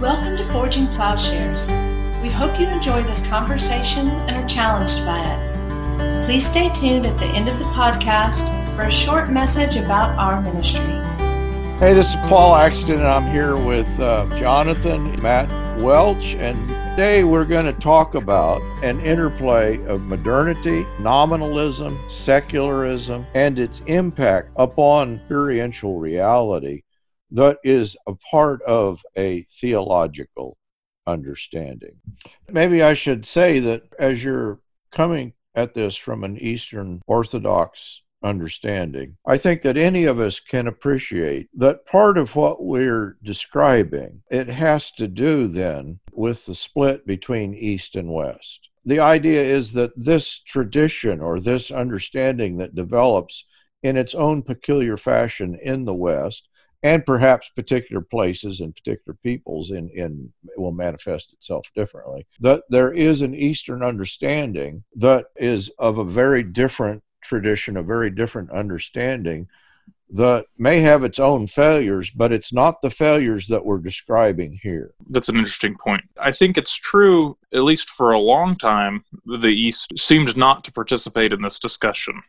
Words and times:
Welcome 0.00 0.38
to 0.38 0.44
Forging 0.46 0.86
Plowshares. 0.86 1.68
We 2.22 2.30
hope 2.30 2.58
you 2.58 2.66
enjoy 2.68 3.02
this 3.02 3.28
conversation 3.28 4.08
and 4.08 4.30
are 4.34 4.48
challenged 4.48 5.04
by 5.04 5.20
it. 5.22 6.24
Please 6.24 6.46
stay 6.46 6.70
tuned 6.70 7.04
at 7.04 7.18
the 7.18 7.26
end 7.26 7.50
of 7.50 7.58
the 7.58 7.66
podcast 7.66 8.46
for 8.74 8.84
a 8.84 8.90
short 8.90 9.28
message 9.28 9.76
about 9.76 10.18
our 10.18 10.40
ministry. 10.40 10.80
Hey, 11.78 11.92
this 11.92 12.08
is 12.08 12.16
Paul 12.30 12.54
Axton, 12.56 12.94
and 12.94 13.06
I'm 13.06 13.30
here 13.30 13.58
with 13.58 14.00
uh, 14.00 14.24
Jonathan, 14.38 15.20
Matt 15.20 15.50
Welch, 15.78 16.34
and 16.36 16.56
today 16.96 17.22
we're 17.22 17.44
going 17.44 17.66
to 17.66 17.74
talk 17.74 18.14
about 18.14 18.62
an 18.82 19.00
interplay 19.00 19.84
of 19.84 20.00
modernity, 20.00 20.86
nominalism, 20.98 22.00
secularism, 22.08 23.26
and 23.34 23.58
its 23.58 23.82
impact 23.84 24.48
upon 24.56 25.16
experiential 25.16 25.98
reality 25.98 26.84
that 27.32 27.58
is 27.64 27.96
a 28.06 28.14
part 28.30 28.62
of 28.62 29.02
a 29.16 29.46
theological 29.60 30.56
understanding. 31.06 31.96
Maybe 32.48 32.82
I 32.82 32.94
should 32.94 33.26
say 33.26 33.58
that 33.60 33.82
as 33.98 34.22
you're 34.22 34.60
coming 34.90 35.32
at 35.54 35.74
this 35.74 35.96
from 35.96 36.24
an 36.24 36.38
Eastern 36.38 37.02
Orthodox 37.06 38.02
understanding, 38.22 39.16
I 39.26 39.38
think 39.38 39.62
that 39.62 39.76
any 39.76 40.04
of 40.04 40.20
us 40.20 40.40
can 40.40 40.66
appreciate 40.66 41.48
that 41.54 41.86
part 41.86 42.18
of 42.18 42.36
what 42.36 42.62
we're 42.62 43.16
describing, 43.22 44.22
it 44.30 44.48
has 44.48 44.90
to 44.92 45.08
do 45.08 45.48
then 45.48 46.00
with 46.12 46.46
the 46.46 46.54
split 46.54 47.06
between 47.06 47.54
East 47.54 47.96
and 47.96 48.12
West. 48.12 48.68
The 48.84 49.00
idea 49.00 49.42
is 49.42 49.72
that 49.74 49.92
this 49.96 50.40
tradition 50.40 51.20
or 51.20 51.38
this 51.40 51.70
understanding 51.70 52.56
that 52.58 52.74
develops 52.74 53.44
in 53.82 53.96
its 53.96 54.14
own 54.14 54.42
peculiar 54.42 54.96
fashion 54.96 55.58
in 55.62 55.84
the 55.84 55.94
West 55.94 56.49
and 56.82 57.04
perhaps 57.04 57.50
particular 57.50 58.00
places 58.00 58.60
and 58.60 58.74
particular 58.74 59.16
peoples 59.22 59.70
in, 59.70 59.88
in 59.90 60.32
will 60.56 60.72
manifest 60.72 61.32
itself 61.32 61.68
differently. 61.74 62.26
That 62.40 62.62
there 62.70 62.92
is 62.92 63.22
an 63.22 63.34
Eastern 63.34 63.82
understanding 63.82 64.84
that 64.96 65.26
is 65.36 65.70
of 65.78 65.98
a 65.98 66.04
very 66.04 66.42
different 66.42 67.02
tradition, 67.22 67.76
a 67.76 67.82
very 67.82 68.10
different 68.10 68.50
understanding 68.50 69.48
that 70.12 70.46
may 70.58 70.80
have 70.80 71.04
its 71.04 71.20
own 71.20 71.46
failures, 71.46 72.10
but 72.10 72.32
it's 72.32 72.52
not 72.52 72.80
the 72.80 72.90
failures 72.90 73.46
that 73.46 73.64
we're 73.64 73.78
describing 73.78 74.58
here. 74.60 74.92
That's 75.08 75.28
an 75.28 75.36
interesting 75.36 75.76
point. 75.76 76.02
I 76.20 76.32
think 76.32 76.58
it's 76.58 76.74
true, 76.74 77.36
at 77.54 77.62
least 77.62 77.90
for 77.90 78.10
a 78.10 78.18
long 78.18 78.56
time, 78.56 79.04
the 79.24 79.48
East 79.48 79.92
seemed 79.96 80.36
not 80.36 80.64
to 80.64 80.72
participate 80.72 81.32
in 81.32 81.42
this 81.42 81.60
discussion 81.60 82.22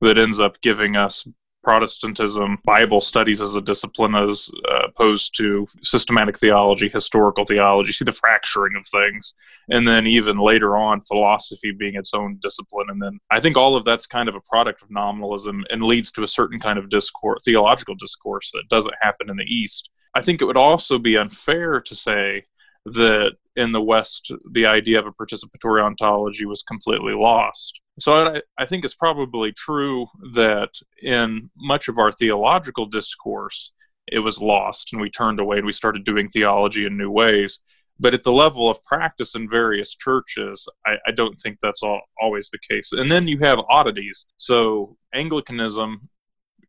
that 0.00 0.18
ends 0.18 0.38
up 0.38 0.60
giving 0.60 0.94
us 0.94 1.26
Protestantism, 1.66 2.58
Bible 2.64 3.00
studies 3.00 3.42
as 3.42 3.56
a 3.56 3.60
discipline 3.60 4.14
as 4.14 4.48
uh, 4.70 4.86
opposed 4.86 5.36
to 5.38 5.66
systematic 5.82 6.38
theology, 6.38 6.88
historical 6.88 7.44
theology, 7.44 7.90
see 7.90 8.04
the 8.04 8.12
fracturing 8.12 8.76
of 8.76 8.86
things. 8.86 9.34
And 9.68 9.88
then 9.88 10.06
even 10.06 10.38
later 10.38 10.76
on, 10.76 11.00
philosophy 11.00 11.72
being 11.72 11.96
its 11.96 12.14
own 12.14 12.38
discipline. 12.40 12.86
And 12.88 13.02
then 13.02 13.18
I 13.32 13.40
think 13.40 13.56
all 13.56 13.74
of 13.74 13.84
that's 13.84 14.06
kind 14.06 14.28
of 14.28 14.36
a 14.36 14.40
product 14.42 14.80
of 14.80 14.92
nominalism 14.92 15.64
and 15.68 15.82
leads 15.82 16.12
to 16.12 16.22
a 16.22 16.28
certain 16.28 16.60
kind 16.60 16.78
of 16.78 16.88
discourse, 16.88 17.42
theological 17.44 17.96
discourse 17.96 18.48
that 18.52 18.68
doesn't 18.70 18.94
happen 19.00 19.28
in 19.28 19.36
the 19.36 19.42
East. 19.42 19.90
I 20.14 20.22
think 20.22 20.40
it 20.40 20.44
would 20.44 20.56
also 20.56 21.00
be 21.00 21.16
unfair 21.16 21.80
to 21.80 21.94
say 21.96 22.44
that 22.84 23.32
in 23.56 23.72
the 23.72 23.82
West, 23.82 24.30
the 24.48 24.66
idea 24.66 25.00
of 25.00 25.06
a 25.06 25.12
participatory 25.12 25.82
ontology 25.82 26.46
was 26.46 26.62
completely 26.62 27.14
lost. 27.14 27.80
So 27.98 28.14
I, 28.14 28.42
I, 28.58 28.66
think 28.66 28.84
it's 28.84 28.94
probably 28.94 29.52
true 29.52 30.06
that 30.34 30.70
in 31.02 31.50
much 31.56 31.88
of 31.88 31.98
our 31.98 32.12
theological 32.12 32.86
discourse, 32.86 33.72
it 34.06 34.18
was 34.20 34.40
lost 34.40 34.92
and 34.92 35.00
we 35.00 35.10
turned 35.10 35.40
away 35.40 35.56
and 35.56 35.66
we 35.66 35.72
started 35.72 36.04
doing 36.04 36.28
theology 36.28 36.84
in 36.86 36.96
new 36.96 37.10
ways. 37.10 37.60
But 37.98 38.12
at 38.12 38.24
the 38.24 38.32
level 38.32 38.68
of 38.68 38.84
practice 38.84 39.34
in 39.34 39.48
various 39.48 39.94
churches, 39.94 40.68
I, 40.86 40.96
I 41.06 41.10
don't 41.12 41.40
think 41.40 41.58
that's 41.60 41.82
all, 41.82 42.02
always 42.20 42.50
the 42.50 42.58
case. 42.58 42.92
And 42.92 43.10
then 43.10 43.26
you 43.26 43.38
have 43.38 43.58
oddities. 43.70 44.26
So 44.36 44.98
Anglicanism 45.14 46.10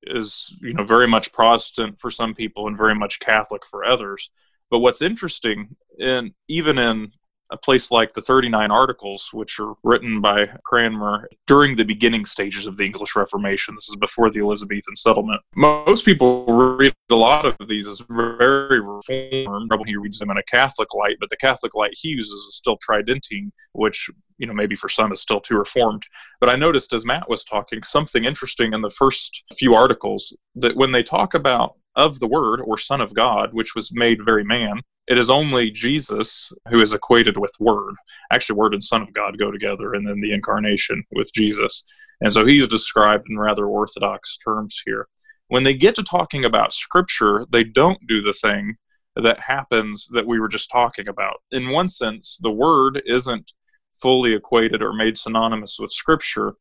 is, 0.04 0.56
you 0.62 0.74
know, 0.74 0.86
very 0.86 1.08
much 1.08 1.34
Protestant 1.34 2.00
for 2.00 2.10
some 2.10 2.34
people 2.34 2.68
and 2.68 2.78
very 2.78 2.96
much 2.96 3.20
Catholic 3.20 3.64
for 3.70 3.84
others. 3.84 4.30
But 4.72 4.80
what's 4.80 5.02
interesting, 5.02 5.76
and 6.00 6.32
even 6.48 6.78
in 6.78 7.12
a 7.52 7.58
place 7.58 7.92
like 7.92 8.14
the 8.14 8.22
39 8.22 8.72
Articles, 8.72 9.30
which 9.32 9.60
are 9.60 9.74
written 9.84 10.22
by 10.22 10.48
Cranmer 10.66 11.30
during 11.46 11.76
the 11.76 11.84
beginning 11.84 12.26
stages 12.26 12.68
of 12.68 12.78
the 12.78 12.86
English 12.86 13.16
Reformation. 13.16 13.76
This 13.76 13.90
is 13.90 13.96
before 13.96 14.30
the 14.30 14.40
Elizabethan 14.40 14.96
settlement. 14.96 15.42
Most 15.56 16.06
people 16.06 16.46
read 16.46 16.94
a 17.10 17.16
lot 17.16 17.46
of 17.46 17.56
these 17.68 17.88
as 17.88 18.04
very 18.10 18.82
reformed. 18.82 19.70
Probably 19.70 19.92
he 19.92 19.98
reads 19.98 20.20
them 20.20 20.32
in 20.32 20.38
a 20.38 20.44
Catholic 20.44 20.94
light, 20.94 21.18
but 21.20 21.30
the 21.30 21.38
Catholic 21.38 21.74
light 21.74 21.92
he 21.94 22.10
uses 22.10 22.34
is 22.34 22.56
still 22.56 22.78
Tridentine, 22.78 23.52
which 23.74 24.10
you 24.38 24.46
know 24.46 24.54
maybe 24.54 24.76
for 24.76 24.90
some 24.90 25.12
is 25.12 25.22
still 25.22 25.40
too 25.40 25.58
reformed. 25.58 26.04
But 26.40 26.50
I 26.50 26.56
noticed 26.56 26.94
as 26.94 27.06
Matt 27.06 27.30
was 27.30 27.44
talking 27.44 27.84
something 27.84 28.26
interesting 28.26 28.74
in 28.74 28.82
the 28.82 28.90
first 28.90 29.44
few 29.58 29.74
articles 29.74 30.36
that 30.56 30.76
when 30.76 30.92
they 30.92 31.04
talk 31.04 31.34
about 31.34 31.76
of 31.98 32.20
the 32.20 32.28
Word 32.28 32.62
or 32.64 32.78
Son 32.78 33.02
of 33.02 33.14
God, 33.14 33.50
which 33.54 33.76
was 33.76 33.92
made 33.92 34.24
very 34.24 34.46
man, 34.46 34.82
it 35.08 35.18
is 35.18 35.30
only 35.30 35.72
Jesus 35.72 36.54
who 36.70 36.80
is 36.80 36.94
equated 36.94 37.38
with 37.38 37.52
Word. 37.60 37.96
Actually, 38.32 38.58
Word 38.58 38.74
and 38.74 38.84
Son 38.84 39.02
of 39.02 39.14
God 39.14 39.38
go 39.38 39.52
together, 39.52 39.94
and 39.94 40.08
then 40.08 40.22
the 40.22 40.34
incarnation 40.34 41.04
with 41.12 41.34
Jesus. 41.34 41.84
And 42.22 42.32
so 42.32 42.46
he's 42.46 42.68
described 42.68 43.28
in 43.30 43.38
rather 43.40 43.66
orthodox 43.66 44.38
terms 44.38 44.82
here. 44.86 45.08
When 45.48 45.64
they 45.64 45.74
get 45.74 45.96
to 45.96 46.04
talking 46.04 46.46
about 46.46 46.74
Scripture, 46.74 47.46
they 47.52 47.64
don't 47.64 48.06
do 48.08 48.22
the 48.22 48.34
thing 48.34 48.76
that 49.16 49.40
happens 49.40 50.08
that 50.12 50.28
we 50.28 50.40
were 50.40 50.50
just 50.50 50.70
talking 50.70 51.08
about. 51.08 51.38
In 51.52 51.70
one 51.70 51.90
sense, 51.90 52.38
the 52.42 52.52
Word 52.52 53.02
isn't 53.06 53.54
fully 54.00 54.34
equated 54.34 54.84
or 54.84 54.94
made 54.94 55.18
synonymous 55.18 55.78
with 55.80 55.90
Scripture, 55.90 56.54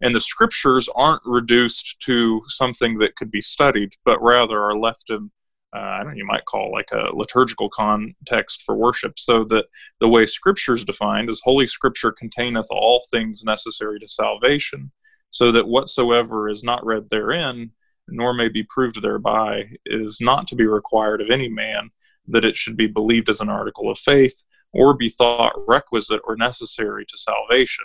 and 0.00 0.14
the 0.14 0.20
Scriptures 0.20 0.88
aren't 0.94 1.22
reduced 1.24 2.00
to 2.00 2.42
something 2.48 2.98
that 2.98 3.16
could 3.16 3.30
be 3.30 3.42
studied, 3.42 3.94
but 4.04 4.22
rather 4.22 4.62
are 4.62 4.78
left 4.78 5.10
in 5.10 5.30
uh, 5.76 5.80
I 5.80 5.98
don't 5.98 6.12
know, 6.12 6.16
you 6.16 6.26
might 6.26 6.46
call 6.46 6.72
like 6.72 6.88
a 6.92 7.14
liturgical 7.14 7.68
context 7.68 8.62
for 8.62 8.74
worship, 8.74 9.18
so 9.18 9.44
that 9.44 9.66
the 10.00 10.08
way 10.08 10.24
Scripture 10.24 10.74
is 10.74 10.84
defined 10.84 11.28
is 11.28 11.42
Holy 11.44 11.66
Scripture 11.66 12.10
containeth 12.10 12.68
all 12.70 13.04
things 13.10 13.44
necessary 13.44 14.00
to 14.00 14.08
salvation, 14.08 14.92
so 15.30 15.52
that 15.52 15.68
whatsoever 15.68 16.48
is 16.48 16.64
not 16.64 16.84
read 16.86 17.08
therein, 17.10 17.72
nor 18.08 18.32
may 18.32 18.48
be 18.48 18.62
proved 18.62 19.02
thereby, 19.02 19.64
is 19.84 20.18
not 20.22 20.48
to 20.48 20.54
be 20.54 20.66
required 20.66 21.20
of 21.20 21.30
any 21.30 21.48
man, 21.48 21.90
that 22.26 22.46
it 22.46 22.56
should 22.56 22.76
be 22.76 22.86
believed 22.86 23.28
as 23.28 23.42
an 23.42 23.50
article 23.50 23.90
of 23.90 23.98
faith, 23.98 24.42
or 24.72 24.96
be 24.96 25.10
thought 25.10 25.52
requisite 25.66 26.22
or 26.24 26.34
necessary 26.34 27.04
to 27.04 27.18
salvation. 27.18 27.84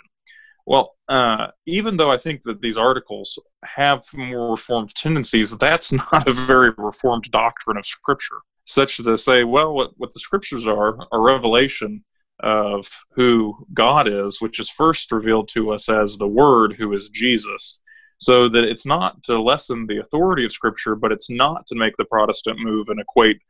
Well, 0.66 0.96
uh, 1.08 1.48
even 1.66 1.96
though 1.96 2.10
I 2.10 2.16
think 2.16 2.42
that 2.44 2.60
these 2.60 2.78
articles 2.78 3.38
have 3.64 4.04
more 4.14 4.52
reformed 4.52 4.94
tendencies, 4.94 5.56
that's 5.56 5.92
not 6.12 6.26
a 6.26 6.32
very 6.32 6.72
reformed 6.76 7.30
doctrine 7.30 7.76
of 7.76 7.86
Scripture. 7.86 8.38
Such 8.66 8.98
as 8.98 9.04
to 9.04 9.18
say, 9.18 9.44
well, 9.44 9.74
what, 9.74 9.92
what 9.98 10.14
the 10.14 10.20
Scriptures 10.20 10.66
are, 10.66 10.96
a 11.12 11.18
revelation 11.18 12.04
of 12.40 12.88
who 13.14 13.66
God 13.74 14.08
is, 14.08 14.40
which 14.40 14.58
is 14.58 14.70
first 14.70 15.12
revealed 15.12 15.48
to 15.48 15.70
us 15.72 15.88
as 15.88 16.16
the 16.16 16.28
Word, 16.28 16.76
who 16.78 16.92
is 16.94 17.10
Jesus. 17.10 17.80
So 18.18 18.48
that 18.48 18.64
it's 18.64 18.86
not 18.86 19.22
to 19.24 19.40
lessen 19.40 19.86
the 19.86 19.98
authority 19.98 20.46
of 20.46 20.52
Scripture, 20.52 20.94
but 20.94 21.12
it's 21.12 21.28
not 21.28 21.66
to 21.66 21.74
make 21.74 21.96
the 21.98 22.06
Protestant 22.06 22.58
move 22.58 22.88
and 22.88 23.00
equate 23.00 23.40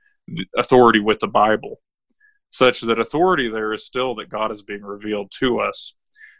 authority 0.56 0.98
with 0.98 1.20
the 1.20 1.28
Bible, 1.28 1.80
such 2.50 2.80
that 2.80 2.98
authority 2.98 3.48
there 3.48 3.72
is 3.72 3.86
still 3.86 4.16
that 4.16 4.30
God 4.30 4.50
is 4.50 4.62
being 4.62 4.82
revealed 4.82 5.30
to 5.38 5.60
us 5.60 5.94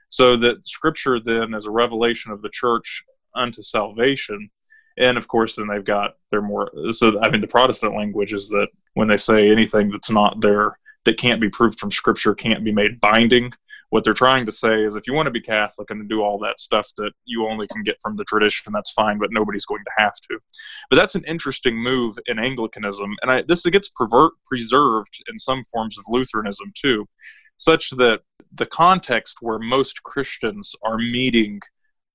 so 0.09 0.37
that 0.37 0.67
scripture 0.67 1.21
then 1.21 1.55
is 1.55 1.67
a 1.67 1.71
revelation 1.71 2.33
of 2.33 2.43
the 2.43 2.51
church 2.51 3.05
unto 3.35 3.63
salvation. 3.63 4.51
And 4.97 5.19
of 5.19 5.27
course 5.27 5.57
then 5.57 5.69
they've 5.69 5.85
got 5.85 6.13
their 6.31 6.43
more 6.43 6.71
so 6.91 7.21
i 7.21 7.29
mean 7.29 7.41
the 7.41 7.49
protestant 7.49 7.97
language 7.97 8.33
is 8.33 8.49
that 8.51 8.69
when 8.95 9.09
they 9.09 9.17
say 9.17 9.51
anything 9.51 9.91
that's 9.91 10.11
not 10.11 10.41
there 10.41 10.79
that 11.05 11.19
can't 11.19 11.41
be 11.41 11.49
proved 11.49 11.81
from 11.81 11.91
scripture 11.91 12.35
can't 12.35 12.65
be 12.65 12.73
made 12.73 13.01
binding 13.01 13.53
what 13.91 14.03
they're 14.03 14.15
trying 14.15 14.45
to 14.45 14.51
say 14.51 14.83
is 14.83 14.97
if 14.97 15.07
you 15.07 15.13
want 15.13 15.27
to 15.27 15.33
be 15.33 15.41
catholic 15.41 15.91
and 15.91 16.09
do 16.09 16.23
all 16.23 16.39
that 16.39 16.59
stuff 16.59 16.91
that 16.97 17.13
you 17.25 17.47
only 17.47 17.67
can 17.73 17.83
get 17.85 17.97
from 18.03 18.17
the 18.17 18.25
tradition 18.25 18.73
that's 18.73 18.91
fine 18.91 19.19
but 19.19 19.31
nobody's 19.31 19.67
going 19.67 19.85
to 19.85 20.03
have 20.03 20.15
to. 20.29 20.39
But 20.91 20.97
that's 20.97 21.15
an 21.15 21.25
interesting 21.29 21.77
move 21.77 22.19
in 22.27 22.39
anglicanism 22.39 23.15
and 23.23 23.31
I, 23.31 23.43
this 23.43 23.65
gets 23.67 23.89
pervert, 23.89 24.33
preserved 24.47 25.23
in 25.31 25.39
some 25.39 25.63
forms 25.73 25.97
of 25.97 26.05
lutheranism 26.09 26.73
too 26.75 27.07
such 27.57 27.91
that 27.91 28.21
the 28.53 28.67
context 28.67 29.39
where 29.41 29.59
most 29.59 30.03
Christians 30.03 30.75
are 30.83 30.99
meeting 30.99 31.61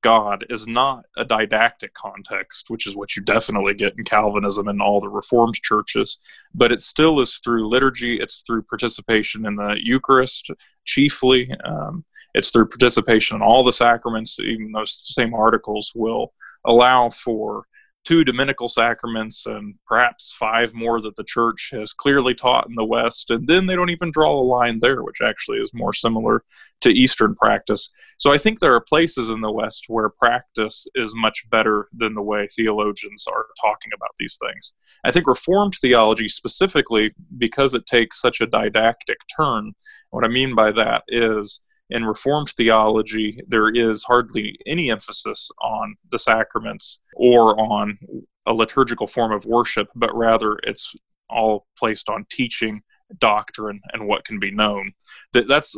God 0.02 0.46
is 0.50 0.66
not 0.66 1.06
a 1.18 1.26
didactic 1.26 1.94
context, 1.94 2.70
which 2.70 2.88
is 2.88 2.96
what 2.96 3.16
you 3.16 3.22
definitely 3.22 3.74
get 3.74 3.98
in 3.98 4.06
Calvinism 4.06 4.68
and 4.68 4.82
all 4.82 5.02
the 5.02 5.10
Reformed 5.10 5.56
churches, 5.56 6.20
but 6.54 6.72
it 6.72 6.82
still 6.82 7.20
is 7.20 7.40
through 7.44 7.68
liturgy, 7.68 8.20
it's 8.20 8.42
through 8.42 8.64
participation 8.64 9.46
in 9.46 9.56
the 9.56 9.76
Eucharist 9.82 10.52
chiefly, 10.86 11.54
um, 11.66 12.06
it's 12.34 12.52
through 12.52 12.68
participation 12.68 13.36
in 13.36 13.42
all 13.42 13.64
the 13.64 13.74
sacraments, 13.74 14.40
even 14.40 14.72
those 14.72 15.00
same 15.04 15.34
articles 15.34 15.92
will 15.96 16.34
allow 16.66 17.10
for 17.10 17.66
two 18.10 18.24
dominical 18.24 18.68
sacraments 18.68 19.46
and 19.46 19.76
perhaps 19.86 20.34
five 20.34 20.74
more 20.74 21.00
that 21.00 21.16
the 21.16 21.24
church 21.24 21.70
has 21.72 21.94
clearly 21.94 22.34
taught 22.34 22.68
in 22.68 22.74
the 22.74 22.84
West. 22.84 23.30
And 23.30 23.48
then 23.48 23.68
they 23.68 23.76
don't 23.76 23.92
even 23.92 24.10
draw 24.10 24.32
a 24.32 24.42
line 24.42 24.80
there, 24.80 25.04
which 25.04 25.22
actually 25.24 25.60
is 25.60 25.76
more 25.76 25.94
similar 25.94 26.44
to 26.82 26.90
Eastern 26.90 27.36
practice. 27.36 27.94
So 28.18 28.32
I 28.32 28.40
think 28.40 28.60
there 28.60 28.74
are 28.74 28.82
places 28.82 29.30
in 29.30 29.42
the 29.42 29.52
West 29.52 29.86
where 29.90 30.10
practice 30.10 30.88
is 30.96 31.14
much 31.16 31.48
better 31.52 31.88
than 31.94 32.16
the 32.16 32.24
way 32.24 32.48
theologians 32.48 33.28
are 33.28 33.46
talking 33.62 33.92
about 33.96 34.16
these 34.18 34.40
things. 34.44 34.74
I 35.04 35.12
think 35.12 35.28
Reformed 35.28 35.76
theology, 35.76 36.30
specifically 36.30 37.14
because 37.38 37.76
it 37.76 37.86
takes 37.86 38.20
such 38.20 38.42
a 38.42 38.48
didactic 38.48 39.20
turn, 39.38 39.74
what 40.10 40.26
I 40.26 40.30
mean 40.30 40.56
by 40.56 40.72
that 40.72 41.04
is 41.10 41.62
in 41.90 42.06
Reformed 42.06 42.50
theology, 42.50 43.42
there 43.48 43.70
is 43.70 44.04
hardly 44.04 44.58
any 44.66 44.92
emphasis 44.92 45.50
on 45.62 45.96
the 46.12 46.20
sacraments 46.20 47.00
or 47.16 47.60
on 47.60 47.98
a 48.46 48.54
liturgical 48.54 49.08
form 49.08 49.32
of 49.32 49.46
worship, 49.46 49.88
but 49.96 50.16
rather 50.16 50.58
it's 50.64 50.94
all 51.30 51.68
placed 51.78 52.10
on 52.10 52.26
teaching, 52.32 52.82
doctrine, 53.20 53.82
and 53.94 54.08
what 54.08 54.26
can 54.26 54.40
be 54.40 54.52
known. 54.52 54.92
That 55.34 55.48
that's, 55.48 55.76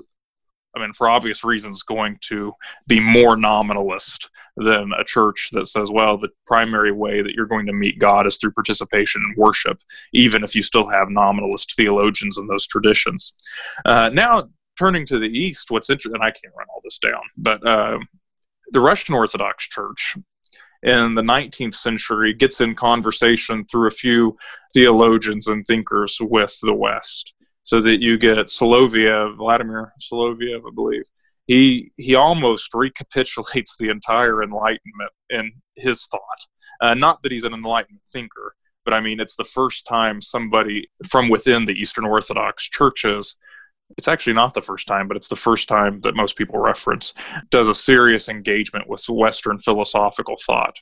I 0.76 0.80
mean, 0.80 0.94
for 0.94 1.10
obvious 1.10 1.44
reasons, 1.44 1.84
going 1.84 2.18
to 2.30 2.54
be 2.88 3.00
more 3.00 3.36
nominalist 3.36 4.30
than 4.58 4.92
a 4.98 5.04
church 5.04 5.50
that 5.54 5.68
says, 5.68 5.90
well, 5.92 6.18
the 6.18 6.30
primary 6.46 6.92
way 6.92 7.22
that 7.22 7.34
you're 7.34 7.46
going 7.46 7.66
to 7.66 7.74
meet 7.74 8.00
God 8.00 8.28
is 8.28 8.38
through 8.38 8.52
participation 8.52 9.22
in 9.22 9.42
worship, 9.42 9.80
even 10.14 10.44
if 10.44 10.56
you 10.56 10.64
still 10.64 10.90
have 10.90 11.10
nominalist 11.10 11.74
theologians 11.76 12.38
in 12.38 12.48
those 12.48 12.68
traditions. 12.68 13.34
Uh, 13.86 14.10
now, 14.14 14.50
turning 14.82 15.06
to 15.06 15.20
the 15.20 15.28
east, 15.28 15.70
what's 15.70 15.92
interesting, 15.92 16.16
and 16.16 16.24
I 16.24 16.32
can't 16.32 16.56
run 16.58 16.66
all 16.74 16.82
this 16.84 16.98
down, 16.98 17.22
but 17.38 17.66
uh, 17.66 18.00
the 18.72 18.80
Russian 18.80 19.14
Orthodox 19.14 19.68
Church 19.70 20.18
in 20.82 21.14
the 21.14 21.22
19th 21.22 21.76
century 21.76 22.34
gets 22.34 22.62
in 22.62 22.74
conversation 22.74 23.64
through 23.66 23.88
a 23.88 23.92
few 23.92 24.36
theologians 24.74 25.48
and 25.48 25.68
thinkers 25.68 26.18
with 26.20 26.58
the 26.64 26.74
West. 26.74 27.36
So 27.64 27.80
that 27.82 28.02
you 28.02 28.18
get 28.18 28.38
Soloviev, 28.38 29.38
Vladimir 29.38 29.94
Soloviev, 30.02 30.62
I 30.68 30.74
believe. 30.74 31.04
He 31.46 31.92
he 31.96 32.16
almost 32.16 32.74
recapitulates 32.74 33.78
the 33.78 33.90
entire 33.90 34.42
Enlightenment 34.42 35.12
in 35.30 35.52
his 35.76 36.08
thought. 36.08 36.42
Uh, 36.82 36.96
not 36.96 37.22
that 37.22 37.32
he's 37.32 37.44
an 37.44 37.54
Enlightenment 37.54 38.02
thinker, 38.12 38.56
but 38.84 38.96
I 38.96 39.00
mean 39.00 39.20
it's 39.20 39.36
the 39.36 39.44
first 39.44 39.86
time 39.86 40.22
somebody 40.22 40.90
from 41.08 41.30
within 41.30 41.66
the 41.66 41.74
Eastern 41.74 42.06
Orthodox 42.06 42.68
churches 42.68 43.38
it's 43.98 44.08
actually 44.08 44.34
not 44.34 44.54
the 44.54 44.62
first 44.62 44.88
time, 44.88 45.08
but 45.08 45.18
it's 45.18 45.28
the 45.28 45.36
first 45.36 45.68
time 45.68 46.02
that 46.02 46.16
most 46.16 46.38
people 46.38 46.60
reference, 46.60 47.14
does 47.50 47.68
a 47.68 47.76
serious 47.76 48.30
engagement 48.30 48.88
with 48.88 49.04
Western 49.10 49.60
philosophical 49.60 50.36
thought. 50.46 50.76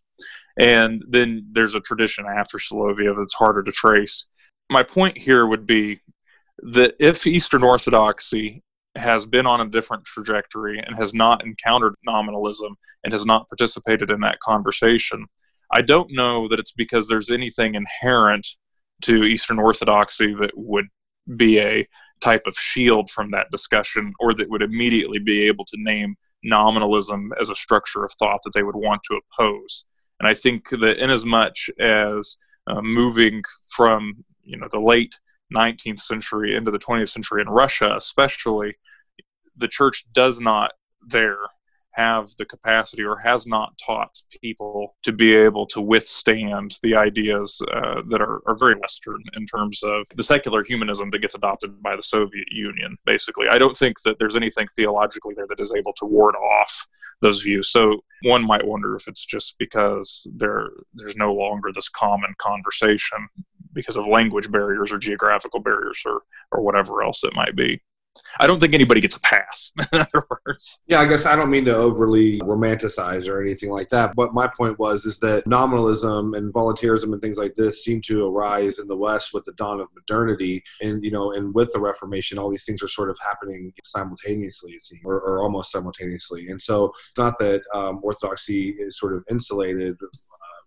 And 0.59 1.03
then 1.07 1.47
there's 1.51 1.75
a 1.75 1.79
tradition 1.79 2.25
after 2.25 2.57
Soloviev 2.57 3.17
that's 3.17 3.33
harder 3.33 3.63
to 3.63 3.71
trace. 3.71 4.27
My 4.69 4.83
point 4.83 5.17
here 5.17 5.47
would 5.47 5.65
be 5.65 6.01
that 6.59 6.95
if 6.99 7.25
Eastern 7.25 7.63
Orthodoxy 7.63 8.63
has 8.95 9.25
been 9.25 9.45
on 9.45 9.61
a 9.61 9.69
different 9.69 10.03
trajectory 10.03 10.79
and 10.79 10.97
has 10.97 11.13
not 11.13 11.45
encountered 11.45 11.95
nominalism 12.05 12.75
and 13.03 13.13
has 13.13 13.25
not 13.25 13.47
participated 13.47 14.09
in 14.09 14.19
that 14.21 14.39
conversation, 14.39 15.25
I 15.71 15.81
don't 15.81 16.11
know 16.11 16.47
that 16.47 16.59
it's 16.59 16.73
because 16.73 17.07
there's 17.07 17.31
anything 17.31 17.75
inherent 17.75 18.47
to 19.03 19.23
Eastern 19.23 19.59
Orthodoxy 19.59 20.33
that 20.33 20.51
would 20.55 20.87
be 21.37 21.59
a 21.59 21.87
type 22.21 22.43
of 22.45 22.55
shield 22.55 23.09
from 23.09 23.31
that 23.31 23.51
discussion 23.51 24.13
or 24.19 24.33
that 24.33 24.49
would 24.49 24.61
immediately 24.61 25.19
be 25.19 25.47
able 25.47 25.65
to 25.65 25.77
name 25.77 26.15
nominalism 26.43 27.31
as 27.39 27.49
a 27.49 27.55
structure 27.55 28.03
of 28.03 28.11
thought 28.13 28.41
that 28.43 28.53
they 28.53 28.63
would 28.63 28.75
want 28.75 29.01
to 29.03 29.19
oppose. 29.19 29.85
And 30.19 30.27
I 30.27 30.33
think 30.33 30.69
that 30.69 31.01
inasmuch 31.01 31.55
as 31.79 32.37
uh, 32.67 32.81
moving 32.81 33.43
from 33.67 34.23
you 34.43 34.57
know 34.57 34.67
the 34.71 34.79
late 34.79 35.19
19th 35.53 35.99
century 35.99 36.55
into 36.55 36.71
the 36.71 36.79
20th 36.79 37.09
century 37.09 37.41
in 37.41 37.49
Russia, 37.49 37.93
especially, 37.95 38.75
the 39.55 39.67
church 39.67 40.05
does 40.13 40.39
not 40.39 40.73
there 41.05 41.39
have 41.99 42.29
the 42.37 42.45
capacity 42.45 43.03
or 43.03 43.17
has 43.17 43.45
not 43.45 43.77
taught 43.85 44.21
people 44.41 44.95
to 45.03 45.11
be 45.11 45.35
able 45.35 45.65
to 45.67 45.81
withstand 45.81 46.75
the 46.81 46.95
ideas 46.95 47.61
uh, 47.73 48.01
that 48.07 48.21
are, 48.21 48.41
are 48.47 48.57
very 48.57 48.75
Western 48.75 49.21
in 49.35 49.45
terms 49.45 49.81
of 49.83 50.07
the 50.15 50.23
secular 50.23 50.63
humanism 50.63 51.09
that 51.09 51.19
gets 51.19 51.35
adopted 51.35 51.71
by 51.83 51.95
the 51.95 52.03
Soviet 52.03 52.47
Union, 52.51 52.97
basically. 53.05 53.47
I 53.51 53.57
don't 53.57 53.75
think 53.75 54.01
that 54.05 54.17
there's 54.17 54.37
anything 54.37 54.67
theologically 54.75 55.33
there 55.35 55.47
that 55.49 55.59
is 55.59 55.73
able 55.73 55.93
to 55.97 56.05
ward 56.05 56.35
off 56.35 56.87
those 57.21 57.41
views. 57.41 57.69
So 57.69 58.01
one 58.23 58.45
might 58.45 58.65
wonder 58.65 58.95
if 58.95 59.07
it's 59.07 59.25
just 59.25 59.55
because 59.59 60.25
there 60.33 60.69
there's 60.93 61.17
no 61.17 61.33
longer 61.33 61.69
this 61.73 61.89
common 61.89 62.33
conversation 62.37 63.27
because 63.73 63.97
of 63.97 64.07
language 64.07 64.49
barriers 64.49 64.91
or 64.93 64.97
geographical 64.97 65.59
barriers 65.59 66.01
or 66.05 66.21
or 66.53 66.61
whatever 66.61 67.03
else 67.03 67.23
it 67.23 67.35
might 67.35 67.55
be. 67.55 67.81
I 68.39 68.47
don't 68.47 68.59
think 68.59 68.73
anybody 68.73 69.01
gets 69.01 69.15
a 69.15 69.21
pass. 69.21 69.71
in 69.93 70.01
other 70.01 70.25
words, 70.45 70.79
yeah, 70.87 70.99
I 70.99 71.05
guess 71.05 71.25
I 71.25 71.35
don't 71.35 71.49
mean 71.49 71.65
to 71.65 71.75
overly 71.75 72.39
romanticize 72.39 73.27
or 73.27 73.41
anything 73.41 73.71
like 73.71 73.89
that, 73.89 74.15
but 74.15 74.33
my 74.33 74.47
point 74.47 74.79
was 74.79 75.05
is 75.05 75.19
that 75.19 75.47
nominalism 75.47 76.33
and 76.33 76.53
voluntarism 76.53 77.13
and 77.13 77.21
things 77.21 77.37
like 77.37 77.55
this 77.55 77.83
seem 77.83 78.01
to 78.03 78.27
arise 78.27 78.79
in 78.79 78.87
the 78.87 78.97
West 78.97 79.33
with 79.33 79.43
the 79.43 79.53
dawn 79.53 79.79
of 79.79 79.87
modernity, 79.95 80.63
and 80.81 81.03
you 81.03 81.11
know, 81.11 81.31
and 81.31 81.53
with 81.53 81.71
the 81.73 81.79
Reformation, 81.79 82.37
all 82.37 82.49
these 82.49 82.65
things 82.65 82.83
are 82.83 82.87
sort 82.87 83.09
of 83.09 83.17
happening 83.25 83.73
simultaneously, 83.83 84.77
seems, 84.79 85.01
or, 85.05 85.15
or 85.15 85.41
almost 85.41 85.71
simultaneously. 85.71 86.49
And 86.49 86.61
so, 86.61 86.85
it's 87.09 87.17
not 87.17 87.37
that 87.39 87.61
um, 87.73 87.99
Orthodoxy 88.03 88.75
is 88.77 88.97
sort 88.97 89.15
of 89.15 89.23
insulated 89.29 89.97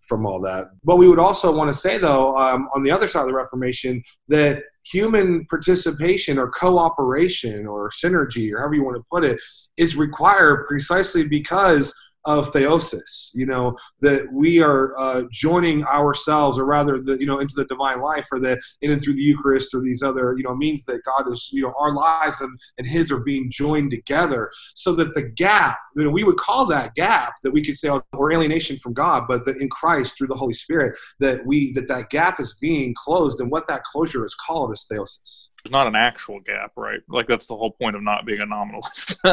from 0.07 0.25
all 0.25 0.39
that. 0.41 0.67
But 0.83 0.97
we 0.97 1.07
would 1.07 1.19
also 1.19 1.55
want 1.55 1.71
to 1.71 1.77
say, 1.77 1.97
though, 1.97 2.37
um, 2.37 2.69
on 2.75 2.83
the 2.83 2.91
other 2.91 3.07
side 3.07 3.21
of 3.21 3.27
the 3.27 3.33
Reformation, 3.33 4.03
that 4.27 4.63
human 4.85 5.45
participation 5.49 6.37
or 6.37 6.49
cooperation 6.49 7.65
or 7.65 7.89
synergy, 7.89 8.51
or 8.51 8.59
however 8.59 8.75
you 8.75 8.83
want 8.83 8.97
to 8.97 9.05
put 9.11 9.23
it, 9.23 9.39
is 9.77 9.95
required 9.95 10.67
precisely 10.67 11.23
because 11.23 11.93
of 12.25 12.51
theosis 12.51 13.31
you 13.33 13.45
know 13.45 13.75
that 14.01 14.27
we 14.31 14.61
are 14.61 14.97
uh, 14.97 15.23
joining 15.31 15.83
ourselves 15.85 16.57
or 16.57 16.65
rather 16.65 17.01
the 17.01 17.17
you 17.19 17.25
know 17.25 17.39
into 17.39 17.55
the 17.55 17.65
divine 17.65 17.99
life 17.99 18.27
or 18.31 18.39
the 18.39 18.59
in 18.81 18.91
and 18.91 19.01
through 19.01 19.13
the 19.13 19.21
eucharist 19.21 19.73
or 19.73 19.81
these 19.81 20.01
other 20.01 20.35
you 20.37 20.43
know 20.43 20.55
means 20.55 20.85
that 20.85 21.01
god 21.03 21.25
is 21.31 21.49
you 21.51 21.61
know 21.61 21.73
our 21.79 21.93
lives 21.93 22.41
and, 22.41 22.57
and 22.77 22.87
his 22.87 23.11
are 23.11 23.19
being 23.19 23.49
joined 23.49 23.91
together. 23.91 24.51
So 24.75 24.93
that 24.95 25.13
the 25.13 25.23
gap 25.23 25.77
you 25.95 26.03
know 26.03 26.09
we 26.09 26.23
would 26.23 26.37
call 26.37 26.65
that 26.67 26.95
gap 26.95 27.33
that 27.43 27.51
we 27.51 27.63
could 27.63 27.77
say 27.77 27.89
oh, 27.89 28.03
or 28.13 28.31
alienation 28.31 28.77
from 28.77 28.93
god 28.93 29.25
but 29.27 29.45
that 29.45 29.57
in 29.57 29.69
christ 29.69 30.17
through 30.17 30.27
the 30.27 30.35
holy 30.35 30.53
spirit 30.53 30.97
that 31.19 31.45
we 31.45 31.71
that 31.73 31.87
that 31.87 32.09
gap 32.09 32.39
is 32.39 32.55
being 32.59 32.93
closed 32.97 33.39
and 33.39 33.51
what 33.51 33.67
that 33.67 33.83
closure 33.83 34.25
is 34.25 34.35
called 34.35 34.71
is 34.71 34.85
theosis 34.91 35.49
there's 35.63 35.71
not 35.71 35.87
an 35.87 35.95
actual 35.95 36.39
gap, 36.41 36.73
right? 36.75 36.99
Like 37.07 37.27
that's 37.27 37.47
the 37.47 37.55
whole 37.55 37.71
point 37.71 37.95
of 37.95 38.03
not 38.03 38.25
being 38.25 38.41
a 38.41 38.45
nominalist, 38.45 39.15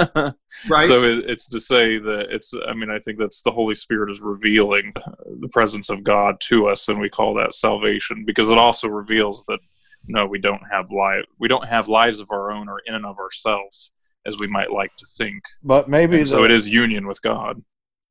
right? 0.69 0.87
So 0.87 1.03
it, 1.03 1.29
it's 1.29 1.49
to 1.49 1.61
say 1.61 1.99
that 1.99 2.27
it's. 2.31 2.53
I 2.69 2.73
mean, 2.73 2.91
I 2.91 3.01
think 3.01 3.19
that's 3.19 3.43
the 3.43 3.51
Holy 3.51 3.75
Spirit 3.75 4.11
is 4.11 4.21
revealing 4.21 4.93
the 5.41 5.49
presence 5.49 5.91
of 5.91 6.05
God 6.05 6.37
to 6.43 6.69
us, 6.69 6.89
and 6.89 7.01
we 7.01 7.09
call 7.09 7.35
that 7.35 7.55
salvation 7.55 8.25
because 8.25 8.51
it 8.51 8.59
also 8.59 8.89
reveals 8.89 9.45
that 9.47 9.59
no, 10.07 10.27
we 10.27 10.39
don't 10.39 10.63
have 10.71 10.91
life. 10.91 11.25
We 11.39 11.49
don't 11.49 11.67
have 11.67 11.89
lives 11.89 12.21
of 12.21 12.31
our 12.31 12.53
own 12.53 12.69
or 12.69 12.81
in 12.87 12.95
and 12.95 13.07
of 13.07 13.19
ourselves 13.19 13.93
as 14.27 14.39
we 14.39 14.47
might 14.47 14.73
like 14.73 14.95
to 14.99 15.07
think. 15.07 15.43
But 15.63 15.89
maybe 15.89 16.19
the, 16.19 16.27
so. 16.27 16.45
It 16.45 16.51
is 16.51 16.69
union 16.69 17.07
with 17.07 17.21
God. 17.23 17.63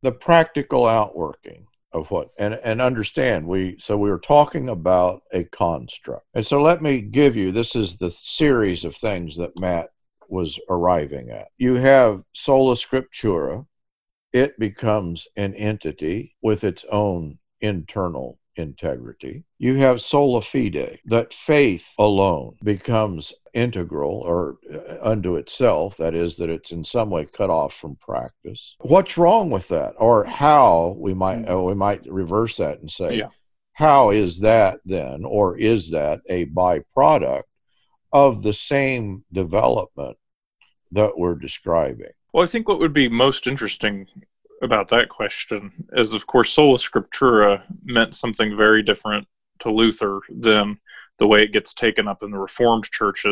The 0.01 0.11
practical 0.11 0.85
outworking 0.85 1.67
of 1.91 2.09
what 2.11 2.29
and 2.37 2.53
and 2.63 2.81
understand 2.81 3.47
we 3.47 3.75
so 3.79 3.97
we 3.97 4.09
were 4.09 4.19
talking 4.19 4.69
about 4.69 5.23
a 5.33 5.43
construct. 5.45 6.25
And 6.33 6.45
so 6.45 6.61
let 6.61 6.81
me 6.81 7.01
give 7.01 7.35
you 7.35 7.51
this 7.51 7.75
is 7.75 7.97
the 7.97 8.11
series 8.11 8.85
of 8.85 8.95
things 8.95 9.35
that 9.37 9.59
matt 9.59 9.89
was 10.27 10.59
arriving 10.69 11.31
at. 11.31 11.47
You 11.57 11.75
have 11.75 12.23
sola 12.33 12.75
scriptura. 12.75 13.65
It 14.31 14.59
becomes 14.59 15.27
an 15.35 15.55
entity 15.55 16.35
with 16.43 16.63
its 16.63 16.85
own 16.91 17.39
internal 17.61 18.37
integrity. 18.55 19.43
You 19.57 19.75
have 19.77 20.01
sola 20.01 20.41
fide, 20.41 20.99
that 21.05 21.33
faith 21.33 21.93
alone 21.97 22.57
becomes 22.63 23.33
integral 23.53 24.21
or 24.25 24.57
uh, 24.73 24.97
unto 25.01 25.35
itself, 25.35 25.97
that 25.97 26.13
is, 26.13 26.37
that 26.37 26.49
it's 26.49 26.71
in 26.71 26.83
some 26.83 27.09
way 27.09 27.25
cut 27.25 27.49
off 27.49 27.73
from 27.73 27.95
practice. 27.97 28.75
What's 28.79 29.17
wrong 29.17 29.49
with 29.49 29.67
that? 29.69 29.93
Or 29.97 30.25
how 30.25 30.95
we 30.97 31.13
might 31.13 31.45
mm. 31.45 31.51
uh, 31.51 31.61
we 31.61 31.75
might 31.75 32.05
reverse 32.11 32.57
that 32.57 32.79
and 32.79 32.89
say, 32.89 33.17
yeah. 33.17 33.29
how 33.73 34.11
is 34.11 34.39
that 34.39 34.79
then, 34.85 35.25
or 35.25 35.57
is 35.57 35.91
that 35.91 36.21
a 36.29 36.45
byproduct 36.47 37.43
of 38.11 38.43
the 38.43 38.53
same 38.53 39.23
development 39.31 40.17
that 40.91 41.17
we're 41.17 41.35
describing? 41.35 42.11
Well, 42.33 42.43
I 42.43 42.47
think 42.47 42.67
what 42.67 42.79
would 42.79 42.93
be 42.93 43.07
most 43.09 43.47
interesting 43.47 44.07
about 44.61 44.87
that 44.89 45.09
question 45.09 45.71
is, 45.93 46.13
of 46.13 46.27
course, 46.27 46.51
sola 46.51 46.77
scriptura 46.77 47.63
meant 47.83 48.15
something 48.15 48.57
very 48.57 48.83
different 48.83 49.27
to 49.59 49.71
Luther 49.71 50.21
than 50.29 50.77
the 51.19 51.27
way 51.27 51.43
it 51.43 51.51
gets 51.51 51.73
taken 51.73 52.07
up 52.07 52.23
in 52.23 52.31
the 52.31 52.39
Reformed 52.39 52.85
Church. 52.85 53.25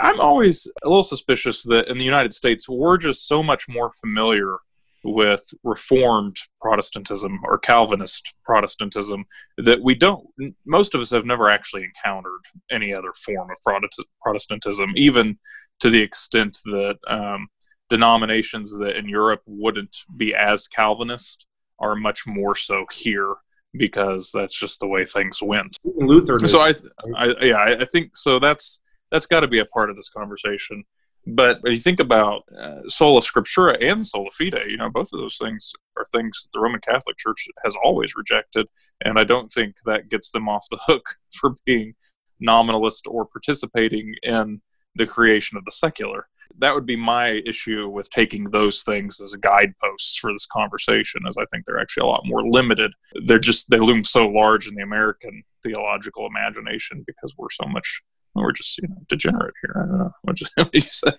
I'm 0.00 0.20
always 0.20 0.66
a 0.84 0.88
little 0.88 1.02
suspicious 1.02 1.62
that 1.64 1.88
in 1.88 1.98
the 1.98 2.04
United 2.04 2.32
States, 2.32 2.68
we're 2.68 2.98
just 2.98 3.26
so 3.26 3.42
much 3.42 3.68
more 3.68 3.92
familiar 3.92 4.56
with 5.02 5.42
Reformed 5.64 6.36
Protestantism 6.60 7.40
or 7.44 7.58
Calvinist 7.58 8.34
Protestantism 8.44 9.24
that 9.58 9.82
we 9.82 9.94
don't, 9.94 10.26
most 10.66 10.94
of 10.94 11.00
us 11.00 11.10
have 11.10 11.24
never 11.24 11.48
actually 11.48 11.84
encountered 11.84 12.42
any 12.70 12.92
other 12.92 13.12
form 13.24 13.48
of 13.50 13.96
Protestantism, 14.22 14.92
even 14.96 15.38
to 15.80 15.90
the 15.90 16.00
extent 16.00 16.58
that 16.66 16.98
um, 17.08 17.48
denominations 17.88 18.76
that 18.78 18.96
in 18.96 19.08
Europe 19.08 19.42
wouldn't 19.46 19.96
be 20.16 20.34
as 20.34 20.68
Calvinist 20.68 21.46
are 21.78 21.96
much 21.96 22.26
more 22.26 22.54
so 22.54 22.84
here 22.92 23.36
because 23.74 24.30
that's 24.32 24.58
just 24.58 24.80
the 24.80 24.88
way 24.88 25.04
things 25.04 25.40
went. 25.42 25.76
Lutheran. 25.84 26.48
So 26.48 26.60
I, 26.60 26.74
I 27.16 27.34
yeah, 27.42 27.76
I 27.80 27.86
think 27.90 28.16
so. 28.16 28.38
That's 28.38 28.80
that's 29.10 29.26
got 29.26 29.40
to 29.40 29.48
be 29.48 29.58
a 29.58 29.64
part 29.64 29.90
of 29.90 29.96
this 29.96 30.08
conversation. 30.08 30.84
But 31.26 31.58
when 31.62 31.74
you 31.74 31.80
think 31.80 32.00
about 32.00 32.42
uh, 32.58 32.88
sola 32.88 33.20
scriptura 33.20 33.76
and 33.80 34.06
sola 34.06 34.30
fide, 34.30 34.54
you 34.68 34.78
know, 34.78 34.88
both 34.88 35.10
of 35.12 35.20
those 35.20 35.36
things 35.36 35.72
are 35.96 36.06
things 36.10 36.48
the 36.52 36.60
Roman 36.60 36.80
Catholic 36.80 37.18
Church 37.18 37.46
has 37.62 37.76
always 37.84 38.16
rejected, 38.16 38.66
and 39.04 39.18
I 39.18 39.24
don't 39.24 39.52
think 39.52 39.76
that 39.84 40.08
gets 40.08 40.30
them 40.30 40.48
off 40.48 40.66
the 40.70 40.80
hook 40.86 41.16
for 41.32 41.54
being 41.66 41.94
nominalist 42.40 43.06
or 43.06 43.26
participating 43.26 44.14
in 44.22 44.62
the 44.94 45.06
creation 45.06 45.58
of 45.58 45.64
the 45.64 45.72
secular 45.72 46.26
that 46.60 46.74
would 46.74 46.86
be 46.86 46.96
my 46.96 47.40
issue 47.46 47.88
with 47.88 48.10
taking 48.10 48.50
those 48.50 48.82
things 48.82 49.20
as 49.20 49.34
guideposts 49.36 50.16
for 50.18 50.32
this 50.32 50.46
conversation 50.46 51.22
as 51.28 51.36
i 51.38 51.44
think 51.50 51.64
they're 51.64 51.80
actually 51.80 52.02
a 52.02 52.06
lot 52.06 52.22
more 52.24 52.46
limited. 52.48 52.92
They're 53.26 53.38
just 53.38 53.70
they 53.70 53.78
loom 53.78 54.04
so 54.04 54.26
large 54.26 54.68
in 54.68 54.74
the 54.74 54.82
american 54.82 55.42
theological 55.62 56.26
imagination 56.26 57.04
because 57.06 57.34
we're 57.36 57.50
so 57.50 57.66
much 57.68 58.02
we're 58.34 58.52
just 58.52 58.78
you 58.78 58.88
know 58.88 58.96
degenerate 59.08 59.54
here. 59.62 59.74
I 59.76 59.86
don't 59.86 59.98
know 59.98 60.10
what, 60.22 60.36
just, 60.36 60.52
what 60.56 60.74
you 60.74 60.80
say. 60.80 61.12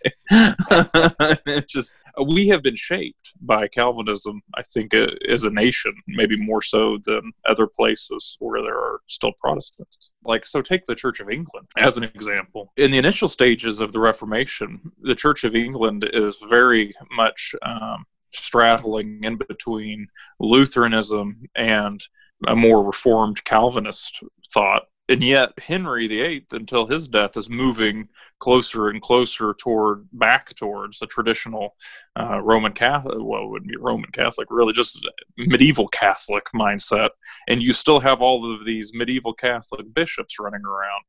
it's 1.48 1.72
just 1.74 1.96
we 2.26 2.48
have 2.48 2.64
been 2.64 2.76
shaped 2.76 3.34
by 3.42 3.68
Calvinism. 3.68 4.42
I 4.56 4.64
think 4.64 4.94
uh, 4.94 5.08
as 5.30 5.44
a 5.44 5.50
nation, 5.50 5.94
maybe 6.08 6.38
more 6.38 6.62
so 6.62 6.98
than 7.06 7.32
other 7.48 7.68
places 7.68 8.38
where 8.40 8.62
there 8.62 8.78
are 8.78 9.02
still 9.08 9.34
Protestants. 9.40 10.12
Like 10.24 10.46
so, 10.46 10.62
take 10.62 10.86
the 10.86 10.96
Church 10.96 11.20
of 11.20 11.30
England 11.30 11.68
as 11.78 11.98
an 11.98 12.04
example. 12.04 12.72
In 12.78 12.92
the 12.92 12.98
initial 12.98 13.28
stages 13.28 13.80
of 13.80 13.92
the 13.92 14.00
Reformation, 14.00 14.92
the 15.02 15.16
Church 15.16 15.44
of 15.44 15.56
England 15.56 16.10
is 16.14 16.42
very 16.50 16.94
much 17.16 17.56
um, 17.64 18.06
straddling 18.34 19.24
in 19.24 19.38
between 19.38 20.08
Lutheranism 20.40 21.44
and 21.56 22.02
a 22.48 22.56
more 22.56 22.84
reformed 22.84 23.44
Calvinist 23.44 24.20
thought 24.54 24.84
and 25.10 25.24
yet 25.24 25.52
Henry 25.60 26.08
VIII, 26.08 26.46
until 26.52 26.86
his 26.86 27.08
death, 27.08 27.36
is 27.36 27.50
moving 27.50 28.08
closer 28.40 28.88
and 28.88 29.02
closer 29.02 29.54
toward 29.54 30.08
back 30.14 30.56
towards 30.56 31.02
a 31.02 31.08
traditional 31.08 31.76
uh, 32.20 32.40
Roman 32.42 32.72
Catholic. 32.72 33.18
Well, 33.20 33.44
it 33.44 33.50
wouldn't 33.50 33.72
be 33.72 33.78
Roman 33.78 34.12
Catholic, 34.12 34.48
really, 34.50 34.74
just 34.74 35.06
medieval 35.38 35.88
Catholic 35.90 36.46
mindset. 36.56 37.10
And 37.48 37.62
you 37.62 37.74
still 37.74 38.00
have 38.00 38.22
all 38.22 38.54
of 38.54 38.66
these 38.66 38.92
medieval 38.94 39.34
Catholic 39.34 39.94
bishops 39.94 40.40
running 40.40 40.66
around. 40.66 41.04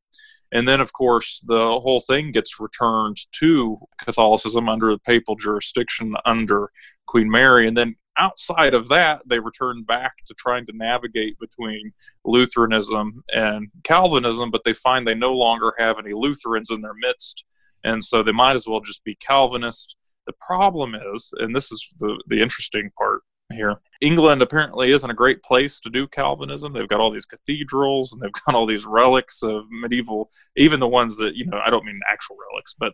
And 0.51 0.67
then, 0.67 0.81
of 0.81 0.93
course, 0.93 1.43
the 1.47 1.79
whole 1.79 1.99
thing 1.99 2.31
gets 2.31 2.59
returned 2.59 3.17
to 3.39 3.79
Catholicism 3.97 4.69
under 4.69 4.91
the 4.91 4.99
papal 4.99 5.35
jurisdiction 5.35 6.13
under 6.25 6.69
Queen 7.07 7.29
Mary. 7.29 7.67
And 7.67 7.75
then 7.75 7.95
outside 8.17 8.73
of 8.73 8.89
that, 8.89 9.21
they 9.25 9.39
return 9.39 9.83
back 9.83 10.13
to 10.27 10.33
trying 10.33 10.65
to 10.67 10.75
navigate 10.75 11.39
between 11.39 11.93
Lutheranism 12.25 13.23
and 13.29 13.69
Calvinism, 13.83 14.51
but 14.51 14.63
they 14.63 14.73
find 14.73 15.07
they 15.07 15.15
no 15.15 15.33
longer 15.33 15.73
have 15.77 15.97
any 15.99 16.13
Lutherans 16.13 16.69
in 16.71 16.81
their 16.81 16.93
midst, 16.93 17.45
and 17.83 18.03
so 18.03 18.23
they 18.23 18.31
might 18.31 18.55
as 18.55 18.67
well 18.67 18.79
just 18.79 19.03
be 19.03 19.15
Calvinist. 19.15 19.95
The 20.25 20.33
problem 20.39 20.95
is, 21.13 21.31
and 21.37 21.55
this 21.55 21.71
is 21.71 21.85
the, 21.99 22.21
the 22.27 22.41
interesting 22.41 22.91
part 22.97 23.21
here, 23.51 23.79
England 24.01 24.41
apparently 24.41 24.91
isn't 24.91 25.09
a 25.09 25.15
great 25.15 25.43
place 25.43 25.79
to 25.81 25.89
do 25.89 26.07
Calvinism. 26.07 26.73
They've 26.73 26.87
got 26.87 26.99
all 26.99 27.11
these 27.11 27.25
cathedrals 27.25 28.13
and 28.13 28.21
they've 28.21 28.31
got 28.45 28.55
all 28.55 28.65
these 28.65 28.85
relics 28.85 29.43
of 29.43 29.65
medieval, 29.69 30.29
even 30.55 30.79
the 30.79 30.87
ones 30.87 31.17
that, 31.17 31.35
you 31.35 31.45
know, 31.45 31.59
I 31.65 31.69
don't 31.69 31.85
mean 31.85 31.99
actual 32.11 32.37
relics, 32.51 32.75
but 32.77 32.93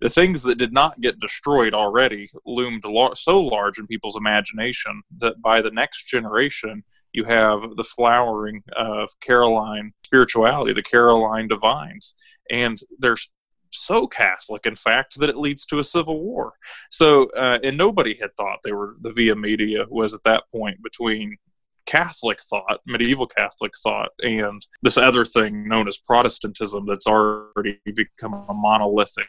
the 0.00 0.10
things 0.10 0.42
that 0.44 0.58
did 0.58 0.72
not 0.72 1.00
get 1.00 1.20
destroyed 1.20 1.74
already 1.74 2.28
loomed 2.46 2.84
lar- 2.84 3.16
so 3.16 3.40
large 3.40 3.78
in 3.78 3.86
people's 3.86 4.16
imagination 4.16 5.02
that 5.18 5.40
by 5.42 5.60
the 5.60 5.70
next 5.70 6.04
generation, 6.04 6.84
you 7.12 7.24
have 7.24 7.62
the 7.76 7.84
flowering 7.84 8.62
of 8.76 9.10
Caroline 9.20 9.92
spirituality, 10.04 10.72
the 10.72 10.82
Caroline 10.82 11.48
divines. 11.48 12.14
And 12.50 12.78
they're 12.98 13.16
so 13.70 14.06
Catholic, 14.06 14.66
in 14.66 14.76
fact, 14.76 15.18
that 15.18 15.28
it 15.28 15.36
leads 15.36 15.66
to 15.66 15.78
a 15.78 15.84
civil 15.84 16.22
war. 16.22 16.54
So, 16.90 17.24
uh, 17.30 17.58
and 17.62 17.76
nobody 17.76 18.16
had 18.20 18.34
thought 18.36 18.60
they 18.64 18.72
were 18.72 18.96
the 19.00 19.12
Via 19.12 19.34
Media 19.34 19.84
was 19.88 20.14
at 20.14 20.24
that 20.24 20.44
point 20.52 20.82
between 20.82 21.36
Catholic 21.86 22.38
thought, 22.42 22.80
medieval 22.86 23.26
Catholic 23.26 23.72
thought, 23.82 24.10
and 24.20 24.66
this 24.82 24.98
other 24.98 25.24
thing 25.24 25.66
known 25.66 25.88
as 25.88 25.96
Protestantism 25.96 26.84
that's 26.86 27.06
already 27.06 27.78
become 27.94 28.44
a 28.48 28.54
monolithic 28.54 29.28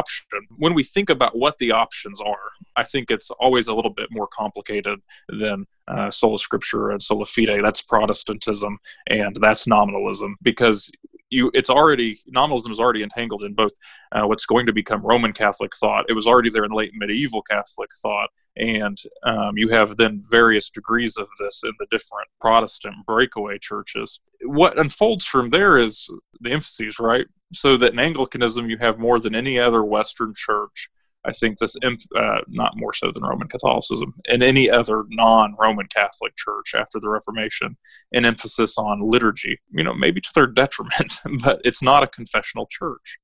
option. 0.00 0.40
When 0.56 0.74
we 0.74 0.84
think 0.84 1.08
about 1.10 1.36
what 1.36 1.58
the 1.58 1.72
options 1.72 2.20
are, 2.20 2.48
I 2.76 2.84
think 2.84 3.10
it's 3.10 3.30
always 3.32 3.68
a 3.68 3.74
little 3.74 3.94
bit 4.00 4.08
more 4.10 4.28
complicated 4.42 4.98
than 5.28 5.66
uh, 5.88 6.10
sola 6.10 6.38
scriptura 6.38 6.92
and 6.92 7.02
sola 7.02 7.26
fide. 7.26 7.64
That's 7.64 7.82
Protestantism 7.82 8.78
and 9.08 9.36
that's 9.36 9.66
nominalism 9.66 10.36
because 10.42 10.90
you 11.30 11.50
it's 11.54 11.70
already 11.70 12.20
nominalism 12.26 12.72
is 12.72 12.80
already 12.80 13.02
entangled 13.02 13.42
in 13.44 13.54
both 13.54 13.72
uh, 14.12 14.26
what's 14.26 14.46
going 14.46 14.66
to 14.66 14.72
become 14.72 15.02
Roman 15.02 15.32
Catholic 15.32 15.74
thought. 15.76 16.04
It 16.08 16.14
was 16.14 16.26
already 16.26 16.50
there 16.50 16.64
in 16.64 16.72
late 16.72 16.92
medieval 16.94 17.42
Catholic 17.42 17.90
thought, 18.02 18.28
and 18.56 19.00
um, 19.22 19.56
you 19.56 19.68
have 19.68 19.96
then 19.96 20.22
various 20.28 20.70
degrees 20.70 21.16
of 21.16 21.28
this 21.38 21.62
in 21.64 21.72
the 21.78 21.86
different 21.90 22.28
Protestant 22.40 22.96
breakaway 23.06 23.58
churches. 23.58 24.20
What 24.42 24.78
unfolds 24.78 25.26
from 25.26 25.50
there 25.50 25.78
is 25.78 26.08
the 26.40 26.50
emphases, 26.50 26.98
right? 26.98 27.26
So 27.52 27.76
that 27.76 27.92
in 27.92 27.98
Anglicanism 27.98 28.68
you 28.68 28.78
have 28.78 28.98
more 28.98 29.18
than 29.18 29.34
any 29.34 29.58
other 29.58 29.84
Western 29.84 30.34
church 30.36 30.88
I 31.24 31.32
think 31.32 31.58
this, 31.58 31.76
uh, 31.84 32.38
not 32.48 32.76
more 32.76 32.92
so 32.92 33.12
than 33.12 33.22
Roman 33.22 33.48
Catholicism, 33.48 34.14
and 34.28 34.42
any 34.42 34.70
other 34.70 35.04
non 35.08 35.54
Roman 35.58 35.86
Catholic 35.86 36.34
church 36.36 36.74
after 36.74 36.98
the 36.98 37.08
Reformation, 37.08 37.76
an 38.12 38.24
emphasis 38.24 38.78
on 38.78 39.02
liturgy, 39.02 39.60
you 39.70 39.84
know, 39.84 39.94
maybe 39.94 40.20
to 40.20 40.30
their 40.34 40.46
detriment, 40.46 41.18
but 41.42 41.60
it's 41.64 41.82
not 41.82 42.02
a 42.02 42.08
confessional 42.08 42.66
church. 42.70 43.18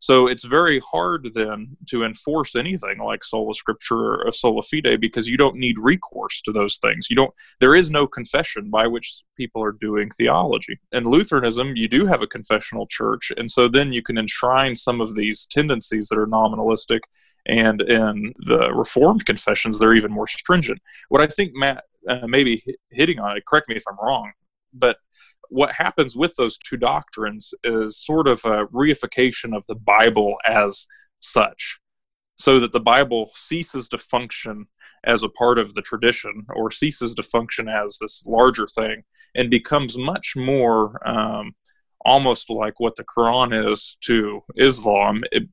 So 0.00 0.28
it's 0.28 0.44
very 0.44 0.80
hard 0.90 1.30
then 1.34 1.76
to 1.88 2.04
enforce 2.04 2.54
anything 2.54 2.98
like 2.98 3.24
sola 3.24 3.52
scriptura 3.52 4.24
or 4.24 4.32
sola 4.32 4.62
fide 4.62 5.00
because 5.00 5.26
you 5.26 5.36
don't 5.36 5.56
need 5.56 5.78
recourse 5.78 6.40
to 6.42 6.52
those 6.52 6.78
things. 6.78 7.08
You 7.10 7.16
don't. 7.16 7.34
There 7.60 7.74
is 7.74 7.90
no 7.90 8.06
confession 8.06 8.70
by 8.70 8.86
which 8.86 9.22
people 9.36 9.62
are 9.62 9.72
doing 9.72 10.08
theology. 10.10 10.78
In 10.92 11.04
Lutheranism, 11.04 11.74
you 11.74 11.88
do 11.88 12.06
have 12.06 12.22
a 12.22 12.28
confessional 12.28 12.86
church, 12.86 13.32
and 13.36 13.50
so 13.50 13.68
then 13.68 13.92
you 13.92 14.02
can 14.02 14.18
enshrine 14.18 14.76
some 14.76 15.00
of 15.00 15.14
these 15.14 15.46
tendencies 15.46 16.08
that 16.08 16.18
are 16.18 16.26
nominalistic. 16.26 17.00
And 17.46 17.80
in 17.82 18.34
the 18.38 18.72
Reformed 18.74 19.24
confessions, 19.24 19.78
they're 19.78 19.94
even 19.94 20.12
more 20.12 20.26
stringent. 20.26 20.80
What 21.08 21.22
I 21.22 21.26
think 21.26 21.52
Matt 21.54 21.84
uh, 22.08 22.26
maybe 22.26 22.64
hitting 22.90 23.18
on 23.18 23.36
it. 23.36 23.44
Correct 23.46 23.68
me 23.68 23.76
if 23.76 23.84
I'm 23.88 23.98
wrong, 24.02 24.32
but 24.72 24.98
what 25.50 25.72
happens 25.72 26.16
with 26.16 26.34
those 26.36 26.58
two 26.58 26.76
doctrines 26.76 27.54
is 27.64 28.02
sort 28.04 28.28
of 28.28 28.44
a 28.44 28.66
reification 28.66 29.56
of 29.56 29.64
the 29.66 29.74
Bible 29.74 30.34
as 30.46 30.86
such, 31.18 31.78
so 32.36 32.60
that 32.60 32.72
the 32.72 32.80
Bible 32.80 33.30
ceases 33.34 33.88
to 33.90 33.98
function 33.98 34.66
as 35.04 35.22
a 35.22 35.28
part 35.28 35.58
of 35.58 35.74
the 35.74 35.82
tradition 35.82 36.44
or 36.54 36.70
ceases 36.70 37.14
to 37.14 37.22
function 37.22 37.68
as 37.68 37.98
this 38.00 38.26
larger 38.26 38.66
thing 38.66 39.02
and 39.34 39.50
becomes 39.50 39.96
much 39.96 40.34
more 40.36 41.00
um, 41.08 41.52
almost 42.04 42.50
like 42.50 42.78
what 42.78 42.96
the 42.96 43.04
Quran 43.04 43.72
is 43.72 43.96
to 44.02 44.40
Islam. 44.56 45.22
It 45.30 45.44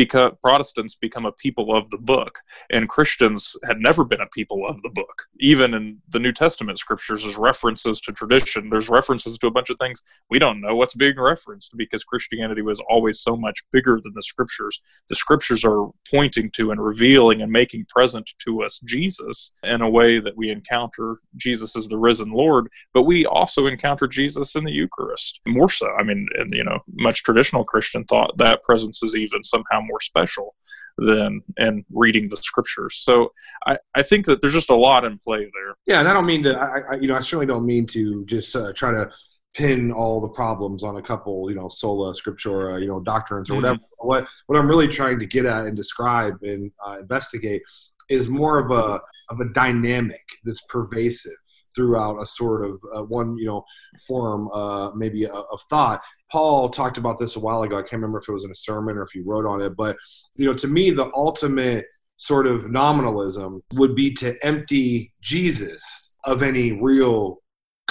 because 0.00 0.32
Protestants 0.42 0.94
become 0.94 1.26
a 1.26 1.32
people 1.32 1.76
of 1.76 1.90
the 1.90 1.98
book, 1.98 2.38
and 2.70 2.88
Christians 2.88 3.54
had 3.64 3.80
never 3.80 4.02
been 4.02 4.22
a 4.22 4.26
people 4.28 4.66
of 4.66 4.80
the 4.80 4.88
book. 4.88 5.24
Even 5.40 5.74
in 5.74 5.98
the 6.08 6.18
New 6.18 6.32
Testament 6.32 6.78
scriptures, 6.78 7.22
there's 7.22 7.36
references 7.36 8.00
to 8.00 8.12
tradition. 8.12 8.70
There's 8.70 8.88
references 8.88 9.36
to 9.36 9.46
a 9.46 9.50
bunch 9.50 9.68
of 9.68 9.76
things 9.78 10.02
we 10.30 10.38
don't 10.38 10.62
know 10.62 10.74
what's 10.74 10.94
being 10.94 11.20
referenced 11.20 11.76
because 11.76 12.02
Christianity 12.02 12.62
was 12.62 12.80
always 12.88 13.20
so 13.20 13.36
much 13.36 13.62
bigger 13.72 14.00
than 14.02 14.14
the 14.14 14.22
scriptures. 14.22 14.80
The 15.10 15.16
scriptures 15.16 15.66
are 15.66 15.90
pointing 16.10 16.50
to 16.52 16.70
and 16.70 16.82
revealing 16.82 17.42
and 17.42 17.52
making 17.52 17.84
present 17.90 18.30
to 18.46 18.62
us 18.62 18.80
Jesus 18.80 19.52
in 19.62 19.82
a 19.82 19.90
way 19.90 20.18
that 20.18 20.34
we 20.34 20.48
encounter 20.48 21.16
Jesus 21.36 21.76
as 21.76 21.88
the 21.88 21.98
risen 21.98 22.30
Lord, 22.30 22.68
but 22.94 23.02
we 23.02 23.26
also 23.26 23.66
encounter 23.66 24.06
Jesus 24.06 24.56
in 24.56 24.64
the 24.64 24.72
Eucharist 24.72 25.40
more 25.46 25.68
so. 25.68 25.88
I 25.98 26.04
mean, 26.04 26.26
and 26.38 26.48
you 26.52 26.64
know, 26.64 26.78
much 26.88 27.22
traditional 27.22 27.64
Christian 27.64 28.04
thought 28.04 28.38
that 28.38 28.62
presence 28.62 29.02
is 29.02 29.14
even 29.14 29.44
somehow 29.44 29.82
more 29.90 30.00
special 30.00 30.54
than 30.98 31.42
and 31.56 31.84
reading 31.92 32.28
the 32.28 32.36
scriptures. 32.36 32.96
So 32.96 33.32
I, 33.66 33.78
I 33.94 34.02
think 34.02 34.26
that 34.26 34.40
there's 34.40 34.52
just 34.52 34.70
a 34.70 34.76
lot 34.76 35.04
in 35.04 35.18
play 35.18 35.38
there. 35.40 35.74
Yeah, 35.86 36.00
and 36.00 36.08
I 36.08 36.12
don't 36.12 36.26
mean 36.26 36.42
to. 36.44 36.58
I, 36.58 36.94
I 36.94 36.94
you 36.96 37.08
know 37.08 37.16
I 37.16 37.20
certainly 37.20 37.46
don't 37.46 37.66
mean 37.66 37.86
to 37.86 38.24
just 38.26 38.54
uh, 38.54 38.72
try 38.72 38.92
to 38.92 39.10
pin 39.54 39.90
all 39.90 40.20
the 40.20 40.28
problems 40.28 40.84
on 40.84 40.96
a 40.96 41.02
couple 41.02 41.50
you 41.50 41.56
know 41.56 41.68
sola 41.68 42.14
scriptura 42.14 42.80
you 42.80 42.86
know 42.86 43.00
doctrines 43.00 43.50
or 43.50 43.54
mm-hmm. 43.54 43.62
whatever. 43.62 43.80
What 43.98 44.28
what 44.46 44.58
I'm 44.58 44.68
really 44.68 44.88
trying 44.88 45.18
to 45.18 45.26
get 45.26 45.46
at 45.46 45.66
and 45.66 45.76
describe 45.76 46.38
and 46.42 46.70
uh, 46.84 46.96
investigate 47.00 47.62
is 48.08 48.28
more 48.28 48.58
of 48.58 48.70
a 48.70 49.00
of 49.30 49.40
a 49.40 49.52
dynamic 49.52 50.24
that's 50.44 50.62
pervasive 50.68 51.32
throughout 51.74 52.20
a 52.20 52.26
sort 52.26 52.64
of 52.64 52.80
uh, 52.94 53.02
one 53.02 53.36
you 53.38 53.46
know 53.46 53.64
form 54.06 54.48
uh, 54.52 54.90
maybe 54.94 55.26
of, 55.26 55.60
thought 55.68 56.00
paul 56.30 56.68
talked 56.68 56.98
about 56.98 57.18
this 57.18 57.36
a 57.36 57.40
while 57.40 57.62
ago 57.62 57.76
i 57.78 57.82
can't 57.82 57.94
remember 57.94 58.18
if 58.18 58.28
it 58.28 58.32
was 58.32 58.44
in 58.44 58.50
a 58.50 58.56
sermon 58.56 58.96
or 58.96 59.02
if 59.02 59.10
he 59.12 59.20
wrote 59.20 59.46
on 59.46 59.60
it 59.60 59.76
but 59.76 59.96
you 60.36 60.46
know 60.46 60.54
to 60.54 60.68
me 60.68 60.90
the 60.90 61.10
ultimate 61.14 61.86
sort 62.16 62.46
of 62.46 62.70
nominalism 62.70 63.62
would 63.74 63.94
be 63.94 64.12
to 64.12 64.36
empty 64.44 65.12
jesus 65.22 66.14
of 66.24 66.42
any 66.42 66.72
real 66.72 67.40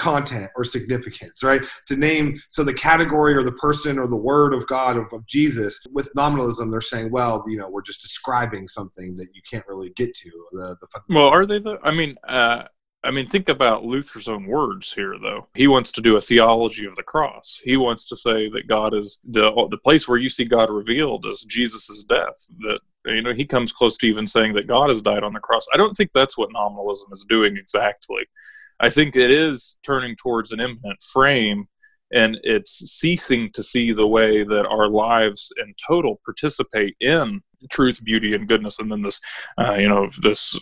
content 0.00 0.50
or 0.56 0.64
significance, 0.64 1.42
right? 1.42 1.60
To 1.88 1.96
name, 1.96 2.40
so 2.48 2.64
the 2.64 2.72
category 2.72 3.34
or 3.34 3.42
the 3.42 3.52
person 3.52 3.98
or 3.98 4.08
the 4.08 4.16
word 4.16 4.54
of 4.54 4.66
God 4.66 4.96
of, 4.96 5.12
of, 5.12 5.26
Jesus, 5.26 5.78
with 5.92 6.10
nominalism, 6.16 6.70
they're 6.70 6.80
saying, 6.80 7.10
well, 7.10 7.44
you 7.46 7.58
know, 7.58 7.68
we're 7.68 7.82
just 7.82 8.00
describing 8.00 8.66
something 8.66 9.14
that 9.16 9.28
you 9.34 9.42
can't 9.48 9.66
really 9.68 9.90
get 9.90 10.14
to. 10.14 10.30
The, 10.52 10.76
the 10.80 10.86
well, 11.10 11.28
are 11.28 11.44
they 11.44 11.58
the, 11.58 11.78
I 11.82 11.90
mean, 11.90 12.16
uh, 12.26 12.64
I 13.02 13.10
mean, 13.10 13.28
think 13.28 13.48
about 13.48 13.84
Luther's 13.84 14.28
own 14.28 14.46
words 14.46 14.92
here, 14.92 15.14
though. 15.20 15.46
He 15.54 15.66
wants 15.66 15.90
to 15.92 16.02
do 16.02 16.16
a 16.16 16.20
theology 16.20 16.84
of 16.84 16.96
the 16.96 17.02
cross. 17.02 17.58
He 17.64 17.78
wants 17.78 18.06
to 18.08 18.16
say 18.16 18.50
that 18.50 18.66
God 18.66 18.92
is 18.92 19.18
the 19.24 19.50
the 19.70 19.78
place 19.78 20.06
where 20.06 20.18
you 20.18 20.28
see 20.28 20.44
God 20.44 20.68
revealed 20.68 21.24
is 21.26 21.42
Jesus' 21.42 22.04
death. 22.08 22.46
That 22.58 22.80
you 23.06 23.22
know, 23.22 23.32
he 23.32 23.46
comes 23.46 23.72
close 23.72 23.96
to 23.98 24.06
even 24.06 24.26
saying 24.26 24.52
that 24.54 24.66
God 24.66 24.90
has 24.90 25.00
died 25.00 25.24
on 25.24 25.32
the 25.32 25.40
cross. 25.40 25.66
I 25.72 25.78
don't 25.78 25.94
think 25.94 26.10
that's 26.12 26.36
what 26.36 26.52
nominalism 26.52 27.08
is 27.12 27.24
doing 27.26 27.56
exactly. 27.56 28.24
I 28.80 28.90
think 28.90 29.16
it 29.16 29.30
is 29.30 29.76
turning 29.84 30.16
towards 30.16 30.52
an 30.52 30.60
immanent 30.60 31.02
frame 31.02 31.68
and 32.12 32.38
it's 32.42 32.90
ceasing 32.90 33.50
to 33.52 33.62
see 33.62 33.92
the 33.92 34.06
way 34.06 34.42
that 34.42 34.66
our 34.66 34.88
lives 34.88 35.52
in 35.58 35.74
total 35.86 36.20
participate 36.24 36.96
in 37.00 37.40
truth, 37.70 38.02
beauty, 38.02 38.34
and 38.34 38.48
goodness, 38.48 38.78
and 38.78 38.90
then 38.90 39.00
this, 39.00 39.20
uh, 39.58 39.74
you 39.74 39.88
know, 39.88 40.10
this 40.22 40.58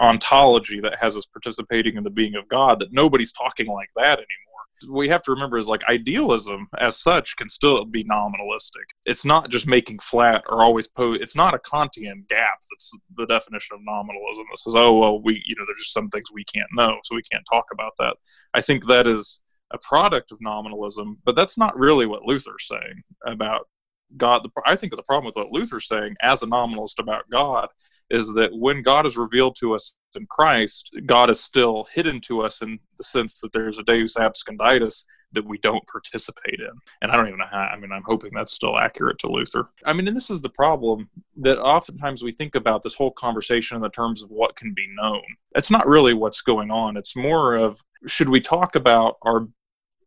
ontology 0.00 0.80
that 0.80 0.98
has 1.00 1.16
us 1.16 1.26
participating 1.26 1.96
in 1.96 2.04
the 2.04 2.10
being 2.10 2.34
of 2.34 2.48
God. 2.48 2.80
That 2.80 2.92
nobody's 2.92 3.32
talking 3.32 3.66
like 3.66 3.90
that 3.96 4.18
anymore 4.18 4.52
we 4.88 5.08
have 5.08 5.22
to 5.22 5.32
remember 5.32 5.58
is 5.58 5.68
like 5.68 5.82
idealism 5.88 6.68
as 6.78 6.96
such 6.96 7.36
can 7.36 7.48
still 7.48 7.84
be 7.84 8.04
nominalistic. 8.04 8.84
It's 9.04 9.24
not 9.24 9.50
just 9.50 9.66
making 9.66 10.00
flat 10.00 10.42
or 10.48 10.62
always 10.62 10.88
pose. 10.88 11.18
It's 11.20 11.36
not 11.36 11.54
a 11.54 11.58
Kantian 11.58 12.26
gap. 12.28 12.58
That's 12.70 12.96
the 13.16 13.26
definition 13.26 13.76
of 13.76 13.80
nominalism. 13.84 14.44
That 14.50 14.58
says, 14.58 14.74
oh 14.76 14.98
well, 14.98 15.20
we 15.20 15.42
you 15.46 15.54
know 15.56 15.64
there's 15.66 15.80
just 15.80 15.92
some 15.92 16.08
things 16.08 16.30
we 16.32 16.44
can't 16.44 16.68
know, 16.74 16.98
so 17.04 17.14
we 17.14 17.22
can't 17.30 17.44
talk 17.50 17.66
about 17.72 17.92
that. 17.98 18.16
I 18.54 18.60
think 18.60 18.86
that 18.86 19.06
is 19.06 19.40
a 19.72 19.78
product 19.78 20.32
of 20.32 20.38
nominalism, 20.40 21.18
but 21.24 21.34
that's 21.34 21.56
not 21.56 21.78
really 21.78 22.06
what 22.06 22.22
Luther's 22.22 22.68
saying 22.68 23.02
about 23.26 23.68
God. 24.16 24.46
I 24.66 24.76
think 24.76 24.94
the 24.94 25.02
problem 25.02 25.26
with 25.26 25.36
what 25.36 25.52
Luther's 25.52 25.88
saying 25.88 26.16
as 26.22 26.42
a 26.42 26.46
nominalist 26.46 26.98
about 26.98 27.30
God 27.30 27.68
is 28.10 28.34
that 28.34 28.50
when 28.52 28.82
God 28.82 29.06
is 29.06 29.16
revealed 29.16 29.56
to 29.60 29.74
us 29.74 29.96
in 30.14 30.26
Christ, 30.26 30.90
God 31.06 31.30
is 31.30 31.40
still 31.40 31.86
hidden 31.92 32.20
to 32.22 32.42
us 32.42 32.60
in 32.60 32.78
the 32.98 33.04
sense 33.04 33.40
that 33.40 33.52
there's 33.52 33.78
a 33.78 33.82
Deus 33.82 34.14
absconditus 34.14 35.04
that 35.32 35.48
we 35.48 35.58
don't 35.58 35.86
participate 35.86 36.60
in. 36.60 36.70
And 37.00 37.10
I 37.10 37.16
don't 37.16 37.26
even 37.26 37.38
know 37.38 37.46
how, 37.50 37.58
I 37.58 37.78
mean, 37.78 37.90
I'm 37.90 38.02
hoping 38.04 38.32
that's 38.34 38.52
still 38.52 38.78
accurate 38.78 39.18
to 39.20 39.28
Luther. 39.30 39.70
I 39.84 39.92
mean, 39.92 40.06
and 40.06 40.16
this 40.16 40.30
is 40.30 40.42
the 40.42 40.50
problem 40.50 41.08
that 41.38 41.58
oftentimes 41.58 42.22
we 42.22 42.32
think 42.32 42.54
about 42.54 42.82
this 42.82 42.94
whole 42.94 43.12
conversation 43.12 43.76
in 43.76 43.82
the 43.82 43.88
terms 43.88 44.22
of 44.22 44.30
what 44.30 44.56
can 44.56 44.74
be 44.74 44.86
known. 44.94 45.22
It's 45.54 45.70
not 45.70 45.88
really 45.88 46.14
what's 46.14 46.42
going 46.42 46.70
on. 46.70 46.96
It's 46.96 47.16
more 47.16 47.54
of 47.54 47.80
should 48.06 48.28
we 48.28 48.40
talk 48.40 48.76
about 48.76 49.16
our 49.22 49.48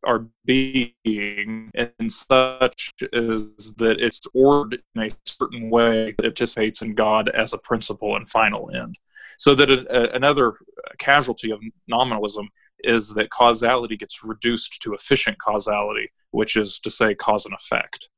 our 0.06 0.28
being 0.46 1.72
and 1.74 2.12
such 2.12 2.94
is 3.14 3.74
that 3.78 4.00
it's 4.00 4.22
ordered 4.34 4.82
in 4.96 5.04
a 5.04 5.10
certain 5.26 5.70
way 5.70 6.14
that 6.18 6.26
anticipates 6.28 6.82
in 6.82 6.96
God 6.96 7.30
as 7.30 7.54
a 7.54 7.58
principle 7.58 8.16
and 8.16 8.30
final 8.30 8.72
end. 8.76 8.98
So 9.38 9.56
that 9.56 9.70
a, 9.70 9.86
a, 9.90 10.16
another 10.16 10.54
casualty 10.98 11.52
of 11.52 11.60
nominalism 11.88 12.50
is 12.80 13.14
that 13.16 13.30
causality 13.30 13.98
gets 13.98 14.24
reduced 14.24 14.82
to 14.82 14.94
efficient 14.94 15.38
causality, 15.40 16.12
which 16.32 16.56
is 16.56 16.80
to 16.82 16.92
say 16.92 17.16
cause 17.16 17.46
and 17.46 17.56
effect. 17.56 18.10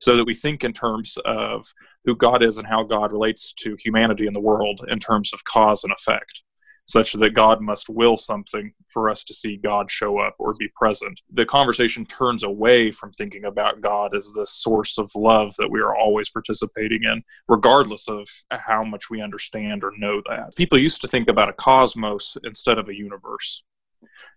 So 0.00 0.16
that 0.16 0.24
we 0.24 0.34
think 0.34 0.64
in 0.64 0.72
terms 0.72 1.16
of 1.24 1.72
who 2.04 2.16
God 2.16 2.42
is 2.42 2.58
and 2.58 2.66
how 2.66 2.82
God 2.82 3.12
relates 3.12 3.52
to 3.58 3.76
humanity 3.78 4.26
in 4.26 4.32
the 4.32 4.40
world 4.40 4.80
in 4.88 4.98
terms 4.98 5.32
of 5.32 5.44
cause 5.44 5.84
and 5.84 5.92
effect 5.92 6.42
such 6.86 7.12
that 7.12 7.34
God 7.34 7.60
must 7.60 7.88
will 7.88 8.16
something 8.16 8.72
for 8.88 9.08
us 9.08 9.24
to 9.24 9.34
see 9.34 9.56
God 9.56 9.90
show 9.90 10.18
up 10.18 10.34
or 10.38 10.54
be 10.54 10.68
present. 10.76 11.20
The 11.32 11.46
conversation 11.46 12.04
turns 12.04 12.42
away 12.42 12.90
from 12.90 13.12
thinking 13.12 13.44
about 13.44 13.80
God 13.80 14.14
as 14.14 14.32
the 14.32 14.46
source 14.46 14.98
of 14.98 15.10
love 15.14 15.54
that 15.58 15.70
we 15.70 15.80
are 15.80 15.96
always 15.96 16.28
participating 16.30 17.04
in, 17.04 17.22
regardless 17.48 18.08
of 18.08 18.28
how 18.50 18.84
much 18.84 19.10
we 19.10 19.22
understand 19.22 19.84
or 19.84 19.92
know 19.96 20.22
that. 20.28 20.54
People 20.56 20.78
used 20.78 21.00
to 21.02 21.08
think 21.08 21.28
about 21.28 21.48
a 21.48 21.54
cosmos 21.54 22.36
instead 22.44 22.78
of 22.78 22.88
a 22.88 22.94
universe. 22.94 23.62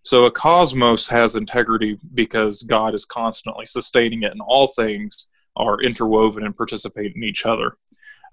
So 0.04 0.26
a 0.26 0.32
cosmos 0.32 1.08
has 1.10 1.36
integrity 1.36 1.98
because 2.14 2.62
God 2.62 2.94
is 2.94 3.06
constantly 3.06 3.66
sustaining 3.66 4.22
it, 4.22 4.32
and 4.32 4.42
all 4.42 4.68
things 4.68 5.30
are 5.56 5.82
interwoven 5.82 6.44
and 6.44 6.56
participate 6.56 7.16
in 7.16 7.24
each 7.24 7.46
other. 7.46 7.78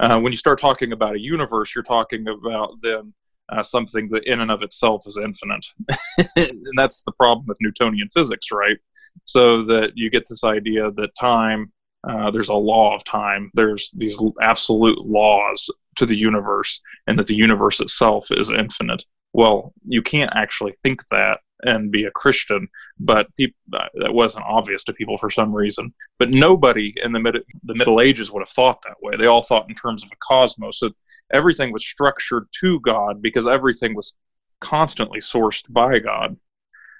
Uh, 0.01 0.21
when 0.21 0.33
you 0.33 0.37
start 0.37 0.61
talking 0.61 0.93
about 0.93 1.15
a 1.15 1.21
universe, 1.21 1.75
you're 1.75 1.85
talking 1.85 2.27
about 2.29 2.75
then 2.83 3.15
uh, 3.53 3.63
something 3.63 4.09
that 4.11 4.25
in 4.25 4.41
and 4.41 4.51
of 4.51 4.63
itself 4.63 5.07
is 5.07 5.19
infinite. 5.23 5.67
and 6.37 6.73
that's 6.77 7.03
the 7.03 7.13
problem 7.13 7.47
with 7.47 7.59
Newtonian 7.61 8.09
physics, 8.13 8.51
right? 8.53 8.77
So 9.25 9.65
that 9.67 9.93
you 9.95 10.11
get 10.11 10.29
this 10.29 10.45
idea 10.45 10.91
that 10.93 11.15
time, 11.19 11.73
uh, 12.09 12.31
there's 12.31 12.49
a 12.49 12.55
law 12.55 12.95
of 12.95 13.05
time, 13.05 13.51
there's 13.55 13.91
these 13.97 14.21
absolute 14.41 15.05
laws 15.07 15.71
to 15.97 16.07
the 16.07 16.17
universe, 16.17 16.81
and 17.07 17.19
that 17.19 17.27
the 17.27 17.37
universe 17.37 17.81
itself 17.81 18.29
is 18.31 18.51
infinite. 18.51 19.05
Well, 19.35 19.73
you 19.87 20.03
can't 20.03 20.33
actually 20.35 20.75
think 20.83 21.07
that 21.11 21.41
and 21.65 21.91
be 21.91 22.05
a 22.05 22.11
Christian, 22.11 22.69
but 22.99 23.27
uh, 23.41 23.87
that 23.95 24.13
wasn't 24.13 24.45
obvious 24.45 24.85
to 24.85 24.93
people 24.93 25.17
for 25.17 25.31
some 25.31 25.55
reason. 25.55 25.93
But 26.19 26.31
nobody 26.31 26.95
in 27.03 27.13
the 27.13 27.21
mid, 27.21 27.37
the 27.65 27.75
Middle 27.75 28.01
Ages 28.01 28.31
would 28.31 28.41
have 28.41 28.49
thought 28.49 28.83
that 28.83 28.97
way. 29.03 29.17
They 29.17 29.27
all 29.27 29.43
thought 29.43 29.69
in 29.69 29.75
terms 29.75 30.03
of 30.03 30.11
a 30.13 30.17
cosmos. 30.21 30.79
So 30.81 30.91
everything 31.33 31.73
was 31.73 31.87
structured 31.87 32.47
to 32.61 32.81
God 32.81 33.23
because 33.23 33.47
everything 33.47 33.95
was 33.95 34.15
constantly 34.61 35.21
sourced 35.21 35.65
by 35.73 35.99
God. 35.99 36.37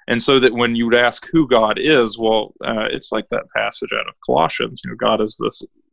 And 0.07 0.21
so 0.21 0.39
that 0.39 0.53
when 0.53 0.75
you 0.75 0.85
would 0.85 0.95
ask 0.95 1.27
who 1.31 1.47
God 1.47 1.79
is, 1.79 2.17
well, 2.17 2.53
uh, 2.63 2.87
it's 2.91 3.11
like 3.11 3.29
that 3.29 3.49
passage 3.55 3.91
out 3.93 4.07
of 4.07 4.15
Colossians. 4.25 4.81
You 4.83 4.91
know, 4.91 4.97
God 4.97 5.21
is 5.21 5.37
the 5.37 5.51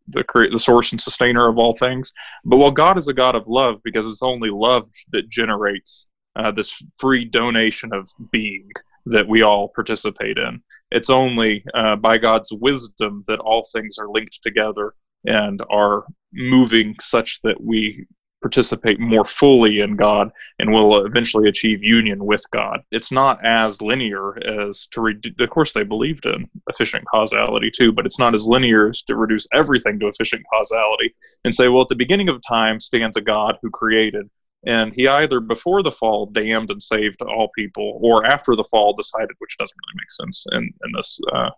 the 0.08 0.48
the 0.50 0.58
source 0.58 0.90
and 0.90 1.00
sustainer 1.00 1.48
of 1.48 1.58
all 1.58 1.76
things. 1.76 2.12
But 2.44 2.56
well, 2.56 2.72
God 2.72 2.98
is 2.98 3.08
a 3.08 3.14
God 3.14 3.36
of 3.36 3.46
love 3.46 3.80
because 3.84 4.06
it's 4.06 4.22
only 4.22 4.50
love 4.50 4.88
that 5.12 5.28
generates 5.28 6.06
uh, 6.36 6.50
this 6.50 6.82
free 6.98 7.24
donation 7.24 7.92
of 7.92 8.08
being 8.30 8.68
that 9.06 9.26
we 9.26 9.42
all 9.42 9.68
participate 9.68 10.38
in. 10.38 10.62
It's 10.90 11.10
only 11.10 11.64
uh, 11.74 11.96
by 11.96 12.18
God's 12.18 12.52
wisdom 12.52 13.24
that 13.26 13.40
all 13.40 13.64
things 13.72 13.98
are 13.98 14.08
linked 14.08 14.42
together 14.42 14.94
and 15.26 15.62
are 15.70 16.04
moving 16.32 16.94
such 17.00 17.40
that 17.42 17.60
we 17.60 18.06
participate 18.42 18.98
more 18.98 19.24
fully 19.24 19.80
in 19.80 19.96
God 19.96 20.30
and 20.58 20.72
will 20.72 21.04
eventually 21.04 21.48
achieve 21.48 21.82
union 21.82 22.24
with 22.24 22.42
God. 22.50 22.80
It's 22.90 23.12
not 23.12 23.44
as 23.44 23.82
linear 23.82 24.38
as 24.46 24.86
to 24.92 25.02
reduce, 25.02 25.34
of 25.38 25.50
course, 25.50 25.72
they 25.72 25.82
believed 25.82 26.24
in 26.24 26.48
efficient 26.68 27.04
causality 27.12 27.70
too, 27.70 27.92
but 27.92 28.06
it's 28.06 28.18
not 28.18 28.32
as 28.32 28.46
linear 28.46 28.88
as 28.88 29.02
to 29.02 29.16
reduce 29.16 29.46
everything 29.52 29.98
to 30.00 30.08
efficient 30.08 30.42
causality 30.50 31.14
and 31.44 31.54
say, 31.54 31.68
well, 31.68 31.82
at 31.82 31.88
the 31.88 31.96
beginning 31.96 32.30
of 32.30 32.40
time 32.46 32.80
stands 32.80 33.18
a 33.18 33.20
God 33.20 33.58
who 33.60 33.70
created 33.70 34.28
and 34.66 34.94
he 34.94 35.08
either 35.08 35.40
before 35.40 35.82
the 35.82 35.90
fall 35.90 36.26
damned 36.26 36.70
and 36.70 36.82
saved 36.82 37.22
all 37.22 37.48
people 37.56 37.98
or 38.02 38.26
after 38.26 38.54
the 38.56 38.64
fall 38.64 38.92
decided 38.94 39.30
which 39.38 39.56
doesn't 39.58 39.76
really 39.76 40.00
make 40.00 40.10
sense 40.10 40.44
in, 40.52 40.62
in 40.62 40.92
this 40.94 41.18
uh, 41.32 41.50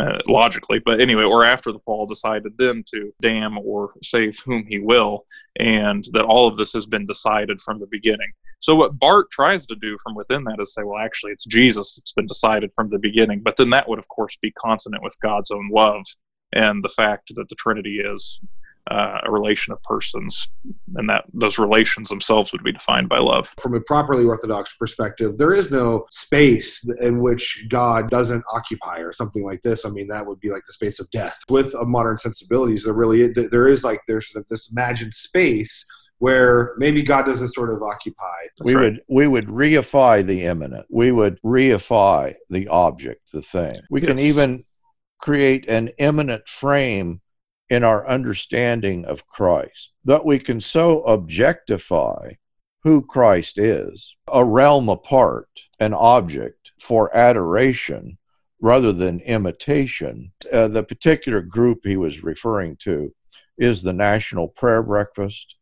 uh, 0.00 0.18
logically 0.26 0.78
but 0.84 1.00
anyway 1.00 1.22
or 1.22 1.44
after 1.44 1.72
the 1.72 1.78
fall 1.80 2.06
decided 2.06 2.52
then 2.58 2.84
to 2.86 3.12
damn 3.22 3.56
or 3.58 3.94
save 4.02 4.38
whom 4.44 4.64
he 4.66 4.78
will 4.78 5.24
and 5.58 6.06
that 6.12 6.24
all 6.24 6.46
of 6.46 6.56
this 6.58 6.72
has 6.72 6.84
been 6.84 7.06
decided 7.06 7.58
from 7.60 7.80
the 7.80 7.86
beginning. 7.86 8.30
So 8.58 8.74
what 8.74 8.98
Barth 8.98 9.30
tries 9.30 9.64
to 9.66 9.76
do 9.76 9.96
from 10.02 10.14
within 10.14 10.44
that 10.44 10.60
is 10.60 10.74
say 10.74 10.82
well 10.82 11.02
actually 11.02 11.32
it's 11.32 11.46
jesus 11.46 11.96
that's 11.96 12.12
been 12.12 12.26
decided 12.26 12.70
from 12.74 12.90
the 12.90 12.98
beginning 12.98 13.40
but 13.42 13.56
then 13.56 13.70
that 13.70 13.88
would 13.88 13.98
of 13.98 14.08
course 14.08 14.36
be 14.42 14.50
consonant 14.52 15.02
with 15.02 15.16
god's 15.22 15.50
own 15.50 15.68
love 15.72 16.04
and 16.52 16.82
the 16.82 16.88
fact 16.88 17.34
that 17.34 17.48
the 17.48 17.54
trinity 17.54 18.00
is 18.00 18.40
uh, 18.90 19.18
a 19.24 19.30
relation 19.30 19.72
of 19.72 19.82
persons, 19.82 20.48
and 20.94 21.08
that 21.08 21.24
those 21.32 21.58
relations 21.58 22.08
themselves 22.08 22.52
would 22.52 22.62
be 22.62 22.72
defined 22.72 23.08
by 23.08 23.18
love. 23.18 23.52
From 23.60 23.74
a 23.74 23.80
properly 23.80 24.24
orthodox 24.24 24.74
perspective, 24.74 25.38
there 25.38 25.52
is 25.52 25.70
no 25.70 26.06
space 26.10 26.88
in 27.00 27.20
which 27.20 27.66
God 27.68 28.10
doesn't 28.10 28.44
occupy, 28.52 28.98
or 29.00 29.12
something 29.12 29.44
like 29.44 29.62
this. 29.62 29.84
I 29.84 29.90
mean, 29.90 30.08
that 30.08 30.26
would 30.26 30.40
be 30.40 30.50
like 30.50 30.62
the 30.66 30.72
space 30.72 31.00
of 31.00 31.10
death. 31.10 31.38
With 31.48 31.74
a 31.74 31.84
modern 31.84 32.18
sensibilities, 32.18 32.84
there 32.84 32.94
really 32.94 33.28
there 33.28 33.68
is 33.68 33.84
like 33.84 34.00
there's 34.06 34.34
this 34.48 34.70
imagined 34.70 35.14
space 35.14 35.84
where 36.18 36.74
maybe 36.78 37.02
God 37.02 37.26
doesn't 37.26 37.50
sort 37.50 37.70
of 37.70 37.82
occupy. 37.82 38.24
we 38.62 38.74
right. 38.74 38.82
would 38.82 39.00
we 39.08 39.26
would 39.26 39.46
reify 39.46 40.24
the 40.24 40.44
immanent. 40.44 40.86
We 40.90 41.12
would 41.12 41.40
reify 41.42 42.34
the 42.50 42.68
object, 42.68 43.32
the 43.32 43.42
thing. 43.42 43.80
We 43.90 44.00
yes. 44.00 44.08
can 44.08 44.18
even 44.18 44.64
create 45.20 45.68
an 45.68 45.88
immanent 45.98 46.48
frame 46.48 47.20
in 47.68 47.82
our 47.82 48.06
understanding 48.06 49.04
of 49.04 49.26
Christ, 49.26 49.92
that 50.04 50.24
we 50.24 50.38
can 50.38 50.60
so 50.60 51.02
objectify 51.02 52.32
who 52.82 53.02
Christ 53.02 53.58
is, 53.58 54.14
a 54.32 54.44
realm 54.44 54.88
apart, 54.88 55.48
an 55.80 55.92
object 55.92 56.70
for 56.80 57.14
adoration 57.16 58.18
rather 58.60 58.92
than 58.92 59.20
imitation. 59.20 60.32
Uh, 60.52 60.68
the 60.68 60.82
particular 60.82 61.40
group 61.40 61.80
he 61.82 61.96
was 61.96 62.22
referring 62.22 62.76
to 62.76 63.12
is 63.58 63.82
the 63.82 63.92
National 63.92 64.48
Prayer 64.48 64.82
Breakfast, 64.82 65.56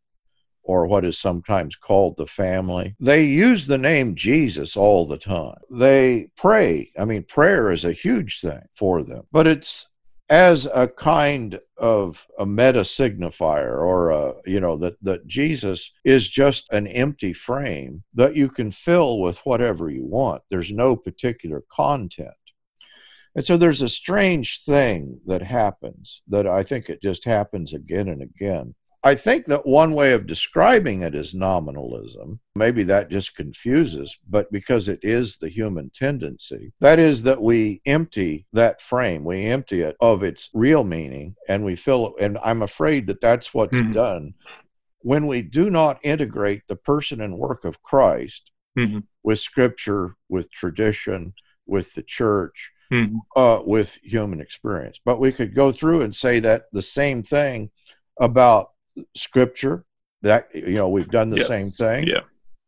or 0.63 0.87
what 0.87 1.05
is 1.05 1.19
sometimes 1.19 1.77
called 1.77 2.17
the 2.17 2.27
family. 2.27 2.95
They 3.01 3.25
use 3.25 3.67
the 3.67 3.79
name 3.79 4.15
Jesus 4.15 4.77
all 4.77 5.07
the 5.07 5.19
time. 5.19 5.59
They 5.71 6.29
pray. 6.37 6.93
I 6.99 7.05
mean, 7.05 7.25
prayer 7.25 7.71
is 7.73 7.85
a 7.85 7.93
huge 7.93 8.41
thing 8.41 8.63
for 8.75 9.03
them, 9.03 9.25
but 9.33 9.47
it's 9.47 9.87
as 10.31 10.67
a 10.75 10.89
kind 10.89 11.61
of 11.77 12.27
a 12.39 12.47
meta 12.47 12.81
signifier 12.81 13.79
or 13.79 14.11
a, 14.11 14.35
you 14.47 14.59
know 14.59 14.77
that 14.77 14.97
that 15.03 15.27
Jesus 15.27 15.91
is 16.05 16.29
just 16.29 16.73
an 16.73 16.87
empty 16.87 17.33
frame 17.33 18.05
that 18.15 18.35
you 18.35 18.49
can 18.49 18.71
fill 18.71 19.21
with 19.21 19.39
whatever 19.45 19.91
you 19.91 20.05
want 20.05 20.43
there's 20.49 20.73
no 20.73 20.97
particular 20.97 21.63
content 21.71 22.33
and 23.35 23.45
so 23.45 23.57
there's 23.57 23.83
a 23.83 23.89
strange 23.89 24.63
thing 24.63 25.21
that 25.27 25.43
happens 25.43 26.23
that 26.29 26.47
I 26.47 26.63
think 26.63 26.89
it 26.89 27.03
just 27.03 27.25
happens 27.25 27.75
again 27.75 28.09
and 28.09 28.23
again. 28.23 28.75
I 29.07 29.15
think 29.15 29.45
that 29.47 29.67
one 29.67 29.93
way 29.93 30.13
of 30.13 30.27
describing 30.27 31.03
it 31.03 31.15
is 31.15 31.35
nominalism. 31.35 32.41
Maybe 32.57 32.83
that 32.85 33.11
just 33.11 33.37
confuses, 33.37 34.19
but 34.29 34.51
because 34.51 34.89
it 34.89 35.01
is 35.03 35.37
the 35.37 35.51
human 35.51 35.91
tendency, 35.95 36.73
that 36.81 36.99
is 36.99 37.23
that 37.25 37.43
we 37.43 37.83
empty 37.85 38.47
that 38.55 38.81
frame, 38.81 39.23
we 39.23 39.45
empty 39.45 39.83
it 39.83 39.95
of 40.01 40.23
its 40.23 40.49
real 40.55 40.85
meaning, 40.85 41.37
and 41.49 41.67
we 41.67 41.77
fill 41.77 42.07
it. 42.07 42.25
And 42.25 42.39
I'm 42.43 42.63
afraid 42.63 43.07
that 43.09 43.21
that's 43.21 43.53
what's 43.53 43.77
mm-hmm. 43.77 43.93
done 43.93 44.35
when 45.01 45.27
we 45.27 45.43
do 45.43 45.69
not 45.69 46.01
integrate 46.03 46.63
the 46.67 46.77
person 46.77 47.21
and 47.21 47.37
work 47.37 47.67
of 47.67 47.83
Christ 47.83 48.51
mm-hmm. 48.79 49.01
with 49.23 49.39
scripture, 49.39 50.17
with 50.31 50.51
tradition, 50.51 51.35
with 51.67 51.93
the 51.93 52.03
church, 52.03 52.71
mm-hmm. 52.91 53.19
uh, 53.37 53.61
with 53.67 53.99
human 54.03 54.41
experience. 54.41 54.99
But 55.05 55.21
we 55.21 55.31
could 55.31 55.55
go 55.55 55.73
through 55.73 56.01
and 56.01 56.17
say 56.17 56.41
that 56.41 56.65
the 56.73 56.81
same 56.81 57.23
thing 57.23 57.71
about 58.19 58.71
scripture. 59.17 59.85
That 60.23 60.49
you 60.55 60.75
know, 60.75 60.89
we've 60.89 61.11
done 61.11 61.31
the 61.31 61.39
yes. 61.39 61.49
same 61.49 61.69
thing. 61.69 62.07
Yeah. 62.07 62.21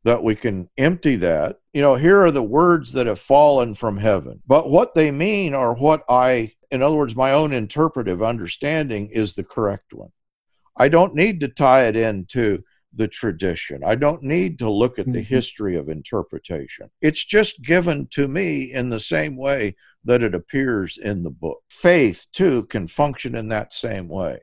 That 0.05 0.23
we 0.23 0.35
can 0.35 0.69
empty 0.77 1.17
that. 1.17 1.59
You 1.73 1.83
know, 1.83 1.97
here 1.97 2.21
are 2.23 2.31
the 2.31 2.43
words 2.43 2.93
that 2.93 3.07
have 3.07 3.19
fallen 3.19 3.75
from 3.75 3.97
heaven, 3.97 4.41
but 4.47 4.71
what 4.71 4.95
they 4.95 5.11
mean 5.11 5.55
are 5.55 5.75
what 5.75 6.05
I, 6.09 6.53
in 6.71 6.83
other 6.83 6.97
words, 6.97 7.17
my 7.17 7.33
own 7.33 7.53
interpretive 7.53 8.23
understanding 8.23 9.09
is 9.11 9.35
the 9.35 9.45
correct 9.45 9.93
one. 9.93 10.11
I 10.77 10.89
don't 10.89 11.15
need 11.15 11.41
to 11.41 11.49
tie 11.49 11.87
it 11.87 11.97
into 11.97 12.63
the 12.97 13.09
tradition. 13.09 13.83
I 13.85 13.95
don't 13.95 14.23
need 14.23 14.59
to 14.59 14.71
look 14.71 14.99
at 14.99 15.07
the 15.07 15.21
mm-hmm. 15.21 15.35
history 15.35 15.77
of 15.77 15.89
interpretation. 15.89 16.91
It's 17.01 17.25
just 17.25 17.63
given 17.63 18.09
to 18.13 18.27
me 18.27 18.73
in 18.73 18.89
the 18.91 19.01
same 19.01 19.37
way 19.37 19.77
that 20.05 20.23
it 20.23 20.35
appears 20.35 20.99
in 20.99 21.23
the 21.23 21.31
book. 21.31 21.59
Faith, 21.69 22.27
too, 22.33 22.65
can 22.67 22.89
function 22.89 23.35
in 23.35 23.49
that 23.49 23.73
same 23.73 24.09
way. 24.09 24.41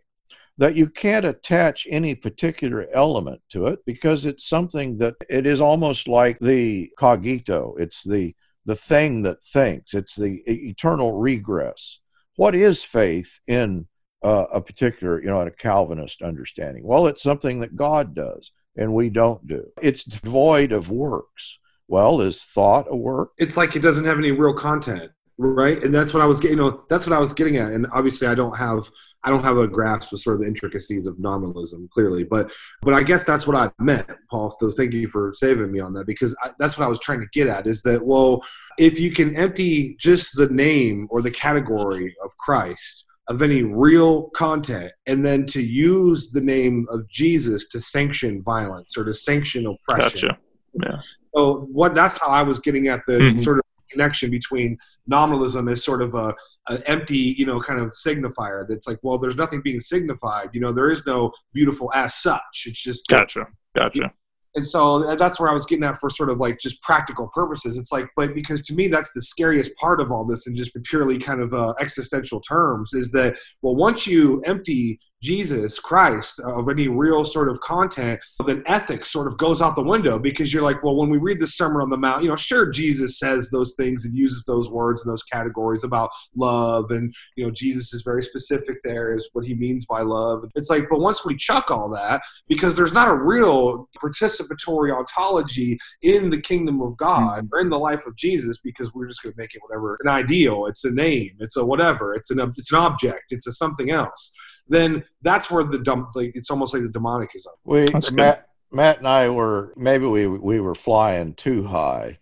That 0.57 0.75
you 0.75 0.87
can't 0.87 1.25
attach 1.25 1.87
any 1.89 2.13
particular 2.13 2.87
element 2.93 3.41
to 3.49 3.67
it 3.67 3.79
because 3.85 4.25
it's 4.25 4.47
something 4.47 4.97
that 4.99 5.15
it 5.29 5.47
is 5.47 5.61
almost 5.61 6.07
like 6.07 6.37
the 6.39 6.89
cogito. 6.97 7.75
It's 7.79 8.03
the 8.03 8.35
the 8.65 8.75
thing 8.75 9.23
that 9.23 9.43
thinks. 9.43 9.93
It's 9.93 10.15
the 10.15 10.41
eternal 10.47 11.13
regress. 11.13 11.99
What 12.35 12.55
is 12.55 12.83
faith 12.83 13.39
in 13.47 13.87
uh, 14.23 14.45
a 14.53 14.61
particular, 14.61 15.21
you 15.21 15.27
know, 15.27 15.41
in 15.41 15.47
a 15.47 15.51
Calvinist 15.51 16.21
understanding? 16.21 16.83
Well, 16.85 17.07
it's 17.07 17.21
something 17.21 17.59
that 17.59 17.75
God 17.75 18.15
does 18.15 18.51
and 18.75 18.93
we 18.93 19.09
don't 19.09 19.45
do. 19.47 19.65
It's 19.81 20.03
devoid 20.03 20.71
of 20.71 20.89
works. 20.89 21.59
Well, 21.87 22.21
is 22.21 22.43
thought 22.43 22.87
a 22.89 22.95
work? 22.95 23.31
It's 23.37 23.57
like 23.57 23.75
it 23.75 23.81
doesn't 23.81 24.05
have 24.05 24.17
any 24.17 24.31
real 24.31 24.53
content 24.53 25.11
right? 25.49 25.83
And 25.83 25.93
that's 25.93 26.13
what 26.13 26.21
i 26.21 26.25
was 26.25 26.39
getting 26.39 26.57
you 26.57 26.63
know 26.63 26.83
that's 26.89 27.05
what 27.07 27.15
i 27.15 27.19
was 27.19 27.33
getting 27.33 27.57
at. 27.57 27.71
And 27.73 27.87
obviously 27.91 28.27
i 28.27 28.35
don't 28.35 28.57
have 28.57 28.89
i 29.23 29.29
don't 29.29 29.43
have 29.43 29.57
a 29.57 29.67
grasp 29.67 30.11
of 30.13 30.19
sort 30.19 30.35
of 30.35 30.41
the 30.41 30.47
intricacies 30.47 31.07
of 31.07 31.19
nominalism 31.19 31.89
clearly. 31.93 32.23
But 32.23 32.51
but 32.81 32.93
i 32.93 33.03
guess 33.03 33.25
that's 33.25 33.47
what 33.47 33.55
i 33.55 33.71
meant 33.79 34.09
paul. 34.29 34.51
So 34.51 34.71
thank 34.71 34.93
you 34.93 35.07
for 35.07 35.33
saving 35.33 35.71
me 35.71 35.79
on 35.79 35.93
that 35.93 36.07
because 36.07 36.35
I, 36.43 36.51
that's 36.59 36.77
what 36.77 36.85
i 36.85 36.87
was 36.87 36.99
trying 36.99 37.21
to 37.21 37.27
get 37.33 37.47
at 37.47 37.67
is 37.67 37.81
that 37.83 38.05
well 38.05 38.43
if 38.77 38.99
you 38.99 39.11
can 39.11 39.35
empty 39.35 39.95
just 39.99 40.35
the 40.35 40.49
name 40.49 41.07
or 41.11 41.21
the 41.21 41.31
category 41.31 42.15
of 42.23 42.31
christ 42.37 43.05
of 43.29 43.41
any 43.41 43.63
real 43.63 44.23
content 44.31 44.91
and 45.07 45.25
then 45.25 45.45
to 45.45 45.61
use 45.61 46.31
the 46.31 46.41
name 46.41 46.85
of 46.89 47.07
jesus 47.07 47.69
to 47.69 47.79
sanction 47.79 48.43
violence 48.43 48.97
or 48.97 49.05
to 49.05 49.13
sanction 49.13 49.65
oppression. 49.65 50.29
Gotcha. 50.29 50.39
yeah. 50.83 51.01
So 51.35 51.67
what 51.71 51.93
that's 51.93 52.19
how 52.19 52.27
i 52.27 52.41
was 52.41 52.59
getting 52.59 52.87
at 52.87 53.01
the 53.07 53.13
mm-hmm. 53.13 53.37
sort 53.37 53.59
of 53.59 53.63
connection 53.93 54.29
between 54.29 54.77
nominalism 55.07 55.67
as 55.69 55.83
sort 55.83 56.01
of 56.01 56.13
a 56.15 56.33
an 56.69 56.81
empty, 56.85 57.35
you 57.37 57.45
know, 57.45 57.59
kind 57.59 57.79
of 57.79 57.89
signifier 57.89 58.65
that's 58.67 58.87
like, 58.87 58.99
well, 59.03 59.17
there's 59.17 59.37
nothing 59.37 59.61
being 59.63 59.81
signified. 59.81 60.49
You 60.53 60.61
know, 60.61 60.73
there 60.73 60.89
is 60.89 61.05
no 61.05 61.31
beautiful 61.53 61.91
as 61.93 62.15
such. 62.15 62.63
It's 62.65 62.83
just 62.83 63.07
gotcha, 63.07 63.47
gotcha. 63.75 64.11
And 64.55 64.65
so 64.65 65.15
that's 65.15 65.39
where 65.39 65.49
I 65.49 65.53
was 65.53 65.65
getting 65.65 65.83
at 65.83 65.97
for 65.99 66.09
sort 66.09 66.29
of 66.29 66.39
like 66.39 66.59
just 66.59 66.79
practical 66.83 67.27
purposes. 67.33 67.75
It's 67.77 67.91
like, 67.91 68.07
but 68.15 68.35
because 68.35 68.61
to 68.67 68.75
me, 68.75 68.87
that's 68.87 69.11
the 69.13 69.21
scariest 69.21 69.75
part 69.77 69.99
of 69.99 70.11
all 70.11 70.25
this, 70.25 70.45
and 70.45 70.55
just 70.55 70.71
purely 70.83 71.17
kind 71.17 71.41
of 71.41 71.53
uh, 71.53 71.73
existential 71.79 72.39
terms, 72.39 72.93
is 72.93 73.09
that 73.11 73.37
well, 73.61 73.75
once 73.75 74.05
you 74.05 74.41
empty 74.45 74.99
Jesus 75.23 75.79
Christ 75.79 76.41
of 76.41 76.69
any 76.69 76.89
real 76.89 77.23
sort 77.23 77.49
of 77.49 77.59
content, 77.61 78.19
then 78.45 78.61
ethics 78.65 79.09
sort 79.09 79.27
of 79.27 79.37
goes 79.37 79.61
out 79.61 79.75
the 79.75 79.81
window 79.81 80.19
because 80.19 80.53
you're 80.53 80.63
like, 80.63 80.83
well, 80.83 80.97
when 80.97 81.09
we 81.09 81.17
read 81.17 81.39
the 81.39 81.47
Sermon 81.47 81.81
on 81.81 81.89
the 81.89 81.97
Mount, 81.97 82.23
you 82.23 82.29
know, 82.29 82.35
sure, 82.35 82.69
Jesus 82.69 83.17
says 83.17 83.49
those 83.49 83.73
things 83.75 84.03
and 84.03 84.15
uses 84.15 84.43
those 84.43 84.69
words 84.69 85.01
and 85.01 85.11
those 85.11 85.23
categories 85.23 85.85
about 85.85 86.09
love, 86.35 86.91
and 86.91 87.15
you 87.37 87.45
know, 87.45 87.51
Jesus 87.51 87.93
is 87.93 88.03
very 88.03 88.21
specific 88.21 88.77
there 88.83 89.15
is 89.15 89.29
what 89.31 89.45
he 89.45 89.55
means 89.55 89.85
by 89.85 90.01
love. 90.01 90.43
It's 90.55 90.69
like, 90.69 90.87
but 90.89 90.99
once 90.99 91.25
we 91.25 91.37
chuck 91.37 91.71
all 91.71 91.89
that, 91.91 92.21
because 92.49 92.75
there's 92.75 92.93
not 92.93 93.07
a 93.07 93.15
real 93.15 93.87
participatory 93.97 94.93
ontology 94.93 95.77
in 96.01 96.29
the 96.31 96.41
kingdom 96.41 96.81
of 96.81 96.97
God 96.97 97.47
or 97.53 97.61
in 97.61 97.69
the 97.69 97.79
life 97.79 98.05
of 98.05 98.17
Jesus, 98.17 98.59
because 98.59 98.93
we're 98.93 99.07
just 99.07 99.23
going 99.23 99.33
to 99.33 99.39
make 99.39 99.55
it 99.55 99.61
whatever. 99.65 99.95
An 100.03 100.09
ideal, 100.09 100.65
it's 100.65 100.83
a 100.83 100.91
name, 100.91 101.31
it's 101.39 101.55
a 101.55 101.65
whatever, 101.65 102.13
it's 102.13 102.29
an 102.29 102.53
it's 102.57 102.73
an 102.73 102.79
object, 102.79 103.31
it's 103.31 103.47
a 103.47 103.53
something 103.53 103.89
else 103.89 104.33
then 104.67 105.03
that's 105.21 105.51
where 105.51 105.63
the 105.63 105.79
dump 105.79 106.09
like 106.15 106.31
it's 106.35 106.49
almost 106.49 106.73
like 106.73 106.83
the 106.83 106.89
demonic 106.89 107.31
is 107.35 107.45
up. 107.45 107.55
We 107.63 107.87
Matt 108.11 108.47
Matt 108.71 108.99
and 108.99 109.07
I 109.07 109.29
were 109.29 109.73
maybe 109.75 110.05
we 110.05 110.27
we 110.27 110.59
were 110.59 110.75
flying 110.75 111.33
too 111.35 111.63
high. 111.63 112.19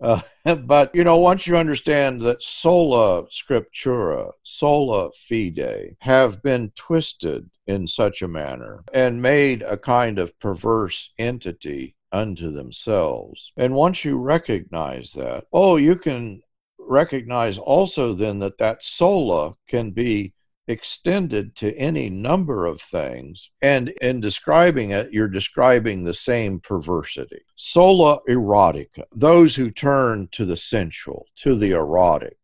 Uh, 0.00 0.20
but 0.64 0.94
you 0.94 1.04
know, 1.04 1.16
once 1.16 1.46
you 1.46 1.56
understand 1.56 2.20
that 2.22 2.42
sola 2.42 3.24
scriptura, 3.26 4.32
sola 4.42 5.10
fide 5.12 5.96
have 6.00 6.42
been 6.42 6.70
twisted 6.74 7.50
in 7.66 7.86
such 7.86 8.22
a 8.22 8.28
manner 8.28 8.82
and 8.92 9.20
made 9.20 9.62
a 9.62 9.76
kind 9.76 10.18
of 10.18 10.38
perverse 10.40 11.12
entity 11.18 11.94
unto 12.12 12.50
themselves. 12.52 13.52
And 13.56 13.74
once 13.74 14.04
you 14.04 14.16
recognize 14.18 15.12
that, 15.12 15.44
oh, 15.52 15.76
you 15.76 15.96
can 15.96 16.40
recognize 16.78 17.58
also 17.58 18.14
then 18.14 18.38
that 18.38 18.56
that 18.58 18.82
sola 18.82 19.54
can 19.68 19.90
be 19.90 20.32
extended 20.68 21.56
to 21.56 21.74
any 21.76 22.10
number 22.10 22.66
of 22.66 22.80
things. 22.80 23.50
And 23.62 23.88
in 24.00 24.20
describing 24.20 24.90
it, 24.90 25.12
you're 25.12 25.28
describing 25.28 26.04
the 26.04 26.14
same 26.14 26.60
perversity. 26.60 27.40
Sola 27.56 28.20
erotica, 28.28 29.04
those 29.14 29.56
who 29.56 29.70
turn 29.70 30.28
to 30.32 30.44
the 30.44 30.56
sensual, 30.56 31.26
to 31.36 31.54
the 31.54 31.72
erotic, 31.72 32.36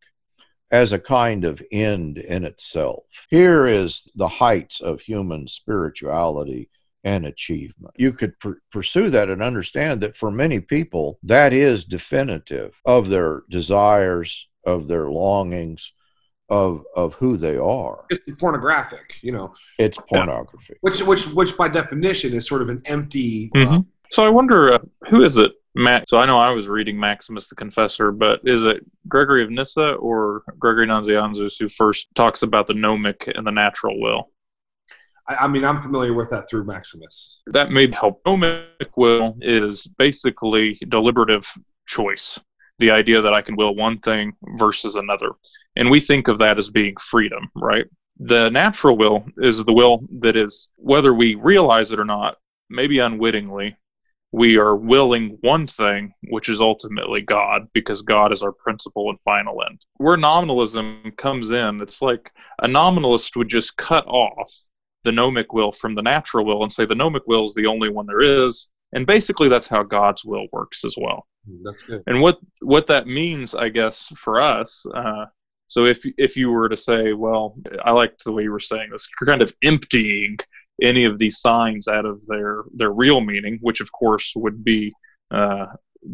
as 0.71 0.93
a 0.93 0.99
kind 0.99 1.45
of 1.45 1.63
end 1.71 2.19
in 2.19 2.45
itself. 2.45 3.05
Here 3.31 3.67
is 3.67 4.11
the 4.17 4.27
heights 4.27 4.81
of 4.81 5.01
human 5.01 5.47
spirituality 5.47 6.71
and 7.05 7.27
achievement. 7.27 7.95
You 7.97 8.13
could 8.13 8.39
pr- 8.41 8.53
pursue 8.73 9.11
that 9.11 9.29
and 9.29 9.43
understand 9.43 10.01
that 10.01 10.17
for 10.17 10.31
many 10.31 10.59
people, 10.61 11.19
that 11.23 11.53
is 11.53 11.85
definitive 11.85 12.75
of 12.87 13.11
their 13.11 13.43
desires, 13.51 14.49
of 14.65 14.89
their 14.89 15.11
longings, 15.11 15.93
of 16.49 16.85
of 16.95 17.15
who 17.15 17.37
they 17.37 17.57
are. 17.57 18.05
It's 18.11 18.21
pornographic, 18.39 19.17
you 19.23 19.33
know. 19.33 19.55
It's 19.79 19.99
pornography, 19.99 20.75
which 20.81 21.03
which 21.03 21.27
which 21.29 21.57
by 21.57 21.69
definition 21.69 22.35
is 22.35 22.47
sort 22.47 22.63
of 22.63 22.69
an 22.69 22.83
empty. 22.85 23.51
Uh, 23.55 23.59
mm-hmm. 23.59 23.75
Uh, 23.75 23.81
so 24.11 24.25
I 24.25 24.29
wonder 24.29 24.73
uh, 24.73 24.79
who 25.09 25.23
is 25.23 25.39
it, 25.39 25.53
Matt? 25.75 26.09
So 26.09 26.19
I 26.19 26.27
know 26.27 26.39
I 26.39 26.51
was 26.51 26.69
reading 26.69 26.99
Maximus 26.99 27.49
the 27.49 27.55
Confessor, 27.55 28.13
but 28.13 28.41
is 28.45 28.65
it 28.65 28.85
Gregory 29.09 29.43
of 29.43 29.51
Nyssa 29.51 29.95
or 29.95 30.43
Gregory 30.59 30.87
Nazianzus 30.87 31.59
who 31.59 31.69
first 31.69 32.15
talks 32.15 32.43
about 32.43 32.67
the 32.67 32.75
gnomic 32.75 33.31
and 33.35 33.47
the 33.47 33.53
natural 33.53 34.01
will? 34.01 34.31
I, 35.29 35.37
I 35.37 35.49
mean, 35.49 35.65
I'm 35.65 35.79
familiar 35.79 36.13
with 36.13 36.29
that 36.31 36.49
through 36.51 36.65
Maximus. 36.65 37.41
That 37.47 37.71
may 37.71 37.91
help. 37.91 38.21
Gnomic 38.27 38.97
will 38.97 39.37
is 39.41 39.87
basically 39.99 40.79
deliberative 40.89 41.51
choice 41.87 42.39
the 42.79 42.91
idea 42.91 43.21
that 43.21 43.35
I 43.35 43.43
can 43.43 43.57
will 43.57 43.75
one 43.75 43.99
thing 44.01 44.33
versus 44.59 44.97
another. 44.97 45.31
And 45.77 45.91
we 45.91 46.01
think 46.01 46.29
of 46.29 46.39
that 46.39 46.59
as 46.59 46.71
being 46.71 46.97
freedom, 46.97 47.49
right? 47.55 47.87
The 48.19 48.49
natural 48.51 48.97
will 48.97 49.25
is 49.39 49.65
the 49.65 49.73
will 49.73 50.03
that 50.21 50.37
is, 50.37 50.71
whether 50.77 51.13
we 51.15 51.35
realize 51.35 51.93
it 51.93 52.01
or 52.01 52.05
not, 52.05 52.37
maybe 52.71 52.99
unwittingly, 52.99 53.77
we 54.33 54.59
are 54.59 54.75
willing 54.75 55.39
one 55.43 55.67
thing, 55.67 56.13
which 56.31 56.49
is 56.49 56.61
ultimately 56.61 57.21
God, 57.21 57.69
because 57.73 58.03
God 58.03 58.33
is 58.33 58.43
our 58.43 58.51
principal 58.51 59.11
and 59.11 59.21
final 59.23 59.63
end. 59.63 59.81
Where 59.99 60.17
nominalism 60.17 61.13
comes 61.17 61.53
in, 61.53 61.81
it's 61.81 62.03
like 62.03 62.33
a 62.61 62.67
nominalist 62.67 63.37
would 63.37 63.49
just 63.49 63.77
cut 63.77 64.05
off 64.07 64.53
the 65.05 65.13
gnomic 65.13 65.53
will 65.53 65.71
from 65.71 65.95
the 65.95 66.03
natural 66.03 66.45
will 66.45 66.63
and 66.63 66.73
say 66.73 66.85
the 66.85 66.95
gnomic 66.97 67.23
will 67.27 67.45
is 67.45 67.55
the 67.55 67.67
only 67.67 67.91
one 67.91 68.07
there 68.07 68.23
is. 68.23 68.71
And 68.95 69.07
basically, 69.07 69.49
that's 69.49 69.69
how 69.69 69.83
God's 69.83 70.25
will 70.25 70.47
works 70.53 70.85
as 70.85 70.95
well. 70.97 71.27
Hmm, 71.47 71.63
that's 71.65 71.83
good. 71.83 72.03
And 72.07 72.21
what 72.21 72.39
what 72.61 72.87
that 72.87 73.07
means, 73.07 73.55
I 73.55 73.69
guess, 73.69 74.13
for 74.17 74.41
us. 74.41 74.85
Uh, 74.95 75.27
so 75.67 75.87
if 75.87 76.05
if 76.19 76.37
you 76.37 76.51
were 76.51 76.69
to 76.69 76.77
say, 76.77 77.13
well, 77.13 77.57
I 77.85 77.91
liked 77.91 78.25
the 78.25 78.33
way 78.33 78.45
you 78.45 78.53
were 78.53 78.61
saying 78.61 78.91
this, 78.93 79.09
you're 79.21 79.27
kind 79.27 79.43
of 79.43 79.53
emptying 79.63 80.39
any 80.83 81.05
of 81.05 81.19
these 81.19 81.39
signs 81.39 81.89
out 81.89 82.07
of 82.07 82.25
their 82.27 82.65
their 82.75 82.93
real 82.93 83.21
meaning, 83.21 83.59
which 83.61 83.81
of 83.81 83.91
course 83.93 84.33
would 84.37 84.65
be 84.65 84.93
uh, 85.31 85.67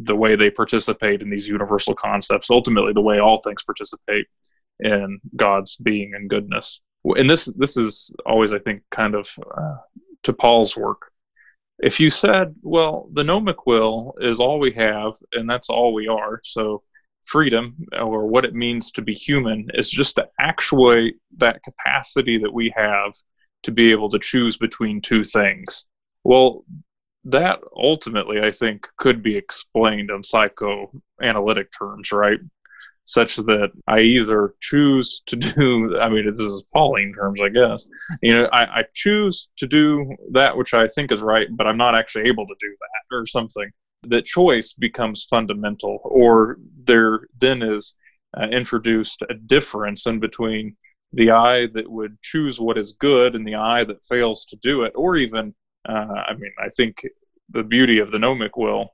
the 0.04 0.16
way 0.16 0.36
they 0.36 0.50
participate 0.50 1.20
in 1.22 1.30
these 1.30 1.48
universal 1.48 1.94
concepts. 1.94 2.50
Ultimately, 2.50 2.92
the 2.92 3.00
way 3.00 3.18
all 3.18 3.40
things 3.42 3.62
participate 3.62 4.26
in 4.80 5.20
God's 5.36 5.76
being 5.76 6.14
and 6.14 6.30
goodness. 6.30 6.80
And 7.04 7.28
this 7.28 7.46
this 7.56 7.76
is 7.76 8.12
always, 8.26 8.52
I 8.52 8.58
think, 8.58 8.82
kind 8.90 9.14
of 9.14 9.28
uh, 9.56 9.76
to 10.22 10.32
Paul's 10.32 10.76
work. 10.76 11.09
If 11.82 11.98
you 11.98 12.10
said, 12.10 12.54
well, 12.62 13.08
the 13.12 13.24
gnomic 13.24 13.66
will 13.66 14.14
is 14.20 14.38
all 14.38 14.58
we 14.58 14.72
have, 14.72 15.14
and 15.32 15.48
that's 15.48 15.70
all 15.70 15.94
we 15.94 16.08
are, 16.08 16.40
so 16.44 16.82
freedom 17.24 17.76
or 17.98 18.26
what 18.26 18.44
it 18.44 18.54
means 18.54 18.90
to 18.90 19.02
be 19.02 19.14
human 19.14 19.68
is 19.74 19.90
just 19.90 20.16
to 20.16 20.28
actuate 20.40 21.16
that 21.36 21.62
capacity 21.62 22.38
that 22.38 22.52
we 22.52 22.72
have 22.76 23.12
to 23.62 23.70
be 23.70 23.90
able 23.90 24.08
to 24.08 24.18
choose 24.18 24.56
between 24.56 25.00
two 25.00 25.22
things. 25.22 25.86
Well, 26.24 26.64
that 27.24 27.60
ultimately, 27.76 28.40
I 28.40 28.50
think, 28.50 28.86
could 28.96 29.22
be 29.22 29.36
explained 29.36 30.10
in 30.10 30.22
psychoanalytic 30.22 31.68
terms, 31.78 32.12
right? 32.12 32.40
Such 33.18 33.34
that 33.36 33.70
I 33.88 33.98
either 34.00 34.54
choose 34.60 35.20
to 35.26 35.34
do, 35.34 35.98
I 35.98 36.08
mean, 36.08 36.26
this 36.26 36.38
is 36.38 36.62
Pauline 36.72 37.12
terms, 37.12 37.40
I 37.42 37.48
guess. 37.48 37.88
You 38.22 38.34
know, 38.34 38.48
I, 38.52 38.62
I 38.78 38.84
choose 38.94 39.50
to 39.56 39.66
do 39.66 40.14
that 40.30 40.56
which 40.56 40.74
I 40.74 40.86
think 40.86 41.10
is 41.10 41.20
right, 41.20 41.48
but 41.58 41.66
I'm 41.66 41.76
not 41.76 41.96
actually 41.96 42.28
able 42.28 42.46
to 42.46 42.54
do 42.60 42.72
that 42.80 43.16
or 43.16 43.26
something. 43.26 43.68
That 44.04 44.26
choice 44.26 44.74
becomes 44.74 45.26
fundamental, 45.28 45.98
or 46.04 46.58
there 46.86 47.14
then 47.40 47.62
is 47.62 47.96
uh, 48.38 48.46
introduced 48.60 49.22
a 49.28 49.34
difference 49.34 50.06
in 50.06 50.20
between 50.20 50.76
the 51.12 51.32
I 51.32 51.66
that 51.74 51.90
would 51.90 52.16
choose 52.22 52.60
what 52.60 52.78
is 52.78 52.92
good 52.92 53.34
and 53.34 53.44
the 53.44 53.56
I 53.56 53.82
that 53.82 54.04
fails 54.04 54.46
to 54.50 54.56
do 54.62 54.84
it, 54.84 54.92
or 54.94 55.16
even, 55.16 55.52
uh, 55.88 56.14
I 56.30 56.34
mean, 56.34 56.52
I 56.64 56.68
think 56.76 57.04
the 57.56 57.64
beauty 57.64 57.98
of 57.98 58.12
the 58.12 58.20
gnomic 58.20 58.56
will 58.56 58.92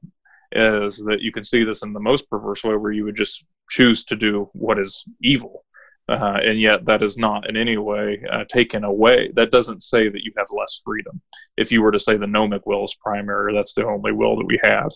is 0.56 0.98
that 1.04 1.20
you 1.20 1.32
can 1.32 1.44
see 1.44 1.64
this 1.64 1.82
in 1.82 1.92
the 1.92 2.00
most 2.00 2.28
perverse 2.30 2.64
way 2.64 2.76
where 2.76 2.92
you 2.92 3.04
would 3.04 3.16
just 3.16 3.44
choose 3.70 4.04
to 4.06 4.16
do 4.16 4.48
what 4.52 4.78
is 4.78 5.04
evil. 5.20 5.64
Uh, 6.08 6.38
and 6.44 6.60
yet 6.60 6.84
that 6.84 7.02
is 7.02 7.18
not 7.18 7.48
in 7.48 7.56
any 7.56 7.76
way 7.76 8.22
uh, 8.30 8.44
taken 8.48 8.84
away. 8.84 9.30
That 9.34 9.50
doesn't 9.50 9.82
say 9.82 10.08
that 10.08 10.22
you 10.22 10.32
have 10.36 10.46
less 10.56 10.80
freedom. 10.84 11.20
If 11.56 11.72
you 11.72 11.82
were 11.82 11.90
to 11.90 11.98
say 11.98 12.16
the 12.16 12.28
gnomic 12.28 12.64
will 12.64 12.84
is 12.84 12.96
primary, 13.02 13.52
that's 13.52 13.74
the 13.74 13.84
only 13.84 14.12
will 14.12 14.36
that 14.36 14.46
we 14.46 14.60
have, 14.62 14.90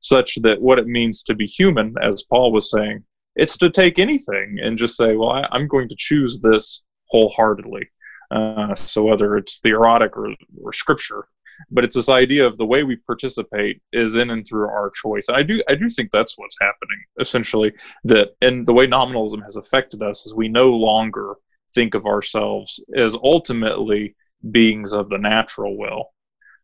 such 0.00 0.36
that 0.42 0.60
what 0.60 0.78
it 0.78 0.86
means 0.86 1.22
to 1.22 1.34
be 1.34 1.46
human, 1.46 1.94
as 2.02 2.24
Paul 2.24 2.52
was 2.52 2.70
saying, 2.70 3.02
it's 3.34 3.56
to 3.58 3.70
take 3.70 3.98
anything 3.98 4.58
and 4.62 4.76
just 4.76 4.96
say, 4.96 5.16
well, 5.16 5.30
I, 5.30 5.48
am 5.52 5.68
going 5.68 5.88
to 5.88 5.96
choose 5.98 6.38
this 6.40 6.82
wholeheartedly. 7.06 7.88
Uh, 8.30 8.74
so 8.74 9.04
whether 9.04 9.38
it's 9.38 9.58
theoretic 9.60 10.16
or, 10.18 10.34
or 10.62 10.72
scripture, 10.74 11.28
but 11.70 11.84
it's 11.84 11.94
this 11.94 12.08
idea 12.08 12.46
of 12.46 12.56
the 12.58 12.66
way 12.66 12.82
we 12.82 12.96
participate 12.96 13.80
is 13.92 14.16
in 14.16 14.30
and 14.30 14.46
through 14.46 14.68
our 14.68 14.90
choice. 14.90 15.26
I 15.28 15.42
do 15.42 15.62
I 15.68 15.74
do 15.74 15.88
think 15.88 16.10
that's 16.10 16.36
what's 16.38 16.56
happening 16.60 16.98
essentially. 17.20 17.72
That 18.04 18.30
and 18.40 18.66
the 18.66 18.72
way 18.72 18.86
nominalism 18.86 19.40
has 19.42 19.56
affected 19.56 20.02
us 20.02 20.26
is 20.26 20.34
we 20.34 20.48
no 20.48 20.70
longer 20.70 21.34
think 21.74 21.94
of 21.94 22.06
ourselves 22.06 22.82
as 22.96 23.14
ultimately 23.14 24.14
beings 24.50 24.92
of 24.92 25.08
the 25.08 25.18
natural 25.18 25.76
will. 25.76 26.06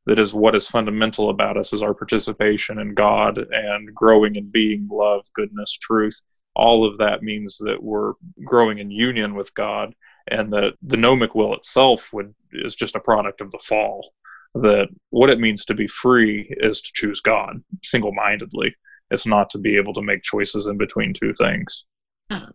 That 0.06 0.18
is 0.18 0.32
what 0.32 0.54
is 0.54 0.66
fundamental 0.66 1.30
about 1.30 1.56
us 1.56 1.72
is 1.72 1.82
our 1.82 1.94
participation 1.94 2.78
in 2.78 2.94
God 2.94 3.38
and 3.38 3.94
growing 3.94 4.36
in 4.36 4.50
being 4.50 4.88
love, 4.90 5.24
goodness, 5.34 5.72
truth 5.72 6.20
all 6.58 6.84
of 6.84 6.98
that 6.98 7.22
means 7.22 7.56
that 7.58 7.82
we're 7.82 8.14
growing 8.44 8.78
in 8.78 8.90
union 8.90 9.34
with 9.34 9.54
God, 9.54 9.94
and 10.26 10.52
that 10.52 10.74
the 10.82 10.96
gnomic 10.96 11.34
will 11.34 11.54
itself 11.54 12.12
would 12.12 12.34
is 12.52 12.74
just 12.74 12.96
a 12.96 13.00
product 13.00 13.40
of 13.40 13.50
the 13.52 13.60
fall. 13.62 14.12
That 14.54 14.88
what 15.10 15.30
it 15.30 15.40
means 15.40 15.64
to 15.66 15.74
be 15.74 15.86
free 15.86 16.52
is 16.58 16.82
to 16.82 16.90
choose 16.94 17.20
God 17.20 17.62
single-mindedly. 17.82 18.74
It's 19.10 19.26
not 19.26 19.50
to 19.50 19.58
be 19.58 19.76
able 19.76 19.94
to 19.94 20.02
make 20.02 20.22
choices 20.22 20.66
in 20.66 20.76
between 20.76 21.12
two 21.12 21.32
things. 21.32 21.84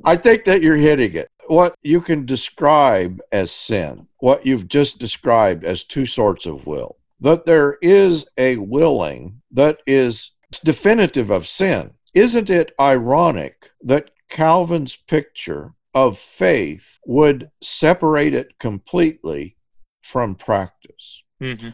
I 0.03 0.15
think 0.15 0.45
that 0.45 0.61
you're 0.61 0.75
hitting 0.75 1.15
it. 1.15 1.29
What 1.47 1.75
you 1.81 1.99
can 2.01 2.25
describe 2.25 3.19
as 3.31 3.51
sin, 3.51 4.07
what 4.19 4.45
you've 4.45 4.67
just 4.67 4.99
described 4.99 5.65
as 5.65 5.83
two 5.83 6.05
sorts 6.05 6.45
of 6.45 6.65
will, 6.65 6.97
that 7.21 7.45
there 7.45 7.77
is 7.81 8.25
a 8.37 8.57
willing 8.57 9.41
that 9.51 9.79
is 9.87 10.31
definitive 10.63 11.31
of 11.31 11.47
sin. 11.47 11.91
Isn't 12.13 12.49
it 12.49 12.73
ironic 12.79 13.71
that 13.81 14.11
Calvin's 14.29 14.95
picture 14.95 15.73
of 15.93 16.19
faith 16.19 16.99
would 17.05 17.49
separate 17.61 18.33
it 18.33 18.59
completely 18.59 19.57
from 20.03 20.35
practice? 20.35 21.23
Mm-hmm. 21.41 21.69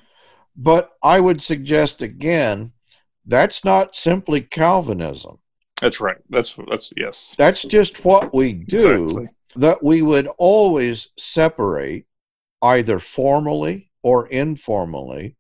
But 0.62 0.92
I 1.02 1.22
would 1.22 1.42
suggest 1.42 2.02
again, 2.02 2.74
that's 3.26 3.64
not 3.64 3.96
simply 3.96 4.42
Calvinism. 4.42 5.40
That's 5.80 6.02
right. 6.02 6.18
That's 6.30 6.54
that's 6.70 6.92
yes. 6.98 7.34
That's 7.38 7.64
just 7.64 8.04
what 8.04 8.34
we 8.34 8.52
do. 8.52 9.06
Exactly. 9.06 9.26
That 9.56 9.82
we 9.82 10.02
would 10.02 10.28
always 10.38 11.08
separate 11.18 12.06
either 12.62 13.00
formally 13.00 13.90
or 14.04 14.28
informally 14.28 15.38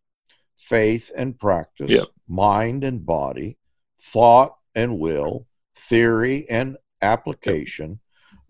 faith 0.55 1.11
and 1.17 1.37
practice, 1.37 1.91
yep. 1.91 2.07
mind 2.29 2.85
and 2.85 3.05
body, 3.05 3.57
thought 4.01 4.55
and 4.73 4.99
will, 4.99 5.47
theory 5.75 6.49
and 6.49 6.77
application. 7.01 7.99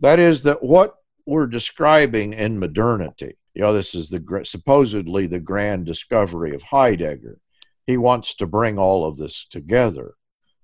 That 0.01 0.19
is, 0.19 0.43
that 0.43 0.61
what 0.61 0.97
we're 1.25 1.47
describing 1.47 2.33
in 2.33 2.59
modernity, 2.59 3.38
you 3.59 3.65
know, 3.65 3.73
this 3.73 3.93
is 3.93 4.07
the 4.07 4.41
supposedly 4.45 5.27
the 5.27 5.41
grand 5.41 5.85
discovery 5.85 6.55
of 6.55 6.61
Heidegger. 6.61 7.39
He 7.87 7.97
wants 7.97 8.33
to 8.35 8.47
bring 8.47 8.79
all 8.79 9.05
of 9.05 9.17
this 9.17 9.45
together. 9.51 10.13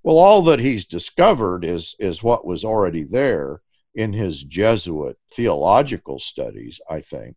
Well, 0.02 0.18
all 0.18 0.42
that 0.44 0.62
he's 0.62 0.86
discovered 0.86 1.66
is 1.66 1.98
is 2.00 2.24
what 2.24 2.46
was 2.46 2.64
already 2.64 3.04
there 3.04 3.60
in 3.96 4.14
his 4.14 4.44
Jesuit 4.44 5.18
theological 5.34 6.22
studies, 6.22 6.80
I 6.90 7.02
think, 7.02 7.36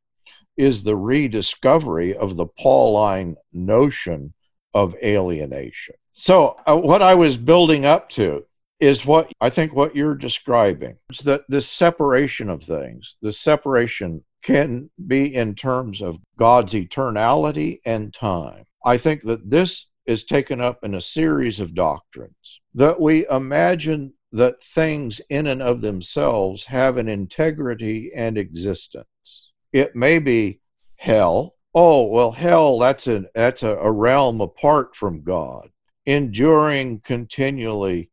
is 0.57 0.85
the 0.85 0.95
rediscovery 0.95 2.17
of 2.17 2.37
the 2.37 2.47
Pauline 2.47 3.35
notion 3.53 4.35
of 4.75 4.95
alienation. 5.03 5.97
So, 6.13 6.57
uh, 6.69 6.77
what 6.77 7.03
I 7.03 7.17
was 7.17 7.37
building 7.37 7.85
up 7.85 8.11
to 8.11 8.45
is 8.79 9.05
what 9.05 9.33
I 9.41 9.51
think 9.51 9.75
what 9.75 9.97
you're 9.97 10.15
describing. 10.15 10.99
It's 11.11 11.23
that 11.23 11.43
this 11.49 11.69
separation 11.69 12.49
of 12.49 12.63
things, 12.63 13.17
the 13.23 13.33
separation 13.33 14.23
can 14.43 14.91
be 15.07 15.35
in 15.35 15.55
terms 15.55 16.01
of 16.01 16.19
God's 16.39 16.75
eternality 16.75 17.81
and 17.85 18.13
time. 18.15 18.65
I 18.85 18.97
think 18.97 19.23
that 19.23 19.51
this 19.51 19.87
is 20.07 20.25
taken 20.25 20.61
up 20.61 20.79
in 20.83 20.95
a 20.95 21.01
series 21.01 21.61
of 21.61 21.75
doctrines 21.75 22.61
that 22.75 23.01
we 23.01 23.27
imagine 23.29 24.15
that 24.33 24.63
things 24.63 25.21
in 25.29 25.47
and 25.47 25.63
of 25.63 25.81
themselves 25.81 26.67
have 26.67 26.97
an 26.97 27.09
integrity 27.09 28.11
and 28.15 28.39
existence. 28.39 29.51
It 29.73 29.97
may 29.97 30.19
be 30.19 30.61
hell. 30.97 31.55
Oh, 31.75 32.07
well, 32.07 32.33
hell, 32.33 32.79
that's, 32.79 33.07
an, 33.07 33.27
that's 33.35 33.63
a, 33.63 33.77
a 33.77 33.91
realm 33.91 34.41
apart 34.41 34.97
from 34.97 35.23
God 35.23 35.71
enduring 36.09 36.99
continually 37.01 38.11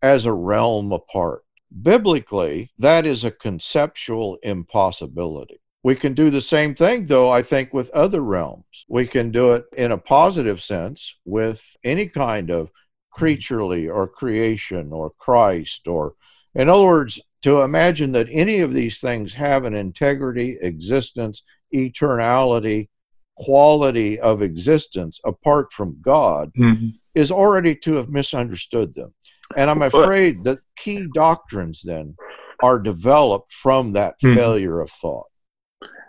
as 0.00 0.24
a 0.24 0.32
realm 0.32 0.92
apart. 0.92 1.42
Biblically, 1.82 2.70
that 2.78 3.04
is 3.04 3.24
a 3.24 3.30
conceptual 3.30 4.38
impossibility. 4.42 5.60
We 5.82 5.96
can 5.96 6.14
do 6.14 6.30
the 6.30 6.40
same 6.40 6.74
thing, 6.74 7.06
though, 7.06 7.30
I 7.30 7.42
think, 7.42 7.74
with 7.74 7.90
other 7.90 8.20
realms. 8.20 8.86
We 8.88 9.06
can 9.06 9.30
do 9.30 9.52
it 9.52 9.66
in 9.76 9.92
a 9.92 9.98
positive 9.98 10.62
sense 10.62 11.16
with 11.24 11.62
any 11.82 12.06
kind 12.06 12.50
of 12.50 12.70
creaturely 13.12 13.88
or 13.88 14.08
creation 14.08 14.92
or 14.92 15.10
Christ, 15.10 15.86
or, 15.86 16.14
in 16.54 16.68
other 16.68 16.84
words, 16.84 17.20
to 17.42 17.60
imagine 17.60 18.12
that 18.12 18.28
any 18.30 18.60
of 18.60 18.72
these 18.72 19.00
things 19.00 19.34
have 19.34 19.64
an 19.64 19.74
integrity, 19.74 20.56
existence, 20.62 21.42
eternality, 21.74 22.88
quality 23.36 24.18
of 24.20 24.42
existence 24.42 25.20
apart 25.24 25.72
from 25.72 25.98
God 26.00 26.52
mm-hmm. 26.56 26.88
is 27.14 27.30
already 27.30 27.74
to 27.76 27.94
have 27.94 28.08
misunderstood 28.08 28.94
them. 28.94 29.12
And 29.56 29.70
I'm 29.70 29.82
afraid 29.82 30.44
that 30.44 30.58
key 30.76 31.08
doctrines 31.14 31.82
then 31.82 32.16
are 32.62 32.78
developed 32.78 33.52
from 33.52 33.92
that 33.92 34.14
mm-hmm. 34.22 34.36
failure 34.36 34.80
of 34.80 34.90
thought. 34.90 35.26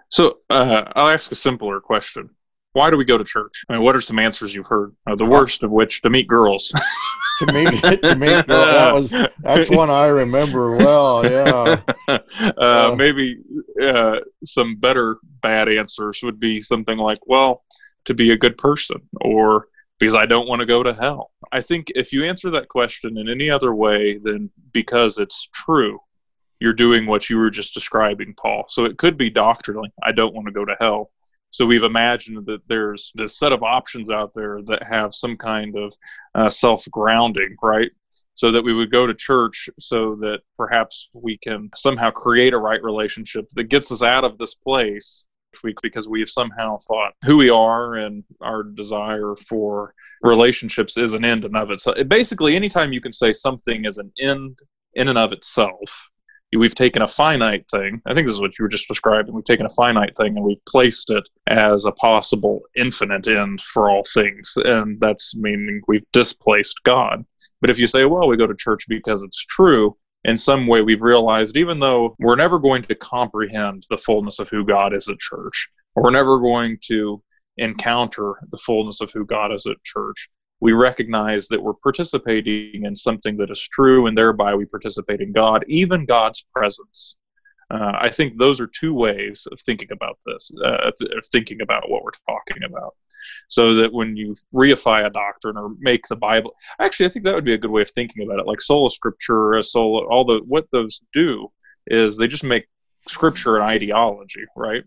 So 0.09 0.37
uh, 0.49 0.83
I'll 0.95 1.09
ask 1.09 1.31
a 1.31 1.35
simpler 1.35 1.79
question. 1.79 2.29
why 2.73 2.89
do 2.89 2.97
we 2.97 3.05
go 3.05 3.17
to 3.17 3.23
church? 3.23 3.63
I 3.69 3.73
mean, 3.73 3.83
what 3.83 3.95
are 3.95 4.01
some 4.01 4.19
answers 4.19 4.53
you've 4.53 4.67
heard? 4.67 4.95
Uh, 5.07 5.15
the 5.15 5.25
worst 5.25 5.63
of 5.63 5.71
which 5.71 6.01
to 6.03 6.09
meet 6.09 6.27
girls. 6.27 6.71
to 7.39 7.51
meet 7.53 7.81
to 8.03 8.15
meet 8.15 8.47
girls. 8.47 8.47
That 8.49 8.93
was 8.93 9.29
that's 9.39 9.69
one 9.69 9.89
I 9.89 10.07
remember 10.07 10.75
well. 10.77 11.29
Yeah. 11.29 11.81
Uh, 12.07 12.19
uh, 12.57 12.95
maybe 12.95 13.39
uh, 13.83 14.19
some 14.43 14.75
better 14.75 15.17
bad 15.41 15.67
answers 15.67 16.21
would 16.21 16.39
be 16.39 16.61
something 16.61 16.99
like, 16.99 17.17
"Well, 17.25 17.63
to 18.05 18.13
be 18.13 18.31
a 18.31 18.37
good 18.37 18.57
person," 18.57 18.97
or 19.21 19.67
because 19.99 20.15
I 20.15 20.25
don't 20.25 20.47
want 20.47 20.59
to 20.59 20.65
go 20.65 20.83
to 20.83 20.93
hell. 20.93 21.31
I 21.51 21.61
think 21.61 21.91
if 21.95 22.11
you 22.11 22.25
answer 22.25 22.49
that 22.51 22.67
question 22.67 23.17
in 23.17 23.29
any 23.29 23.49
other 23.49 23.73
way 23.73 24.17
than 24.17 24.49
because 24.73 25.17
it's 25.17 25.47
true, 25.53 25.99
you're 26.59 26.73
doing 26.73 27.05
what 27.05 27.29
you 27.29 27.37
were 27.37 27.49
just 27.49 27.73
describing, 27.73 28.33
Paul. 28.33 28.65
So 28.67 28.85
it 28.85 28.97
could 28.97 29.17
be 29.17 29.29
doctrinally, 29.29 29.91
I 30.03 30.11
don't 30.11 30.33
want 30.33 30.47
to 30.47 30.53
go 30.53 30.65
to 30.65 30.75
hell. 30.79 31.11
So 31.51 31.65
we've 31.65 31.83
imagined 31.83 32.45
that 32.47 32.67
there's 32.67 33.11
this 33.15 33.39
set 33.39 33.53
of 33.53 33.63
options 33.63 34.11
out 34.11 34.33
there 34.33 34.61
that 34.63 34.83
have 34.83 35.13
some 35.13 35.37
kind 35.37 35.77
of 35.77 35.93
uh, 36.33 36.49
self 36.49 36.85
grounding, 36.91 37.55
right? 37.63 37.91
So 38.33 38.51
that 38.51 38.63
we 38.63 38.73
would 38.73 38.91
go 38.91 39.07
to 39.07 39.13
church 39.13 39.69
so 39.79 40.15
that 40.15 40.39
perhaps 40.57 41.09
we 41.13 41.37
can 41.37 41.69
somehow 41.73 42.11
create 42.11 42.53
a 42.53 42.57
right 42.57 42.83
relationship 42.83 43.49
that 43.51 43.69
gets 43.69 43.89
us 43.93 44.03
out 44.03 44.25
of 44.25 44.37
this 44.37 44.55
place 44.55 45.25
week 45.63 45.77
because 45.81 46.07
we 46.07 46.19
have 46.19 46.29
somehow 46.29 46.77
thought 46.77 47.13
who 47.23 47.37
we 47.37 47.49
are 47.49 47.95
and 47.95 48.23
our 48.41 48.63
desire 48.63 49.35
for 49.47 49.93
relationships 50.21 50.97
is 50.97 51.13
an 51.13 51.25
end 51.25 51.45
in 51.45 51.55
of 51.55 51.71
itself. 51.71 51.97
Basically, 52.07 52.55
anytime 52.55 52.93
you 52.93 53.01
can 53.01 53.11
say 53.11 53.33
something 53.33 53.85
is 53.85 53.97
an 53.97 54.11
end 54.19 54.59
in 54.93 55.07
and 55.07 55.17
of 55.17 55.33
itself, 55.33 56.09
we've 56.55 56.75
taken 56.75 57.01
a 57.01 57.07
finite 57.07 57.65
thing. 57.69 58.01
I 58.05 58.13
think 58.13 58.27
this 58.27 58.35
is 58.35 58.41
what 58.41 58.57
you 58.57 58.63
were 58.63 58.69
just 58.69 58.87
describing. 58.87 59.33
We've 59.33 59.45
taken 59.45 59.65
a 59.65 59.69
finite 59.69 60.15
thing 60.15 60.35
and 60.35 60.45
we've 60.45 60.63
placed 60.65 61.11
it 61.11 61.27
as 61.47 61.85
a 61.85 61.91
possible 61.93 62.61
infinite 62.75 63.27
end 63.27 63.61
for 63.61 63.89
all 63.89 64.03
things. 64.13 64.53
And 64.63 64.99
that's 64.99 65.35
meaning 65.35 65.81
we've 65.87 66.09
displaced 66.13 66.81
God. 66.83 67.25
But 67.61 67.69
if 67.69 67.79
you 67.79 67.87
say, 67.87 68.05
well, 68.05 68.27
we 68.27 68.37
go 68.37 68.47
to 68.47 68.55
church 68.55 68.85
because 68.87 69.23
it's 69.23 69.43
true, 69.45 69.97
in 70.25 70.35
some 70.35 70.65
way 70.67 70.81
we've 70.81 71.01
realized 71.01 71.55
even 71.55 71.79
though 71.79 72.15
we're 72.19 72.35
never 72.35 72.59
going 72.59 72.81
to 72.83 72.95
comprehend 72.95 73.85
the 73.89 73.97
fullness 73.97 74.39
of 74.39 74.49
who 74.49 74.65
God 74.65 74.93
is 74.93 75.07
at 75.07 75.19
church, 75.19 75.69
or 75.95 76.03
we're 76.03 76.11
never 76.11 76.39
going 76.39 76.77
to 76.87 77.21
encounter 77.57 78.33
the 78.49 78.57
fullness 78.57 79.01
of 79.01 79.11
who 79.11 79.25
God 79.25 79.53
is 79.53 79.65
at 79.65 79.81
church, 79.83 80.29
we 80.59 80.73
recognize 80.73 81.47
that 81.47 81.61
we're 81.61 81.73
participating 81.73 82.85
in 82.85 82.95
something 82.95 83.37
that 83.37 83.51
is 83.51 83.61
true, 83.71 84.07
and 84.07 84.17
thereby 84.17 84.55
we 84.55 84.65
participate 84.65 85.21
in 85.21 85.31
God, 85.31 85.63
even 85.67 86.05
God's 86.05 86.45
presence. 86.53 87.17
Uh, 87.71 87.93
I 87.99 88.09
think 88.09 88.37
those 88.37 88.61
are 88.61 88.67
two 88.67 88.93
ways 88.93 89.47
of 89.51 89.59
thinking 89.61 89.89
about 89.91 90.19
this, 90.25 90.51
uh, 90.63 90.91
of 90.91 91.25
thinking 91.31 91.61
about 91.61 91.89
what 91.89 92.03
we're 92.03 92.11
talking 92.27 92.63
about. 92.63 92.93
So 93.47 93.73
that 93.75 93.91
when 93.91 94.15
you 94.15 94.35
reify 94.53 95.05
a 95.05 95.09
doctrine 95.09 95.57
or 95.57 95.71
make 95.79 96.07
the 96.07 96.15
Bible, 96.15 96.53
actually, 96.79 97.07
I 97.07 97.09
think 97.09 97.25
that 97.25 97.33
would 97.33 97.45
be 97.45 97.55
a 97.55 97.57
good 97.57 97.71
way 97.71 97.81
of 97.81 97.89
thinking 97.91 98.23
about 98.23 98.39
it. 98.39 98.45
Like 98.45 98.61
sola 98.61 98.89
scriptura, 98.89 99.63
sola, 99.65 100.05
all 100.07 100.25
the 100.25 100.41
what 100.45 100.67
those 100.71 101.01
do 101.11 101.47
is 101.87 102.17
they 102.17 102.27
just 102.27 102.43
make 102.43 102.67
scripture 103.07 103.57
an 103.57 103.63
ideology, 103.63 104.43
right? 104.55 104.83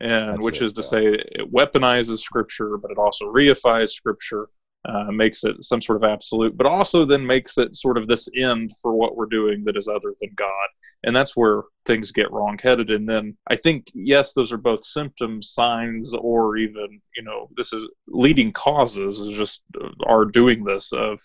And 0.00 0.34
That's 0.34 0.42
which 0.42 0.60
it, 0.60 0.66
is 0.66 0.72
to 0.74 0.82
yeah. 0.82 0.86
say, 0.86 1.06
it 1.06 1.52
weaponizes 1.52 2.18
scripture, 2.18 2.76
but 2.76 2.90
it 2.90 2.98
also 2.98 3.26
reifies 3.26 3.90
scripture 3.90 4.48
uh, 4.88 5.10
makes 5.10 5.44
it 5.44 5.62
some 5.62 5.80
sort 5.80 6.02
of 6.02 6.08
absolute, 6.08 6.56
but 6.56 6.66
also 6.66 7.04
then 7.04 7.26
makes 7.26 7.58
it 7.58 7.74
sort 7.74 7.98
of 7.98 8.06
this 8.06 8.28
end 8.36 8.70
for 8.80 8.94
what 8.94 9.16
we're 9.16 9.26
doing 9.26 9.64
that 9.64 9.76
is 9.76 9.88
other 9.88 10.14
than 10.20 10.30
God. 10.36 10.68
And 11.04 11.14
that's 11.14 11.36
where 11.36 11.62
things 11.86 12.12
get 12.12 12.30
wrong-headed. 12.30 12.90
And 12.90 13.08
then 13.08 13.36
I 13.48 13.56
think, 13.56 13.90
yes, 13.94 14.32
those 14.32 14.52
are 14.52 14.58
both 14.58 14.84
symptoms, 14.84 15.50
signs, 15.50 16.14
or 16.14 16.56
even, 16.56 17.00
you 17.16 17.22
know, 17.22 17.48
this 17.56 17.72
is 17.72 17.84
leading 18.08 18.52
causes 18.52 19.20
is 19.20 19.36
just 19.36 19.62
uh, 19.82 19.88
are 20.06 20.24
doing 20.24 20.64
this 20.64 20.92
of 20.92 21.20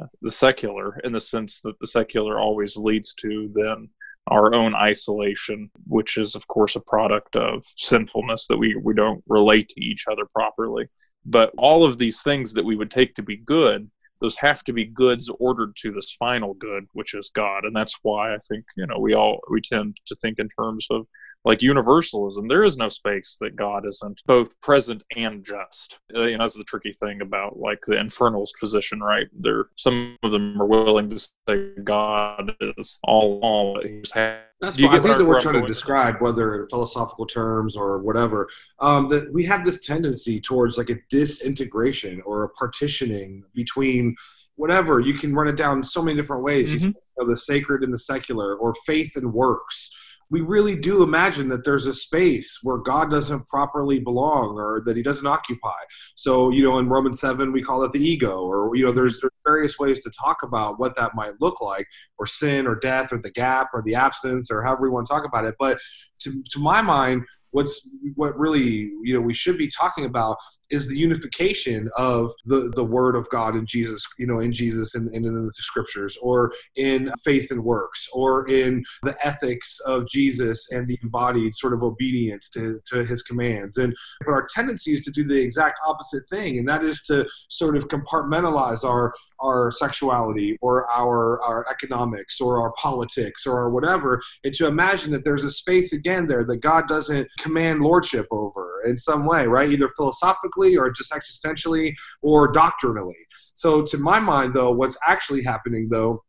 uh, 0.00 0.06
the 0.22 0.30
secular 0.30 0.98
in 1.04 1.12
the 1.12 1.20
sense 1.20 1.60
that 1.62 1.78
the 1.80 1.86
secular 1.86 2.38
always 2.38 2.76
leads 2.76 3.14
to 3.14 3.50
then 3.54 3.88
our 4.30 4.54
own 4.54 4.74
isolation, 4.74 5.70
which 5.86 6.18
is, 6.18 6.34
of 6.34 6.46
course, 6.48 6.76
a 6.76 6.80
product 6.80 7.34
of 7.36 7.64
sinfulness 7.76 8.46
that 8.46 8.58
we, 8.58 8.76
we 8.76 8.94
don't 8.94 9.24
relate 9.26 9.68
to 9.70 9.82
each 9.82 10.04
other 10.10 10.26
properly. 10.34 10.86
But 11.24 11.52
all 11.58 11.84
of 11.84 11.98
these 11.98 12.22
things 12.22 12.52
that 12.54 12.64
we 12.64 12.76
would 12.76 12.90
take 12.90 13.14
to 13.14 13.22
be 13.22 13.36
good, 13.36 13.90
those 14.20 14.36
have 14.38 14.64
to 14.64 14.72
be 14.72 14.84
goods 14.84 15.30
ordered 15.38 15.76
to 15.76 15.92
this 15.92 16.12
final 16.18 16.54
good, 16.54 16.86
which 16.92 17.14
is 17.14 17.30
God. 17.34 17.64
And 17.64 17.74
that's 17.74 17.98
why 18.02 18.34
I 18.34 18.38
think, 18.48 18.64
you 18.76 18.86
know, 18.86 18.98
we 18.98 19.14
all 19.14 19.40
we 19.50 19.60
tend 19.60 19.98
to 20.06 20.14
think 20.16 20.38
in 20.38 20.48
terms 20.48 20.86
of 20.90 21.06
like 21.44 21.60
universalism. 21.60 22.48
There 22.48 22.64
is 22.64 22.76
no 22.76 22.88
space 22.88 23.36
that 23.40 23.56
God 23.56 23.86
isn't 23.86 24.22
both 24.26 24.60
present 24.60 25.02
and 25.16 25.44
just. 25.44 25.98
Uh, 26.14 26.24
you 26.24 26.36
know, 26.36 26.44
that's 26.44 26.56
the 26.56 26.64
tricky 26.64 26.92
thing 26.92 27.20
about 27.20 27.58
like 27.58 27.80
the 27.86 27.94
infernalist 27.94 28.58
position, 28.60 29.00
right? 29.00 29.26
There, 29.32 29.66
some 29.76 30.16
of 30.22 30.32
them 30.32 30.60
are 30.60 30.66
willing 30.66 31.10
to 31.10 31.18
say 31.18 31.70
God 31.84 32.52
is 32.76 32.98
all 33.04 33.40
all. 33.42 33.80
He's 33.82 34.12
that's 34.60 34.80
what 34.80 34.90
I 34.90 34.98
think 34.98 35.18
that 35.18 35.24
we're 35.24 35.38
trying 35.38 35.60
to 35.60 35.66
describe, 35.66 36.20
whether 36.20 36.62
in 36.62 36.68
philosophical 36.68 37.26
terms 37.26 37.76
or 37.76 37.98
whatever, 37.98 38.48
um, 38.80 39.08
that 39.08 39.32
we 39.32 39.44
have 39.44 39.64
this 39.64 39.84
tendency 39.86 40.40
towards 40.40 40.76
like 40.76 40.90
a 40.90 40.96
disintegration 41.10 42.20
or 42.26 42.42
a 42.42 42.48
partitioning 42.50 43.44
between 43.54 44.16
whatever. 44.56 44.98
You 44.98 45.14
can 45.14 45.32
run 45.34 45.46
it 45.46 45.56
down 45.56 45.84
so 45.84 46.02
many 46.02 46.20
different 46.20 46.42
ways. 46.42 46.74
Mm-hmm. 46.74 46.88
You 46.88 46.94
know, 47.18 47.30
the 47.30 47.38
sacred 47.38 47.84
and 47.84 47.94
the 47.94 47.98
secular, 47.98 48.56
or 48.56 48.74
faith 48.84 49.12
and 49.14 49.32
works 49.32 49.92
we 50.30 50.40
really 50.40 50.76
do 50.76 51.02
imagine 51.02 51.48
that 51.48 51.64
there's 51.64 51.86
a 51.86 51.94
space 51.94 52.58
where 52.62 52.78
God 52.78 53.10
doesn't 53.10 53.46
properly 53.46 53.98
belong 53.98 54.58
or 54.58 54.82
that 54.84 54.96
he 54.96 55.02
doesn't 55.02 55.26
occupy. 55.26 55.80
So, 56.16 56.50
you 56.50 56.62
know, 56.62 56.78
in 56.78 56.88
Romans 56.88 57.20
7, 57.20 57.50
we 57.52 57.62
call 57.62 57.82
it 57.84 57.92
the 57.92 58.06
ego, 58.06 58.42
or, 58.42 58.76
you 58.76 58.84
know, 58.84 58.92
there's, 58.92 59.20
there's 59.20 59.32
various 59.46 59.78
ways 59.78 60.02
to 60.04 60.10
talk 60.10 60.38
about 60.42 60.78
what 60.78 60.94
that 60.96 61.14
might 61.14 61.40
look 61.40 61.60
like, 61.60 61.86
or 62.18 62.26
sin, 62.26 62.66
or 62.66 62.74
death, 62.74 63.12
or 63.12 63.18
the 63.18 63.30
gap, 63.30 63.68
or 63.72 63.82
the 63.82 63.94
absence, 63.94 64.50
or 64.50 64.62
however 64.62 64.82
we 64.82 64.90
want 64.90 65.06
to 65.06 65.12
talk 65.12 65.24
about 65.24 65.46
it. 65.46 65.54
But 65.58 65.78
to, 66.20 66.42
to 66.52 66.58
my 66.58 66.82
mind, 66.82 67.24
what's 67.50 67.88
what 68.14 68.38
really 68.38 68.90
you 69.02 69.14
know 69.14 69.20
we 69.20 69.34
should 69.34 69.56
be 69.56 69.70
talking 69.70 70.04
about 70.04 70.36
is 70.70 70.88
the 70.88 70.98
unification 70.98 71.88
of 71.96 72.32
the 72.44 72.72
the 72.74 72.84
word 72.84 73.16
of 73.16 73.28
God 73.30 73.56
in 73.56 73.66
Jesus, 73.66 74.04
you 74.18 74.26
know, 74.26 74.38
in 74.38 74.52
Jesus 74.52 74.94
and, 74.94 75.08
and, 75.08 75.24
in 75.24 75.44
the 75.44 75.52
scriptures, 75.52 76.18
or 76.22 76.52
in 76.76 77.10
faith 77.24 77.50
and 77.50 77.64
works, 77.64 78.08
or 78.12 78.48
in 78.48 78.84
the 79.02 79.16
ethics 79.24 79.78
of 79.86 80.08
Jesus 80.08 80.68
and 80.70 80.86
the 80.86 80.98
embodied 81.02 81.54
sort 81.54 81.72
of 81.72 81.82
obedience 81.82 82.48
to, 82.50 82.80
to 82.86 83.04
his 83.04 83.22
commands. 83.22 83.78
And 83.78 83.94
but 84.24 84.32
our 84.32 84.46
tendency 84.52 84.92
is 84.92 85.04
to 85.04 85.10
do 85.10 85.24
the 85.24 85.40
exact 85.40 85.80
opposite 85.86 86.28
thing, 86.28 86.58
and 86.58 86.68
that 86.68 86.84
is 86.84 87.02
to 87.04 87.26
sort 87.48 87.76
of 87.76 87.88
compartmentalize 87.88 88.84
our 88.84 89.12
our 89.40 89.70
sexuality 89.70 90.58
or 90.60 90.90
our 90.90 91.40
our 91.42 91.66
economics 91.70 92.40
or 92.40 92.60
our 92.60 92.72
politics 92.72 93.46
or 93.46 93.58
our 93.58 93.70
whatever, 93.70 94.20
and 94.44 94.52
to 94.54 94.66
imagine 94.66 95.12
that 95.12 95.24
there's 95.24 95.44
a 95.44 95.50
space 95.50 95.92
again 95.92 96.26
there 96.26 96.44
that 96.44 96.58
God 96.58 96.88
doesn't 96.88 97.28
command 97.38 97.80
lordship 97.80 98.26
over 98.30 98.82
in 98.84 98.98
some 98.98 99.24
way, 99.24 99.46
right? 99.46 99.68
Either 99.68 99.88
philosophically 99.96 100.57
or 100.76 100.90
just 100.90 101.12
existentially 101.12 101.94
or 102.22 102.50
doctrinally. 102.52 103.16
So, 103.54 103.82
to 103.82 103.98
my 103.98 104.18
mind, 104.20 104.54
though, 104.54 104.70
what's 104.70 104.98
actually 105.06 105.42
happening, 105.44 105.88
though, 105.90 106.22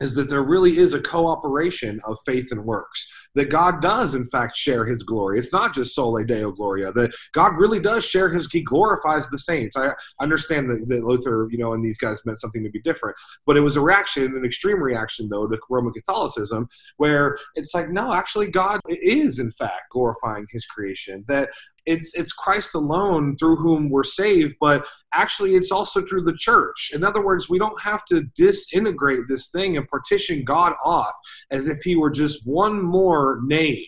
is 0.00 0.14
that 0.16 0.28
there 0.28 0.42
really 0.42 0.78
is 0.78 0.92
a 0.92 1.00
cooperation 1.00 2.00
of 2.04 2.18
faith 2.26 2.48
and 2.50 2.64
works. 2.64 3.06
That 3.34 3.50
God 3.50 3.80
does, 3.80 4.14
in 4.14 4.26
fact, 4.26 4.56
share 4.56 4.84
his 4.84 5.02
glory. 5.02 5.38
It's 5.38 5.52
not 5.52 5.74
just 5.74 5.94
soli 5.94 6.24
Deo 6.24 6.50
gloria. 6.50 6.92
That 6.92 7.14
God 7.32 7.56
really 7.56 7.78
does 7.78 8.04
share 8.04 8.28
his, 8.28 8.48
he 8.50 8.62
glorifies 8.62 9.28
the 9.28 9.38
saints. 9.38 9.76
I 9.76 9.92
understand 10.20 10.68
that, 10.70 10.88
that 10.88 11.04
Luther, 11.04 11.48
you 11.50 11.58
know, 11.58 11.72
and 11.72 11.84
these 11.84 11.98
guys 11.98 12.20
meant 12.26 12.40
something 12.40 12.64
to 12.64 12.70
be 12.70 12.80
different, 12.82 13.16
but 13.46 13.56
it 13.56 13.60
was 13.60 13.76
a 13.76 13.80
reaction, 13.80 14.36
an 14.36 14.44
extreme 14.44 14.82
reaction, 14.82 15.28
though, 15.28 15.46
to 15.46 15.58
Roman 15.70 15.92
Catholicism, 15.92 16.68
where 16.96 17.36
it's 17.54 17.74
like, 17.74 17.90
no, 17.90 18.12
actually, 18.12 18.50
God 18.50 18.80
is, 18.88 19.38
in 19.38 19.52
fact, 19.52 19.90
glorifying 19.92 20.46
his 20.50 20.66
creation. 20.66 21.24
That 21.28 21.50
it's 21.86 22.14
it's 22.14 22.32
Christ 22.32 22.74
alone 22.74 23.36
through 23.36 23.56
whom 23.56 23.90
we're 23.90 24.04
saved, 24.04 24.56
but 24.60 24.86
actually 25.12 25.54
it's 25.54 25.72
also 25.72 26.02
through 26.02 26.24
the 26.24 26.36
church. 26.38 26.90
In 26.94 27.04
other 27.04 27.24
words, 27.24 27.48
we 27.48 27.58
don't 27.58 27.80
have 27.82 28.04
to 28.06 28.24
disintegrate 28.36 29.20
this 29.28 29.50
thing 29.50 29.76
and 29.76 29.86
partition 29.88 30.44
God 30.44 30.72
off 30.84 31.14
as 31.50 31.68
if 31.68 31.78
he 31.82 31.96
were 31.96 32.10
just 32.10 32.46
one 32.46 32.82
more 32.82 33.40
name 33.44 33.84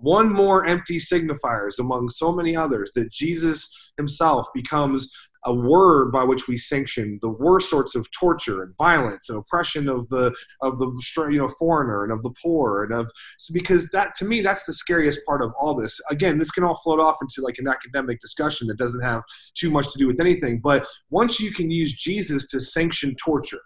one 0.00 0.32
more 0.32 0.64
empty 0.64 0.98
signifiers 0.98 1.78
among 1.78 2.08
so 2.08 2.32
many 2.32 2.56
others 2.56 2.90
that 2.94 3.10
Jesus 3.10 3.68
himself 3.96 4.46
becomes 4.54 5.10
a 5.48 5.54
word 5.54 6.12
by 6.12 6.22
which 6.22 6.46
we 6.46 6.58
sanction 6.58 7.18
the 7.22 7.28
worst 7.28 7.70
sorts 7.70 7.94
of 7.94 8.06
torture 8.10 8.62
and 8.62 8.76
violence 8.76 9.28
and 9.28 9.38
oppression 9.38 9.88
of 9.88 10.08
the 10.10 10.34
of 10.62 10.78
the 10.78 10.86
you 11.30 11.38
know 11.38 11.48
foreigner 11.58 12.04
and 12.04 12.12
of 12.12 12.22
the 12.22 12.32
poor 12.42 12.84
and 12.84 12.92
of 12.92 13.10
because 13.52 13.90
that 13.90 14.14
to 14.14 14.24
me 14.24 14.42
that's 14.42 14.66
the 14.66 14.74
scariest 14.74 15.24
part 15.26 15.42
of 15.42 15.50
all 15.58 15.74
this. 15.74 16.00
Again 16.10 16.38
this 16.38 16.50
can 16.50 16.64
all 16.64 16.76
float 16.76 17.00
off 17.00 17.16
into 17.22 17.40
like 17.42 17.56
an 17.58 17.66
academic 17.66 18.20
discussion 18.20 18.68
that 18.68 18.78
doesn't 18.78 19.02
have 19.02 19.22
too 19.54 19.70
much 19.70 19.90
to 19.92 19.98
do 19.98 20.06
with 20.06 20.20
anything 20.20 20.60
but 20.60 20.86
once 21.10 21.40
you 21.40 21.52
can 21.52 21.70
use 21.70 21.92
jesus 21.94 22.46
to 22.48 22.60
sanction 22.60 23.14
torture 23.22 23.60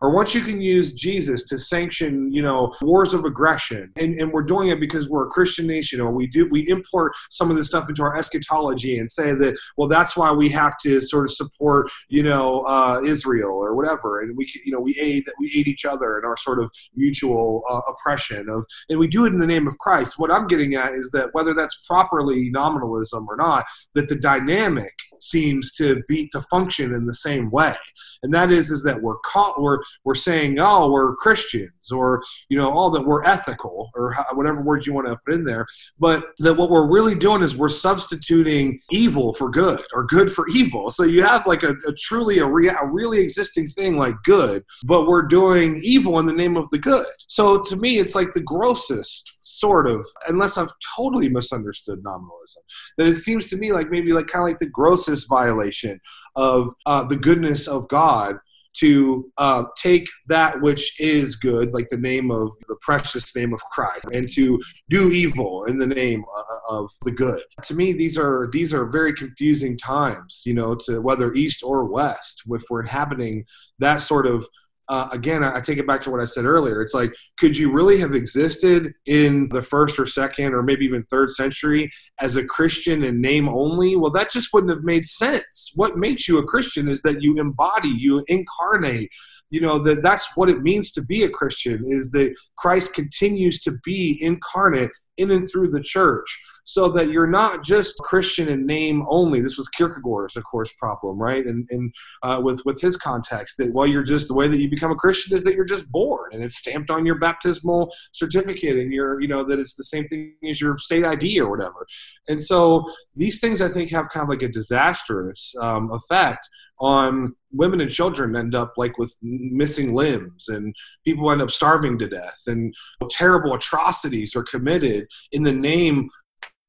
or 0.00 0.14
once 0.14 0.34
you 0.34 0.40
can 0.40 0.60
use 0.60 0.92
Jesus 0.92 1.44
to 1.44 1.58
sanction, 1.58 2.32
you 2.32 2.42
know, 2.42 2.74
wars 2.82 3.14
of 3.14 3.24
aggression, 3.24 3.92
and, 3.96 4.14
and 4.20 4.32
we're 4.32 4.42
doing 4.42 4.68
it 4.68 4.80
because 4.80 5.08
we're 5.08 5.26
a 5.26 5.30
Christian 5.30 5.66
nation, 5.66 6.00
or 6.00 6.10
we 6.12 6.26
do 6.26 6.48
we 6.50 6.68
import 6.68 7.12
some 7.30 7.50
of 7.50 7.56
this 7.56 7.68
stuff 7.68 7.88
into 7.88 8.02
our 8.02 8.16
eschatology 8.16 8.98
and 8.98 9.10
say 9.10 9.34
that, 9.34 9.56
well, 9.76 9.88
that's 9.88 10.16
why 10.16 10.32
we 10.32 10.48
have 10.50 10.76
to 10.82 11.00
sort 11.00 11.24
of 11.24 11.32
support, 11.32 11.90
you 12.08 12.22
know, 12.22 12.64
uh, 12.66 13.00
Israel 13.04 13.50
or 13.50 13.74
whatever, 13.74 14.20
and 14.20 14.36
we, 14.36 14.50
you 14.64 14.72
know, 14.72 14.80
we 14.80 14.98
aid 15.00 15.24
we 15.38 15.52
aid 15.56 15.68
each 15.68 15.84
other 15.84 16.18
in 16.18 16.24
our 16.24 16.36
sort 16.36 16.62
of 16.62 16.70
mutual 16.94 17.62
uh, 17.70 17.80
oppression 17.90 18.48
of, 18.48 18.64
and 18.88 18.98
we 18.98 19.06
do 19.06 19.24
it 19.24 19.32
in 19.32 19.38
the 19.38 19.46
name 19.46 19.66
of 19.66 19.78
Christ. 19.78 20.18
What 20.18 20.30
I'm 20.30 20.46
getting 20.46 20.74
at 20.74 20.92
is 20.92 21.10
that 21.12 21.30
whether 21.32 21.54
that's 21.54 21.80
properly 21.86 22.50
nominalism 22.50 23.26
or 23.28 23.36
not, 23.36 23.64
that 23.94 24.08
the 24.08 24.16
dynamic 24.16 24.92
seems 25.20 25.72
to 25.72 26.02
be 26.08 26.28
to 26.28 26.40
function 26.42 26.94
in 26.94 27.06
the 27.06 27.14
same 27.14 27.50
way, 27.50 27.74
and 28.22 28.32
that 28.34 28.50
is 28.50 28.70
is 28.70 28.82
that 28.84 29.02
we're 29.02 29.18
caught, 29.18 29.60
we're 29.60 29.73
we're 30.04 30.14
saying, 30.14 30.58
oh, 30.58 30.90
we're 30.90 31.14
Christians, 31.16 31.90
or 31.92 32.22
you 32.48 32.58
know, 32.58 32.70
all 32.70 32.90
that 32.90 33.04
we're 33.04 33.24
ethical, 33.24 33.90
or 33.94 34.14
whatever 34.34 34.62
words 34.62 34.86
you 34.86 34.92
want 34.92 35.06
to 35.06 35.16
put 35.24 35.34
in 35.34 35.44
there, 35.44 35.66
but 35.98 36.24
that 36.38 36.54
what 36.54 36.70
we're 36.70 36.90
really 36.90 37.14
doing 37.14 37.42
is 37.42 37.56
we're 37.56 37.68
substituting 37.68 38.80
evil 38.90 39.32
for 39.34 39.50
good, 39.50 39.82
or 39.94 40.04
good 40.04 40.30
for 40.30 40.46
evil. 40.48 40.90
So 40.90 41.04
you 41.04 41.22
have 41.22 41.46
like 41.46 41.62
a, 41.62 41.74
a 41.88 41.92
truly 41.98 42.38
a, 42.38 42.46
rea- 42.46 42.68
a 42.68 42.86
really 42.86 43.20
existing 43.20 43.68
thing 43.68 43.96
like 43.96 44.14
good, 44.24 44.62
but 44.84 45.06
we're 45.06 45.26
doing 45.26 45.80
evil 45.82 46.18
in 46.18 46.26
the 46.26 46.32
name 46.32 46.56
of 46.56 46.68
the 46.70 46.78
good. 46.78 47.06
So 47.28 47.62
to 47.62 47.76
me, 47.76 47.98
it's 47.98 48.14
like 48.14 48.32
the 48.32 48.40
grossest 48.40 49.30
sort 49.42 49.86
of, 49.86 50.06
unless 50.28 50.58
I've 50.58 50.72
totally 50.96 51.28
misunderstood 51.28 52.02
nominalism, 52.02 52.62
that 52.98 53.06
it 53.06 53.16
seems 53.16 53.46
to 53.50 53.56
me 53.56 53.72
like 53.72 53.88
maybe 53.90 54.12
like 54.12 54.26
kind 54.26 54.42
of 54.42 54.48
like 54.48 54.58
the 54.58 54.68
grossest 54.68 55.28
violation 55.28 56.00
of 56.36 56.72
uh, 56.86 57.04
the 57.04 57.16
goodness 57.16 57.68
of 57.68 57.88
God 57.88 58.36
to 58.74 59.30
uh, 59.38 59.64
take 59.76 60.08
that 60.28 60.60
which 60.60 61.00
is 61.00 61.36
good, 61.36 61.72
like 61.72 61.88
the 61.90 61.96
name 61.96 62.30
of 62.30 62.50
the 62.68 62.76
precious 62.82 63.34
name 63.34 63.52
of 63.52 63.60
Christ, 63.72 64.04
and 64.12 64.28
to 64.30 64.58
do 64.90 65.10
evil 65.10 65.64
in 65.64 65.78
the 65.78 65.86
name 65.86 66.24
uh, 66.36 66.76
of 66.76 66.90
the 67.02 67.12
good. 67.12 67.42
To 67.64 67.74
me, 67.74 67.92
these 67.92 68.18
are 68.18 68.48
these 68.52 68.74
are 68.74 68.86
very 68.86 69.12
confusing 69.12 69.76
times. 69.76 70.42
You 70.44 70.54
know, 70.54 70.74
to 70.86 71.00
whether 71.00 71.32
east 71.34 71.62
or 71.62 71.84
west, 71.84 72.42
if 72.48 72.62
we're 72.70 72.82
inhabiting 72.82 73.44
that 73.78 74.02
sort 74.02 74.26
of 74.26 74.46
uh, 74.88 75.08
again, 75.12 75.42
I, 75.42 75.60
take 75.60 75.78
it 75.78 75.86
back 75.86 76.00
to 76.02 76.10
what 76.10 76.20
I 76.20 76.26
said 76.26 76.44
earlier. 76.44 76.82
It's 76.82 76.94
like, 76.94 77.12
could 77.38 77.56
you 77.56 77.72
really 77.72 77.98
have 78.00 78.14
existed 78.14 78.92
in 79.06 79.48
the 79.50 79.62
first 79.62 79.98
or 79.98 80.06
second 80.06 80.52
or 80.52 80.62
maybe 80.62 80.84
even 80.84 81.02
third 81.04 81.30
century 81.30 81.90
as 82.20 82.36
a 82.36 82.44
Christian 82.44 83.02
in 83.04 83.20
name 83.20 83.48
only? 83.48 83.96
Well, 83.96 84.10
that 84.12 84.30
just 84.30 84.52
wouldn't 84.52 84.72
have 84.72 84.84
made 84.84 85.06
sense. 85.06 85.72
What 85.74 85.96
makes 85.96 86.28
you 86.28 86.38
a 86.38 86.44
Christian 86.44 86.88
is 86.88 87.00
that 87.02 87.22
you 87.22 87.38
embody, 87.38 87.88
you 87.88 88.24
incarnate. 88.28 89.10
You 89.50 89.60
know 89.60 89.78
that 89.80 90.02
that's 90.02 90.28
what 90.36 90.50
it 90.50 90.62
means 90.62 90.90
to 90.92 91.02
be 91.02 91.22
a 91.22 91.30
Christian 91.30 91.84
is 91.86 92.10
that 92.10 92.34
Christ 92.56 92.92
continues 92.92 93.60
to 93.60 93.78
be 93.84 94.18
incarnate 94.20 94.90
in 95.16 95.30
and 95.30 95.48
through 95.48 95.68
the 95.68 95.82
church 95.82 96.40
so 96.64 96.88
that 96.88 97.10
you're 97.10 97.26
not 97.26 97.62
just 97.62 97.96
Christian 97.98 98.48
in 98.48 98.66
name 98.66 99.04
only. 99.08 99.40
This 99.40 99.58
was 99.58 99.68
Kierkegaard's, 99.68 100.36
of 100.36 100.44
course, 100.44 100.72
problem, 100.78 101.18
right? 101.18 101.44
And, 101.44 101.66
and 101.70 101.92
uh, 102.22 102.40
with 102.42 102.62
with 102.64 102.80
his 102.80 102.96
context, 102.96 103.58
that 103.58 103.72
well, 103.72 103.86
you're 103.86 104.02
just 104.02 104.28
the 104.28 104.34
way 104.34 104.48
that 104.48 104.58
you 104.58 104.68
become 104.68 104.90
a 104.90 104.96
Christian 104.96 105.36
is 105.36 105.44
that 105.44 105.54
you're 105.54 105.64
just 105.64 105.90
born, 105.90 106.30
and 106.32 106.42
it's 106.42 106.56
stamped 106.56 106.90
on 106.90 107.06
your 107.06 107.18
baptismal 107.18 107.92
certificate, 108.12 108.76
and 108.76 108.92
you're 108.92 109.20
you 109.20 109.28
know 109.28 109.44
that 109.44 109.58
it's 109.58 109.74
the 109.74 109.84
same 109.84 110.08
thing 110.08 110.34
as 110.48 110.60
your 110.60 110.78
state 110.78 111.04
ID 111.04 111.38
or 111.40 111.50
whatever. 111.50 111.86
And 112.28 112.42
so 112.42 112.90
these 113.14 113.40
things, 113.40 113.60
I 113.60 113.68
think, 113.68 113.90
have 113.90 114.08
kind 114.08 114.24
of 114.24 114.30
like 114.30 114.42
a 114.42 114.48
disastrous 114.48 115.54
um, 115.60 115.90
effect 115.92 116.48
on 116.80 117.34
women 117.52 117.80
and 117.80 117.90
children 117.90 118.36
end 118.36 118.54
up 118.54 118.72
like 118.76 118.98
with 118.98 119.16
missing 119.22 119.94
limbs 119.94 120.48
and 120.48 120.74
people 121.04 121.30
end 121.30 121.40
up 121.40 121.50
starving 121.50 121.96
to 121.98 122.08
death 122.08 122.42
and 122.48 122.74
terrible 123.10 123.54
atrocities 123.54 124.34
are 124.34 124.42
committed 124.42 125.06
in 125.30 125.44
the 125.44 125.52
name 125.52 126.08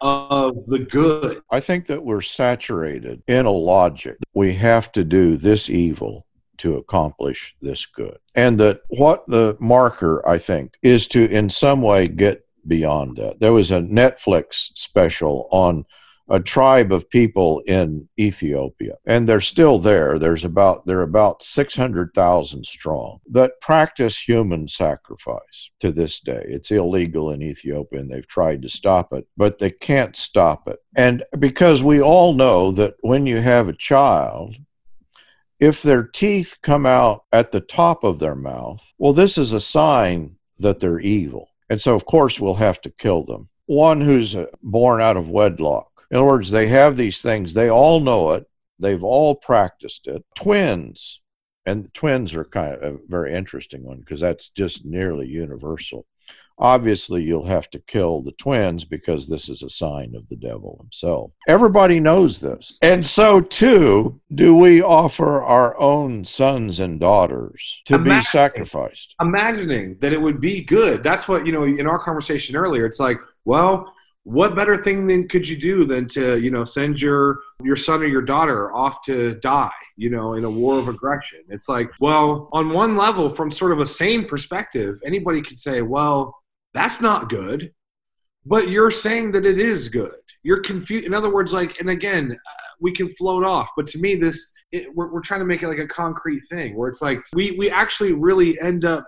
of 0.01 0.55
the 0.65 0.79
good. 0.79 1.41
I 1.51 1.59
think 1.59 1.87
that 1.87 2.03
we're 2.03 2.21
saturated 2.21 3.23
in 3.27 3.45
a 3.45 3.51
logic. 3.51 4.17
We 4.33 4.53
have 4.55 4.91
to 4.93 5.03
do 5.03 5.37
this 5.37 5.69
evil 5.69 6.25
to 6.57 6.77
accomplish 6.77 7.55
this 7.61 7.85
good. 7.85 8.17
And 8.35 8.59
that 8.59 8.81
what 8.89 9.25
the 9.27 9.57
marker, 9.59 10.27
I 10.27 10.37
think, 10.37 10.73
is 10.81 11.07
to 11.09 11.25
in 11.25 11.49
some 11.49 11.81
way 11.81 12.07
get 12.07 12.45
beyond 12.67 13.17
that. 13.17 13.39
There 13.39 13.53
was 13.53 13.71
a 13.71 13.79
Netflix 13.79 14.69
special 14.75 15.47
on 15.51 15.85
a 16.29 16.39
tribe 16.39 16.91
of 16.91 17.09
people 17.09 17.61
in 17.67 18.09
Ethiopia, 18.17 18.95
and 19.05 19.29
they're 19.29 19.41
still 19.41 19.77
there. 19.77 20.17
There's 20.17 20.43
about 20.43 20.85
they're 20.85 21.01
about 21.01 21.43
six 21.43 21.75
hundred 21.75 22.13
thousand 22.13 22.65
strong 22.65 23.19
that 23.31 23.61
practice 23.61 24.17
human 24.19 24.67
sacrifice 24.67 25.69
to 25.81 25.91
this 25.91 26.19
day. 26.19 26.43
It's 26.47 26.71
illegal 26.71 27.31
in 27.31 27.43
Ethiopia, 27.43 27.99
and 27.99 28.09
they've 28.09 28.27
tried 28.27 28.61
to 28.63 28.69
stop 28.69 29.13
it, 29.13 29.27
but 29.37 29.59
they 29.59 29.69
can't 29.69 30.15
stop 30.15 30.67
it. 30.67 30.79
And 30.95 31.23
because 31.37 31.83
we 31.83 32.01
all 32.01 32.33
know 32.33 32.71
that 32.71 32.95
when 33.01 33.25
you 33.25 33.41
have 33.41 33.67
a 33.67 33.73
child, 33.73 34.55
if 35.59 35.81
their 35.81 36.03
teeth 36.03 36.55
come 36.61 36.85
out 36.85 37.23
at 37.31 37.51
the 37.51 37.61
top 37.61 38.03
of 38.03 38.19
their 38.19 38.35
mouth, 38.35 38.93
well, 38.97 39.13
this 39.13 39.37
is 39.37 39.51
a 39.51 39.61
sign 39.61 40.37
that 40.57 40.79
they're 40.79 40.99
evil. 40.99 41.49
And 41.69 41.81
so, 41.81 41.95
of 41.95 42.05
course, 42.05 42.39
we'll 42.39 42.55
have 42.55 42.81
to 42.81 42.89
kill 42.89 43.23
them. 43.23 43.49
One 43.65 44.01
who's 44.01 44.35
uh, 44.35 44.45
born 44.61 45.01
out 45.01 45.17
of 45.17 45.29
wedlock 45.29 45.94
in 46.15 46.19
other 46.19 46.27
words, 46.27 46.49
they 46.49 46.67
have 46.67 46.95
these 46.95 47.21
things, 47.21 47.53
they 47.53 47.69
all 47.69 47.99
know 47.99 48.31
it, 48.31 48.47
they've 48.79 49.03
all 49.03 49.35
practiced 49.35 50.07
it. 50.07 50.23
Twins, 50.33 51.19
and 51.65 51.93
twins 51.93 52.33
are 52.33 52.45
kind 52.45 52.75
of 52.75 52.83
a 52.95 52.97
very 53.09 53.33
interesting 53.33 53.83
one 53.83 53.99
because 53.99 54.21
that's 54.21 54.47
just 54.47 54.85
nearly 54.85 55.27
universal. 55.27 56.05
Obviously, 56.57 57.21
you'll 57.21 57.47
have 57.47 57.69
to 57.71 57.79
kill 57.79 58.21
the 58.21 58.31
twins 58.31 58.85
because 58.85 59.27
this 59.27 59.49
is 59.49 59.61
a 59.61 59.69
sign 59.69 60.15
of 60.15 60.29
the 60.29 60.37
devil 60.37 60.77
himself. 60.79 61.31
Everybody 61.49 61.99
knows 61.99 62.39
this. 62.39 62.77
And 62.81 63.05
so, 63.05 63.41
too, 63.41 64.21
do 64.33 64.55
we 64.55 64.81
offer 64.81 65.43
our 65.43 65.77
own 65.77 66.23
sons 66.23 66.79
and 66.79 66.97
daughters 66.97 67.81
to 67.87 67.99
be 67.99 68.21
sacrificed. 68.21 69.15
Imagining 69.19 69.97
that 69.99 70.13
it 70.13 70.21
would 70.21 70.39
be 70.39 70.61
good. 70.61 71.03
That's 71.03 71.27
what, 71.27 71.45
you 71.45 71.51
know, 71.51 71.65
in 71.65 71.87
our 71.87 71.99
conversation 71.99 72.55
earlier, 72.55 72.85
it's 72.85 73.01
like, 73.01 73.19
well, 73.43 73.93
what 74.25 74.55
better 74.55 74.75
thing 74.75 75.05
than 75.05 75.27
could 75.27 75.47
you 75.47 75.55
do 75.55 75.85
than 75.85 76.07
to 76.07 76.39
you 76.39 76.49
know 76.49 76.63
send 76.63 76.99
your 76.99 77.39
your 77.63 77.75
son 77.75 78.01
or 78.01 78.07
your 78.07 78.23
daughter 78.23 78.73
off 78.73 79.01
to 79.05 79.35
die 79.35 79.69
you 79.97 80.09
know 80.09 80.33
in 80.33 80.43
a 80.43 80.49
war 80.49 80.77
of 80.79 80.87
aggression? 80.87 81.39
It's 81.47 81.69
like 81.69 81.89
well 81.99 82.49
on 82.51 82.69
one 82.69 82.97
level 82.97 83.29
from 83.29 83.51
sort 83.51 83.71
of 83.71 83.79
a 83.79 83.87
sane 83.87 84.27
perspective 84.27 84.99
anybody 85.05 85.41
could 85.41 85.59
say 85.59 85.81
well 85.81 86.35
that's 86.73 87.01
not 87.01 87.29
good. 87.29 87.71
But 88.47 88.69
you're 88.69 88.91
saying 88.91 89.31
that 89.31 89.45
it 89.45 89.59
is 89.59 89.89
good. 89.89 90.13
You're 90.43 90.61
confused 90.61 91.05
in 91.05 91.13
other 91.13 91.31
words 91.31 91.53
like 91.53 91.79
and 91.79 91.89
again 91.89 92.31
uh, 92.31 92.51
we 92.81 92.91
can 92.91 93.07
float 93.09 93.45
off 93.45 93.69
but 93.77 93.87
to 93.87 93.99
me 93.99 94.15
this 94.15 94.51
it, 94.71 94.87
we're, 94.95 95.11
we're 95.13 95.21
trying 95.21 95.39
to 95.39 95.45
make 95.45 95.61
it 95.61 95.67
like 95.67 95.77
a 95.77 95.87
concrete 95.87 96.41
thing 96.49 96.75
where 96.75 96.89
it's 96.89 97.01
like 97.01 97.21
we 97.33 97.51
we 97.51 97.69
actually 97.69 98.13
really 98.13 98.59
end 98.59 98.85
up 98.85 99.07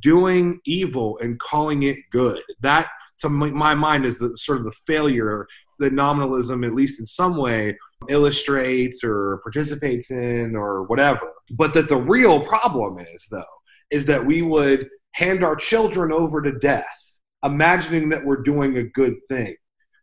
doing 0.00 0.60
evil 0.66 1.18
and 1.22 1.38
calling 1.38 1.84
it 1.84 1.96
good. 2.10 2.40
That 2.60 2.88
to 3.20 3.28
my 3.28 3.74
mind 3.74 4.04
is 4.04 4.18
the 4.18 4.36
sort 4.36 4.58
of 4.58 4.64
the 4.64 4.76
failure 4.86 5.46
that 5.78 5.92
nominalism, 5.92 6.64
at 6.64 6.74
least 6.74 7.00
in 7.00 7.06
some 7.06 7.36
way, 7.36 7.76
illustrates 8.08 9.02
or 9.04 9.40
participates 9.42 10.10
in 10.10 10.56
or 10.56 10.84
whatever. 10.84 11.32
But 11.50 11.72
that 11.74 11.88
the 11.88 11.96
real 11.96 12.40
problem 12.40 12.98
is, 12.98 13.26
though, 13.30 13.44
is 13.90 14.04
that 14.06 14.24
we 14.24 14.42
would 14.42 14.88
hand 15.12 15.44
our 15.44 15.56
children 15.56 16.12
over 16.12 16.42
to 16.42 16.52
death, 16.58 17.20
imagining 17.42 18.08
that 18.10 18.24
we're 18.24 18.42
doing 18.42 18.78
a 18.78 18.84
good 18.84 19.14
thing 19.28 19.56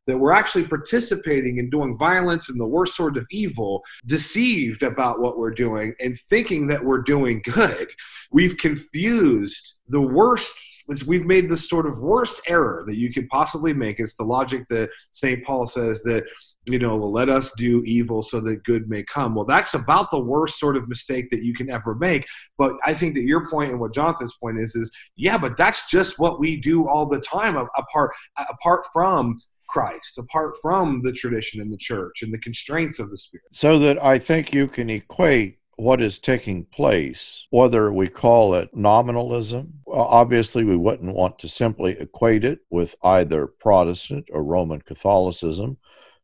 that 0.07 0.17
we're 0.17 0.33
actually 0.33 0.67
participating 0.67 1.57
in 1.57 1.69
doing 1.69 1.97
violence 1.97 2.49
and 2.49 2.59
the 2.59 2.65
worst 2.65 2.95
sort 2.95 3.17
of 3.17 3.25
evil, 3.31 3.81
deceived 4.05 4.83
about 4.83 5.19
what 5.19 5.37
we're 5.37 5.51
doing 5.51 5.93
and 5.99 6.17
thinking 6.29 6.67
that 6.67 6.83
we're 6.83 7.01
doing 7.01 7.41
good. 7.43 7.87
We've 8.31 8.57
confused 8.57 9.79
the 9.87 10.01
worst, 10.01 10.74
we've 11.07 11.25
made 11.25 11.49
the 11.49 11.57
sort 11.57 11.87
of 11.87 11.99
worst 11.99 12.41
error 12.47 12.83
that 12.85 12.95
you 12.95 13.11
could 13.11 13.27
possibly 13.29 13.73
make. 13.73 13.99
It's 13.99 14.15
the 14.15 14.23
logic 14.23 14.65
that 14.69 14.89
St. 15.11 15.43
Paul 15.45 15.65
says 15.65 16.03
that 16.03 16.23
you 16.67 16.79
know, 16.79 16.97
let 16.97 17.29
us 17.29 17.51
do 17.57 17.83
evil 17.85 18.23
so 18.23 18.39
that 18.41 18.63
good 18.63 18.89
may 18.89 19.03
come. 19.03 19.35
Well, 19.35 19.45
that's 19.45 19.73
about 19.73 20.09
the 20.09 20.19
worst 20.19 20.59
sort 20.59 20.75
of 20.75 20.87
mistake 20.87 21.29
that 21.29 21.43
you 21.43 21.53
can 21.53 21.69
ever 21.69 21.95
make. 21.95 22.25
But 22.57 22.73
I 22.83 22.93
think 22.93 23.13
that 23.15 23.23
your 23.23 23.49
point 23.49 23.71
and 23.71 23.79
what 23.79 23.93
Jonathan's 23.93 24.35
point 24.41 24.59
is, 24.59 24.75
is 24.75 24.91
yeah, 25.15 25.37
but 25.37 25.57
that's 25.57 25.89
just 25.89 26.17
what 26.17 26.39
we 26.39 26.59
do 26.59 26.87
all 26.87 27.07
the 27.07 27.19
time. 27.19 27.55
Apart 27.55 28.11
apart 28.49 28.83
from 28.91 29.39
Christ, 29.67 30.17
apart 30.17 30.55
from 30.61 31.01
the 31.03 31.11
tradition 31.11 31.61
in 31.61 31.69
the 31.69 31.77
church 31.77 32.21
and 32.21 32.33
the 32.33 32.39
constraints 32.39 32.99
of 32.99 33.09
the 33.09 33.17
Spirit. 33.17 33.45
So 33.51 33.79
that 33.79 34.03
I 34.03 34.19
think 34.19 34.53
you 34.53 34.67
can 34.67 34.89
equate 34.89 35.59
what 35.77 36.01
is 36.01 36.19
taking 36.19 36.65
place, 36.65 37.47
whether 37.49 37.91
we 37.91 38.07
call 38.07 38.55
it 38.55 38.75
nominalism. 38.75 39.73
Obviously, 39.87 40.63
we 40.63 40.77
wouldn't 40.77 41.15
want 41.15 41.39
to 41.39 41.49
simply 41.49 41.97
equate 41.99 42.45
it 42.45 42.59
with 42.69 42.95
either 43.03 43.47
Protestant 43.47 44.25
or 44.31 44.43
Roman 44.43 44.81
Catholicism, 44.81 45.77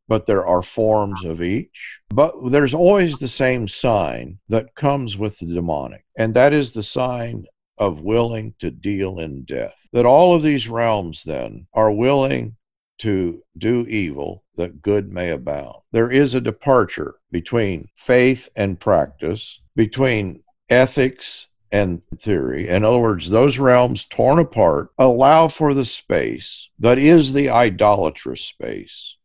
but 0.07 0.25
there 0.25 0.45
are 0.45 0.63
forms 0.63 1.23
of 1.23 1.41
each. 1.41 1.99
But 2.09 2.33
there's 2.49 2.73
always 2.73 3.19
the 3.19 3.27
same 3.27 3.67
sign 3.67 4.39
that 4.49 4.75
comes 4.75 5.17
with 5.17 5.39
the 5.39 5.45
demonic, 5.45 6.05
and 6.17 6.33
that 6.33 6.53
is 6.53 6.73
the 6.73 6.83
sign 6.83 7.45
of 7.77 8.01
willing 8.01 8.53
to 8.59 8.71
deal 8.71 9.19
in 9.19 9.43
death. 9.43 9.75
That 9.91 10.05
all 10.05 10.35
of 10.35 10.43
these 10.43 10.69
realms 10.69 11.23
then 11.23 11.67
are 11.73 11.91
willing 11.91 12.55
to 13.01 13.43
do 13.57 13.85
evil 13.87 14.43
that 14.55 14.81
good 14.81 15.11
may 15.11 15.31
abound. 15.31 15.77
There 15.91 16.11
is 16.11 16.33
a 16.33 16.41
departure 16.41 17.15
between 17.31 17.89
faith 17.95 18.47
and 18.55 18.79
practice, 18.79 19.59
between 19.75 20.43
ethics 20.69 21.47
and 21.71 22.03
theory. 22.19 22.67
In 22.67 22.85
other 22.85 22.99
words, 22.99 23.29
those 23.29 23.57
realms 23.57 24.05
torn 24.05 24.37
apart 24.37 24.89
allow 24.99 25.47
for 25.47 25.73
the 25.73 25.85
space 25.85 26.69
that 26.77 26.99
is 26.99 27.33
the 27.33 27.49
idolatrous 27.49 28.41
space 28.41 29.15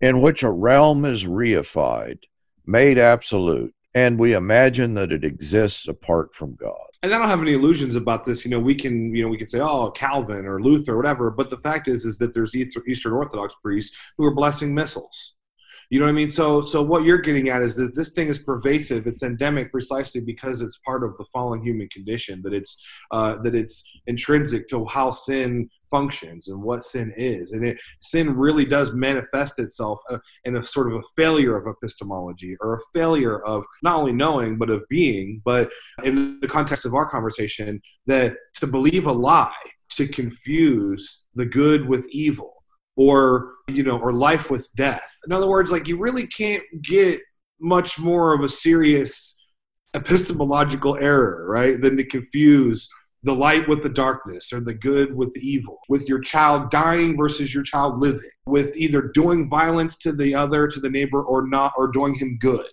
in 0.00 0.22
which 0.22 0.42
a 0.42 0.50
realm 0.50 1.04
is 1.04 1.24
reified, 1.24 2.20
made 2.64 2.98
absolute, 2.98 3.74
and 3.94 4.18
we 4.18 4.34
imagine 4.34 4.94
that 4.94 5.12
it 5.12 5.24
exists 5.24 5.88
apart 5.88 6.34
from 6.34 6.54
God. 6.56 6.76
And 7.02 7.14
I 7.14 7.18
don't 7.18 7.28
have 7.28 7.40
any 7.40 7.54
illusions 7.54 7.96
about 7.96 8.24
this. 8.24 8.44
You 8.44 8.50
know, 8.50 8.60
we 8.60 8.74
can, 8.74 9.14
you 9.14 9.22
know, 9.22 9.28
we 9.28 9.38
can 9.38 9.46
say, 9.46 9.60
oh, 9.60 9.90
Calvin 9.90 10.46
or 10.46 10.60
Luther 10.60 10.94
or 10.94 10.96
whatever. 10.96 11.30
But 11.30 11.48
the 11.48 11.58
fact 11.58 11.88
is, 11.88 12.04
is 12.04 12.18
that 12.18 12.34
there's 12.34 12.54
Eastern 12.54 13.12
Orthodox 13.12 13.54
priests 13.62 13.96
who 14.16 14.24
are 14.24 14.34
blessing 14.34 14.74
missiles. 14.74 15.34
You 15.90 15.98
know 15.98 16.04
what 16.04 16.10
I 16.10 16.14
mean? 16.14 16.28
So, 16.28 16.60
so 16.60 16.82
what 16.82 17.04
you're 17.04 17.18
getting 17.18 17.48
at 17.48 17.62
is 17.62 17.76
that 17.76 17.94
this 17.94 18.12
thing 18.12 18.28
is 18.28 18.38
pervasive. 18.38 19.06
It's 19.06 19.22
endemic 19.22 19.70
precisely 19.70 20.20
because 20.20 20.60
it's 20.60 20.76
part 20.78 21.02
of 21.02 21.16
the 21.16 21.24
fallen 21.32 21.62
human 21.62 21.88
condition. 21.88 22.42
That 22.42 22.52
it's 22.52 22.84
uh, 23.10 23.38
that 23.42 23.54
it's 23.54 23.90
intrinsic 24.06 24.68
to 24.68 24.84
how 24.84 25.10
sin 25.12 25.70
functions 25.90 26.48
and 26.48 26.62
what 26.62 26.84
sin 26.84 27.12
is, 27.16 27.52
and 27.52 27.64
it 27.64 27.78
sin 28.00 28.36
really 28.36 28.64
does 28.64 28.92
manifest 28.92 29.58
itself 29.58 29.98
uh, 30.10 30.18
in 30.44 30.56
a 30.56 30.64
sort 30.64 30.92
of 30.92 30.98
a 30.98 31.02
failure 31.16 31.56
of 31.56 31.66
epistemology 31.66 32.56
or 32.60 32.74
a 32.74 32.78
failure 32.92 33.42
of 33.44 33.64
not 33.82 33.96
only 33.96 34.12
knowing 34.12 34.58
but 34.58 34.70
of 34.70 34.84
being. 34.88 35.40
But 35.44 35.70
in 36.04 36.38
the 36.40 36.48
context 36.48 36.84
of 36.86 36.94
our 36.94 37.08
conversation, 37.08 37.80
that 38.06 38.36
to 38.54 38.66
believe 38.66 39.06
a 39.06 39.12
lie, 39.12 39.52
to 39.90 40.06
confuse 40.06 41.24
the 41.34 41.46
good 41.46 41.88
with 41.88 42.06
evil 42.10 42.54
or 42.96 43.54
you 43.68 43.82
know 43.82 43.98
or 43.98 44.12
life 44.12 44.50
with 44.50 44.68
death 44.76 45.10
in 45.26 45.32
other 45.32 45.48
words 45.48 45.70
like 45.70 45.86
you 45.86 45.98
really 45.98 46.26
can't 46.26 46.62
get 46.82 47.20
much 47.60 47.98
more 47.98 48.34
of 48.34 48.42
a 48.42 48.48
serious 48.48 49.40
epistemological 49.94 50.96
error 50.96 51.46
right 51.48 51.80
than 51.80 51.96
to 51.96 52.04
confuse 52.04 52.88
the 53.24 53.34
light 53.34 53.68
with 53.68 53.82
the 53.82 53.88
darkness 53.88 54.52
or 54.52 54.60
the 54.60 54.74
good 54.74 55.14
with 55.14 55.32
the 55.32 55.40
evil 55.40 55.78
with 55.88 56.08
your 56.08 56.20
child 56.20 56.70
dying 56.70 57.16
versus 57.16 57.52
your 57.52 57.64
child 57.64 57.98
living 57.98 58.30
with 58.46 58.76
either 58.76 59.10
doing 59.12 59.48
violence 59.48 59.98
to 59.98 60.12
the 60.12 60.34
other 60.34 60.68
to 60.68 60.80
the 60.80 60.90
neighbor 60.90 61.22
or 61.22 61.46
not 61.46 61.72
or 61.76 61.88
doing 61.88 62.14
him 62.14 62.38
good 62.40 62.70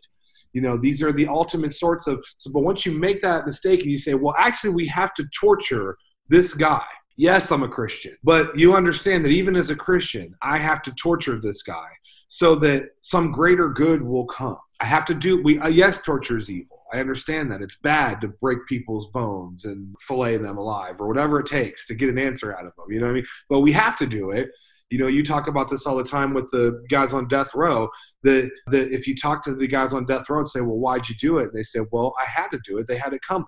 you 0.54 0.62
know 0.62 0.78
these 0.78 1.02
are 1.02 1.12
the 1.12 1.28
ultimate 1.28 1.74
sorts 1.74 2.06
of 2.08 2.24
so 2.38 2.52
but 2.52 2.62
once 2.62 2.86
you 2.86 2.98
make 2.98 3.22
that 3.22 3.46
mistake 3.46 3.82
and 3.82 3.92
you 3.92 3.98
say 3.98 4.14
well 4.14 4.36
actually 4.38 4.70
we 4.70 4.88
have 4.88 5.14
to 5.14 5.26
torture 5.40 5.98
this 6.30 6.54
guy 6.54 6.86
yes, 7.18 7.52
I'm 7.52 7.64
a 7.64 7.68
Christian, 7.68 8.16
but 8.24 8.58
you 8.58 8.76
understand 8.76 9.26
that 9.26 9.32
even 9.32 9.56
as 9.56 9.70
a 9.70 9.76
Christian, 9.76 10.36
I 10.42 10.58
have 10.58 10.82
to 10.84 10.92
torture 10.92 11.40
this 11.40 11.64
guy 11.64 11.88
so 12.30 12.56
that 12.56 12.90
some 13.02 13.32
greater 13.32 13.70
good 13.70 14.02
will 14.02 14.26
come. 14.26 14.58
I 14.82 14.86
have 14.86 15.06
to 15.06 15.14
do, 15.14 15.42
we, 15.42 15.58
uh, 15.60 15.70
yes, 15.70 16.02
torture 16.02 16.38
is 16.38 16.50
evil. 16.50 16.75
I 16.94 17.00
understand 17.00 17.52
that. 17.52 17.62
It's 17.62 17.78
bad 17.78 18.22
to 18.22 18.28
break 18.28 18.60
people's 18.68 19.08
bones 19.08 19.66
and 19.66 19.96
fillet 20.02 20.38
them 20.38 20.58
alive 20.58 21.00
or 21.00 21.08
whatever 21.08 21.40
it 21.40 21.48
takes 21.48 21.88
to 21.88 21.96
get 21.96 22.10
an 22.10 22.20
answer 22.20 22.56
out 22.56 22.66
of 22.66 22.74
them. 22.76 22.86
You 22.90 23.00
know 23.00 23.08
what 23.08 23.14
I 23.14 23.16
mean? 23.16 23.26
But 23.50 23.62
we 23.62 23.72
have 23.72 23.98
to 23.98 24.06
do 24.06 24.32
it. 24.32 24.50
You 24.92 25.00
know, 25.00 25.08
you 25.08 25.24
talk 25.24 25.48
about 25.48 25.70
this 25.70 25.88
all 25.88 25.96
the 25.96 26.04
time 26.04 26.34
with 26.34 26.50
the 26.52 26.84
guys 26.90 27.14
on 27.14 27.28
death 27.28 27.56
row. 27.56 27.90
That 28.24 28.50
that 28.68 28.92
if 28.92 29.08
you 29.08 29.16
talk 29.16 29.44
to 29.46 29.56
the 29.56 29.68
guys 29.68 29.94
on 29.94 30.06
death 30.06 30.30
row 30.30 30.38
and 30.38 30.48
say, 30.48 30.62
"Well, 30.62 30.78
why'd 30.78 31.10
you 31.10 31.16
do 31.16 31.40
it?" 31.40 31.46
And 31.46 31.54
they 31.54 31.64
say, 31.64 31.80
"Well, 31.92 32.14
I 32.22 32.26
had 32.26 32.50
to 32.50 32.60
do 32.64 32.78
it. 32.78 32.86
They 32.88 32.98
had 32.98 33.14
it 33.14 33.22
coming." 33.28 33.48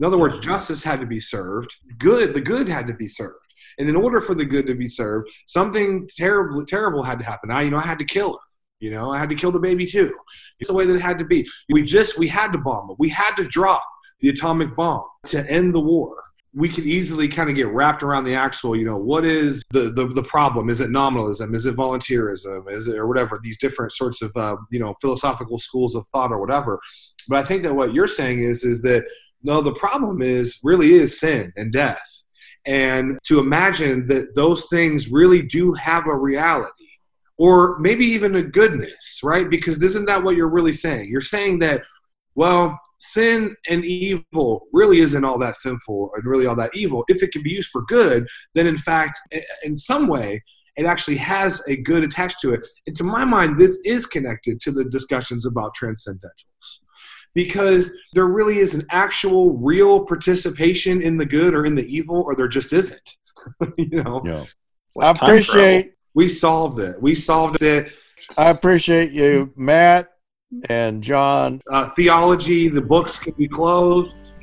In 0.00 0.06
other 0.06 0.18
words, 0.18 0.40
justice 0.40 0.82
had 0.82 1.00
to 1.00 1.06
be 1.06 1.20
served. 1.20 1.76
Good, 1.98 2.34
the 2.34 2.40
good 2.40 2.68
had 2.68 2.88
to 2.88 2.94
be 2.94 3.06
served. 3.06 3.46
And 3.78 3.88
in 3.88 3.96
order 3.96 4.20
for 4.20 4.34
the 4.34 4.44
good 4.44 4.66
to 4.66 4.74
be 4.74 4.88
served, 4.88 5.30
something 5.46 6.08
terrible, 6.16 6.64
terrible 6.66 7.04
had 7.04 7.20
to 7.20 7.24
happen. 7.24 7.50
I, 7.50 7.62
you 7.62 7.70
know, 7.70 7.78
I 7.78 7.86
had 7.86 8.00
to 8.00 8.04
kill 8.04 8.32
her. 8.32 8.38
You 8.84 8.90
know, 8.90 9.10
I 9.10 9.18
had 9.18 9.30
to 9.30 9.34
kill 9.34 9.50
the 9.50 9.58
baby 9.58 9.86
too. 9.86 10.14
It's 10.60 10.68
the 10.68 10.76
way 10.76 10.84
that 10.84 10.94
it 10.94 11.00
had 11.00 11.18
to 11.18 11.24
be. 11.24 11.48
We 11.70 11.82
just, 11.82 12.18
we 12.18 12.28
had 12.28 12.52
to 12.52 12.58
bomb 12.58 12.90
it. 12.90 12.96
We 12.98 13.08
had 13.08 13.34
to 13.36 13.48
drop 13.48 13.82
the 14.20 14.28
atomic 14.28 14.76
bomb 14.76 15.04
to 15.26 15.50
end 15.50 15.74
the 15.74 15.80
war. 15.80 16.16
We 16.52 16.68
could 16.68 16.84
easily 16.84 17.26
kind 17.26 17.48
of 17.48 17.56
get 17.56 17.68
wrapped 17.68 18.02
around 18.02 18.24
the 18.24 18.34
axle. 18.34 18.76
You 18.76 18.84
know, 18.84 18.98
what 18.98 19.24
is 19.24 19.64
the 19.70 19.90
the, 19.90 20.06
the 20.06 20.22
problem? 20.22 20.68
Is 20.68 20.82
it 20.82 20.90
nominalism? 20.90 21.54
Is 21.54 21.64
it 21.64 21.76
voluntarism? 21.76 22.68
Is 22.68 22.86
it 22.86 22.96
or 22.96 23.08
whatever? 23.08 23.40
These 23.42 23.58
different 23.58 23.92
sorts 23.92 24.20
of 24.20 24.30
uh, 24.36 24.56
you 24.70 24.78
know 24.78 24.94
philosophical 25.00 25.58
schools 25.58 25.96
of 25.96 26.06
thought 26.08 26.30
or 26.30 26.38
whatever. 26.38 26.78
But 27.26 27.38
I 27.38 27.42
think 27.42 27.62
that 27.62 27.74
what 27.74 27.94
you're 27.94 28.06
saying 28.06 28.44
is 28.44 28.64
is 28.64 28.82
that 28.82 29.04
no, 29.42 29.62
the 29.62 29.74
problem 29.74 30.22
is 30.22 30.60
really 30.62 30.92
is 30.92 31.18
sin 31.18 31.52
and 31.56 31.72
death. 31.72 32.22
And 32.66 33.18
to 33.24 33.40
imagine 33.40 34.06
that 34.06 34.34
those 34.36 34.66
things 34.66 35.10
really 35.10 35.42
do 35.42 35.72
have 35.72 36.06
a 36.06 36.16
reality 36.16 36.83
or 37.38 37.78
maybe 37.80 38.04
even 38.06 38.36
a 38.36 38.42
goodness, 38.42 39.20
right? 39.22 39.48
Because 39.48 39.82
isn't 39.82 40.06
that 40.06 40.22
what 40.22 40.36
you're 40.36 40.48
really 40.48 40.72
saying? 40.72 41.08
You're 41.08 41.20
saying 41.20 41.58
that, 41.60 41.82
well, 42.36 42.78
sin 42.98 43.54
and 43.68 43.84
evil 43.84 44.66
really 44.72 45.00
isn't 45.00 45.24
all 45.24 45.38
that 45.38 45.56
sinful 45.56 46.10
and 46.14 46.24
really 46.24 46.46
all 46.46 46.56
that 46.56 46.74
evil. 46.74 47.04
If 47.08 47.22
it 47.22 47.32
can 47.32 47.42
be 47.42 47.50
used 47.50 47.70
for 47.70 47.82
good, 47.82 48.26
then 48.54 48.66
in 48.66 48.76
fact, 48.76 49.18
in 49.62 49.76
some 49.76 50.06
way, 50.08 50.42
it 50.76 50.86
actually 50.86 51.16
has 51.18 51.62
a 51.68 51.76
good 51.76 52.02
attached 52.02 52.40
to 52.40 52.52
it. 52.52 52.66
And 52.86 52.96
to 52.96 53.04
my 53.04 53.24
mind, 53.24 53.58
this 53.58 53.80
is 53.84 54.06
connected 54.06 54.60
to 54.62 54.72
the 54.72 54.84
discussions 54.84 55.46
about 55.46 55.72
transcendentals 55.80 56.80
because 57.34 57.92
there 58.14 58.26
really 58.26 58.58
is 58.58 58.74
an 58.74 58.86
actual 58.90 59.56
real 59.58 60.04
participation 60.06 61.02
in 61.02 61.16
the 61.16 61.26
good 61.26 61.54
or 61.54 61.66
in 61.66 61.74
the 61.74 61.84
evil 61.84 62.22
or 62.22 62.34
there 62.34 62.48
just 62.48 62.72
isn't 62.72 63.16
you 63.76 64.02
know 64.02 64.22
yeah. 64.24 64.44
Like 64.96 65.06
i 65.06 65.10
appreciate 65.10 65.93
we 66.14 66.28
solved 66.28 66.78
it 66.78 67.00
we 67.00 67.14
solved 67.14 67.62
it 67.62 67.92
i 68.38 68.50
appreciate 68.50 69.12
you 69.12 69.52
matt 69.56 70.10
and 70.68 71.02
john 71.02 71.60
uh, 71.70 71.88
theology 71.90 72.68
the 72.68 72.80
books 72.80 73.18
can 73.18 73.32
be 73.34 73.48
closed 73.48 74.34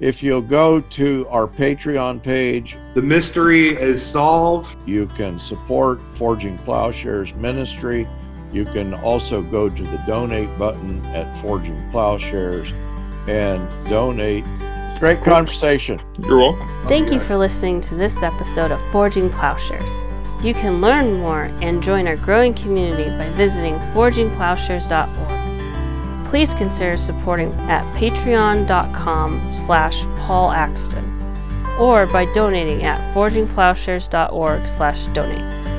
if 0.00 0.22
you'll 0.22 0.42
go 0.42 0.80
to 0.80 1.26
our 1.28 1.46
patreon 1.46 2.20
page 2.22 2.76
the 2.94 3.02
mystery 3.02 3.68
is 3.68 4.04
solved 4.04 4.76
you 4.88 5.06
can 5.16 5.38
support 5.38 6.00
forging 6.16 6.58
plowshares 6.58 7.32
ministry 7.34 8.06
you 8.52 8.64
can 8.64 8.94
also 8.94 9.42
go 9.42 9.68
to 9.68 9.82
the 9.82 10.02
donate 10.06 10.58
button 10.58 11.04
at 11.06 11.40
Forging 11.40 11.88
Plowshares 11.90 12.72
and 13.28 13.68
donate. 13.88 14.44
Great 14.98 15.22
conversation. 15.22 16.00
You're 16.18 16.38
welcome. 16.38 16.68
Thank 16.88 17.12
you 17.12 17.20
for 17.20 17.36
listening 17.36 17.80
to 17.82 17.94
this 17.94 18.22
episode 18.22 18.72
of 18.72 18.80
Forging 18.90 19.30
Plowshares. 19.30 20.09
You 20.42 20.54
can 20.54 20.80
learn 20.80 21.20
more 21.20 21.50
and 21.60 21.82
join 21.82 22.06
our 22.06 22.16
growing 22.16 22.54
community 22.54 23.10
by 23.18 23.28
visiting 23.30 23.74
forgingplowshares.org. 23.94 26.28
Please 26.30 26.54
consider 26.54 26.96
supporting 26.96 27.52
at 27.68 27.84
patreon.com 27.94 29.52
slash 29.52 30.04
Paul 30.20 30.52
Axton 30.52 31.04
or 31.78 32.06
by 32.06 32.24
donating 32.32 32.84
at 32.84 33.14
forgingplowshares.org 33.14 34.66
slash 34.66 35.04
donate. 35.06 35.69